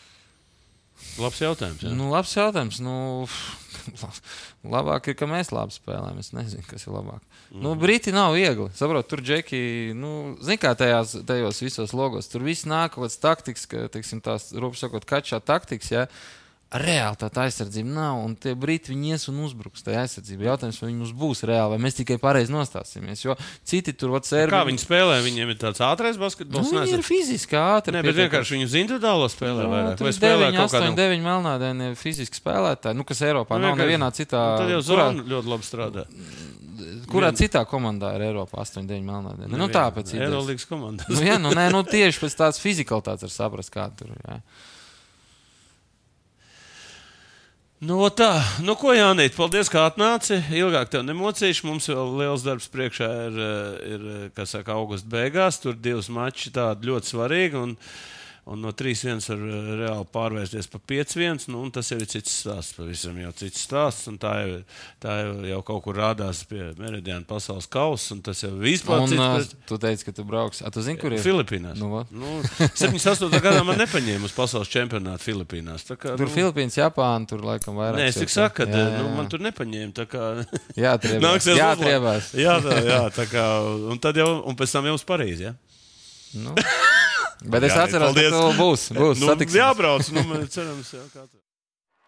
Labs 1.21 1.41
jautājums. 1.41 1.83
Jā. 1.85 1.91
Nu, 1.93 2.07
labs 2.13 2.31
jautājums. 2.33 2.79
Nu, 2.81 2.95
labāk 4.75 5.11
ir, 5.11 5.17
ka 5.19 5.27
mēs 5.29 5.51
labi 5.53 5.75
spēlējam. 5.75 6.21
Es 6.21 6.31
nezinu, 6.33 6.65
kas 6.69 6.87
ir 6.87 6.95
labāk. 6.95 7.21
Mm. 7.51 7.59
Nu, 7.65 7.73
Briti 7.79 8.13
nav 8.15 8.33
viegli. 8.37 8.69
Saprot, 8.77 9.07
tur 9.09 9.21
džeki, 9.21 9.93
nu, 9.97 10.13
zin 10.43 10.61
kā 10.61 10.73
tajās, 10.77 11.17
tajos 11.29 11.61
visos 11.61 11.93
logos. 11.97 12.31
Tur 12.31 12.45
viss 12.45 12.67
nāk 12.69 12.95
kaut 12.95 13.05
kāds 13.05 13.19
taktiks, 13.21 13.67
ka, 13.69 13.85
teiksim, 13.93 14.23
tās, 14.25 14.49
rūpīgi 14.57 14.85
sakot, 14.85 15.05
kačā 15.09 15.41
taktiks. 15.43 15.91
Ja? 15.93 16.07
Reāli 16.73 17.17
tā 17.21 17.27
aizsardzība 17.43 17.91
nav, 17.93 18.17
un 18.25 18.31
tie 18.33 18.55
brīdi 18.57 18.89
viņi 18.89 19.11
ies 19.13 19.27
un 19.29 19.35
uzbruks 19.45 19.83
tajā 19.85 19.99
aizsardzībā. 20.07 20.47
Jautājums, 20.47 20.79
vai 20.81 20.87
viņi 20.89 20.97
mums 21.03 21.11
būs 21.13 21.43
reāli, 21.45 21.75
vai 21.75 21.77
mēs 21.85 21.97
tikai 21.99 22.17
pareizi 22.17 22.49
nostāsimies. 22.55 23.21
Jo 23.27 23.35
citi 23.63 23.93
tur 23.93 24.09
var 24.15 24.23
sēžot. 24.25 24.49
Kā 24.55 24.63
viņi 24.65 24.81
spēlē? 24.81 25.19
Viņiem 25.21 25.51
ir 25.53 25.59
tāds 25.61 25.83
ātrais 25.85 26.17
Nu, 26.17 26.23
basketbols. 26.25 26.71
viņi 26.73 26.95
ir 26.97 27.05
fiziski 27.05 27.59
ātri. 27.59 27.93
Nē, 27.93 28.01
bet 28.07 28.17
vienkārši 28.17 28.55
viņu 28.57 28.65
uz 28.71 28.73
individuālo 28.81 29.29
spēlē. 29.29 29.67
Nu, 29.67 29.69
vairāk. 29.69 29.97
tur 30.01 30.07
Vai 30.09 30.13
ir 30.15 30.17
spēlē 30.17 30.47
9, 30.49 30.57
kaut 30.57 30.73
8, 30.73 30.81
kādā 30.81 30.97
9 31.03 31.21
melnādaini 31.29 31.91
fiziski 32.01 32.41
spēlētāji, 32.41 32.97
nu, 32.97 33.03
kas 33.05 33.21
Eiropā 33.21 33.59
Nu, 33.61 33.67
nav 33.67 33.77
vienkārši- 33.77 33.85
nevienā 33.85 34.09
citā. 34.17 34.41
Tad 34.57 34.73
jau 34.73 34.81
kurā, 34.81 35.07
zona 35.13 35.29
ļoti 35.29 35.53
labi 35.53 35.69
strādā. 35.69 36.07
kurā 37.13 37.29
vien- 37.29 37.37
citā 37.37 37.61
komandā 37.69 38.15
ir 38.17 38.25
Eiropā 38.33 38.57
8, 38.65 38.87
9 38.89 39.05
melnādaini? 39.05 39.53
Nu, 39.53 39.67
tāpēc 39.69 40.09
ir. 40.17 40.25
Eirolandes 40.25 40.65
komanda. 40.65 41.05
Nu, 41.07 41.21
jā, 41.21 41.37
nu, 41.39 41.53
nē, 41.53 41.69
nu, 41.71 41.83
tieši 41.93 42.17
pēc 42.25 42.33
tādas 42.41 42.57
fizikalitātes 42.57 43.21
var 43.29 43.35
saprast, 43.37 43.69
kā 43.69 43.91
tur 43.95 44.09
ir. 44.09 44.21
jā. 44.25 44.41
Nu, 47.83 47.97
tā, 48.15 48.37
nu, 48.63 48.77
ko 48.79 48.93
Jānis, 48.95 49.33
paldies, 49.35 49.67
ka 49.67 49.81
atnāci. 49.89 50.37
Ilgāk 50.55 50.91
tev 50.93 51.01
nemocīšu. 51.03 51.65
Mums 51.67 51.89
vēl 51.91 52.13
liels 52.21 52.45
darbs 52.45 52.69
priekšā 52.71 53.09
ir, 53.25 53.39
ir 53.89 54.05
kā 54.37 54.45
saka, 54.47 54.77
augusta 54.77 55.09
beigās. 55.11 55.57
Tur 55.59 55.75
divas 55.75 56.07
mači 56.07 56.53
tādi 56.55 56.87
ļoti 56.87 57.11
svarīgi. 57.11 57.63
Un, 58.45 58.59
no 58.59 58.73
3-1 58.75 59.23
var 59.29 59.39
eh, 59.39 59.67
reāli 59.79 60.07
pārvērsties 60.11 60.67
par 60.67 60.81
5-1. 60.91 61.45
Nu, 61.53 61.61
tas 61.71 61.93
jau 61.93 61.97
ir 62.01 62.09
cits 62.11 62.33
stāsts. 62.41 62.75
Pavisam 62.75 63.15
jau 63.21 63.29
cits 63.39 63.61
stāsts. 63.63 64.09
Tā 64.19 64.33
jau, 64.41 64.57
tā 65.03 65.13
jau, 65.21 65.35
jau 65.47 65.59
kaut 65.69 65.79
kur 65.85 65.95
rādās 66.01 66.41
pie 66.49 66.65
Meridiāna 66.75 67.23
pasaules 67.29 67.69
kausa. 67.71 68.17
Un 68.17 68.23
tas 68.25 68.43
jau 68.43 68.51
vispār 68.59 69.05
uh, 69.05 69.13
cits. 69.39 69.55
tu 69.69 69.79
teici, 69.79 70.07
ka 70.09 70.15
tu 70.17 70.25
brauks. 70.27 70.59
A, 70.59 70.73
tu 70.75 70.83
zini, 70.83 70.99
kur 70.99 71.15
ir? 71.15 71.23
Filipīnās. 71.23 71.79
Nu, 71.79 71.87
vot. 71.93 72.11
nu, 72.11 72.41
78. 72.59 73.31
gadā 73.45 73.63
man 73.63 73.79
nepaņēma 73.79 74.27
uz 74.27 74.35
pasaules 74.35 74.71
čempionātu 74.73 75.23
Filipīnās. 75.23 75.87
Kā, 75.93 76.17
Tur 76.17 76.27
nu, 76.27 76.33
Filipīnas, 76.35 76.75
Japāna, 76.81 77.29
tur 77.31 77.45
laikam 77.47 77.79
vairāk. 77.79 78.01
Nē, 78.01 78.09
es 78.11 78.19
tikai 78.19 78.35
saku, 78.35 78.59
ka 78.59 78.67
nu, 78.67 79.07
man 79.15 79.31
tur 79.31 79.45
nepaņēma. 79.47 80.07
Kā... 80.11 80.27
Jā, 80.75 80.97
triebās. 80.99 81.47
Jā, 81.63 81.71
triebās. 81.79 82.33
Jā, 82.35 82.59
tā, 82.59 82.75
jā, 82.83 83.01
tā 83.15 83.29
kā. 83.31 83.47
Un 83.87 84.03
tad 84.03 84.19
jau, 84.19 84.27
un 84.43 84.59
pēc 84.59 84.75
tam 84.75 84.91
jau 84.91 84.99
uz 84.99 85.07
Parīzi. 85.07 85.47
Ja? 85.47 85.55
Nu. 86.35 86.57
Bet 87.43 87.63
es 87.63 87.73
Jā, 87.75 87.83
atceros, 87.87 88.13
ka 88.15 88.21
tu 88.29 88.41
būs. 88.59 88.81
būs 88.95 89.19
Nu, 89.19 89.27
satiksimies. 89.31 89.59
jābrauc, 89.61 90.11
nu, 90.15 90.21
cerams, 90.47 90.93
jā, 90.93 91.03
kā 91.13 91.23
tur. 91.27 91.39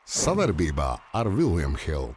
Savarbībā 0.06 0.90
ar 1.14 1.26
Vilniņu 1.34 1.80
Hildu. 1.86 2.16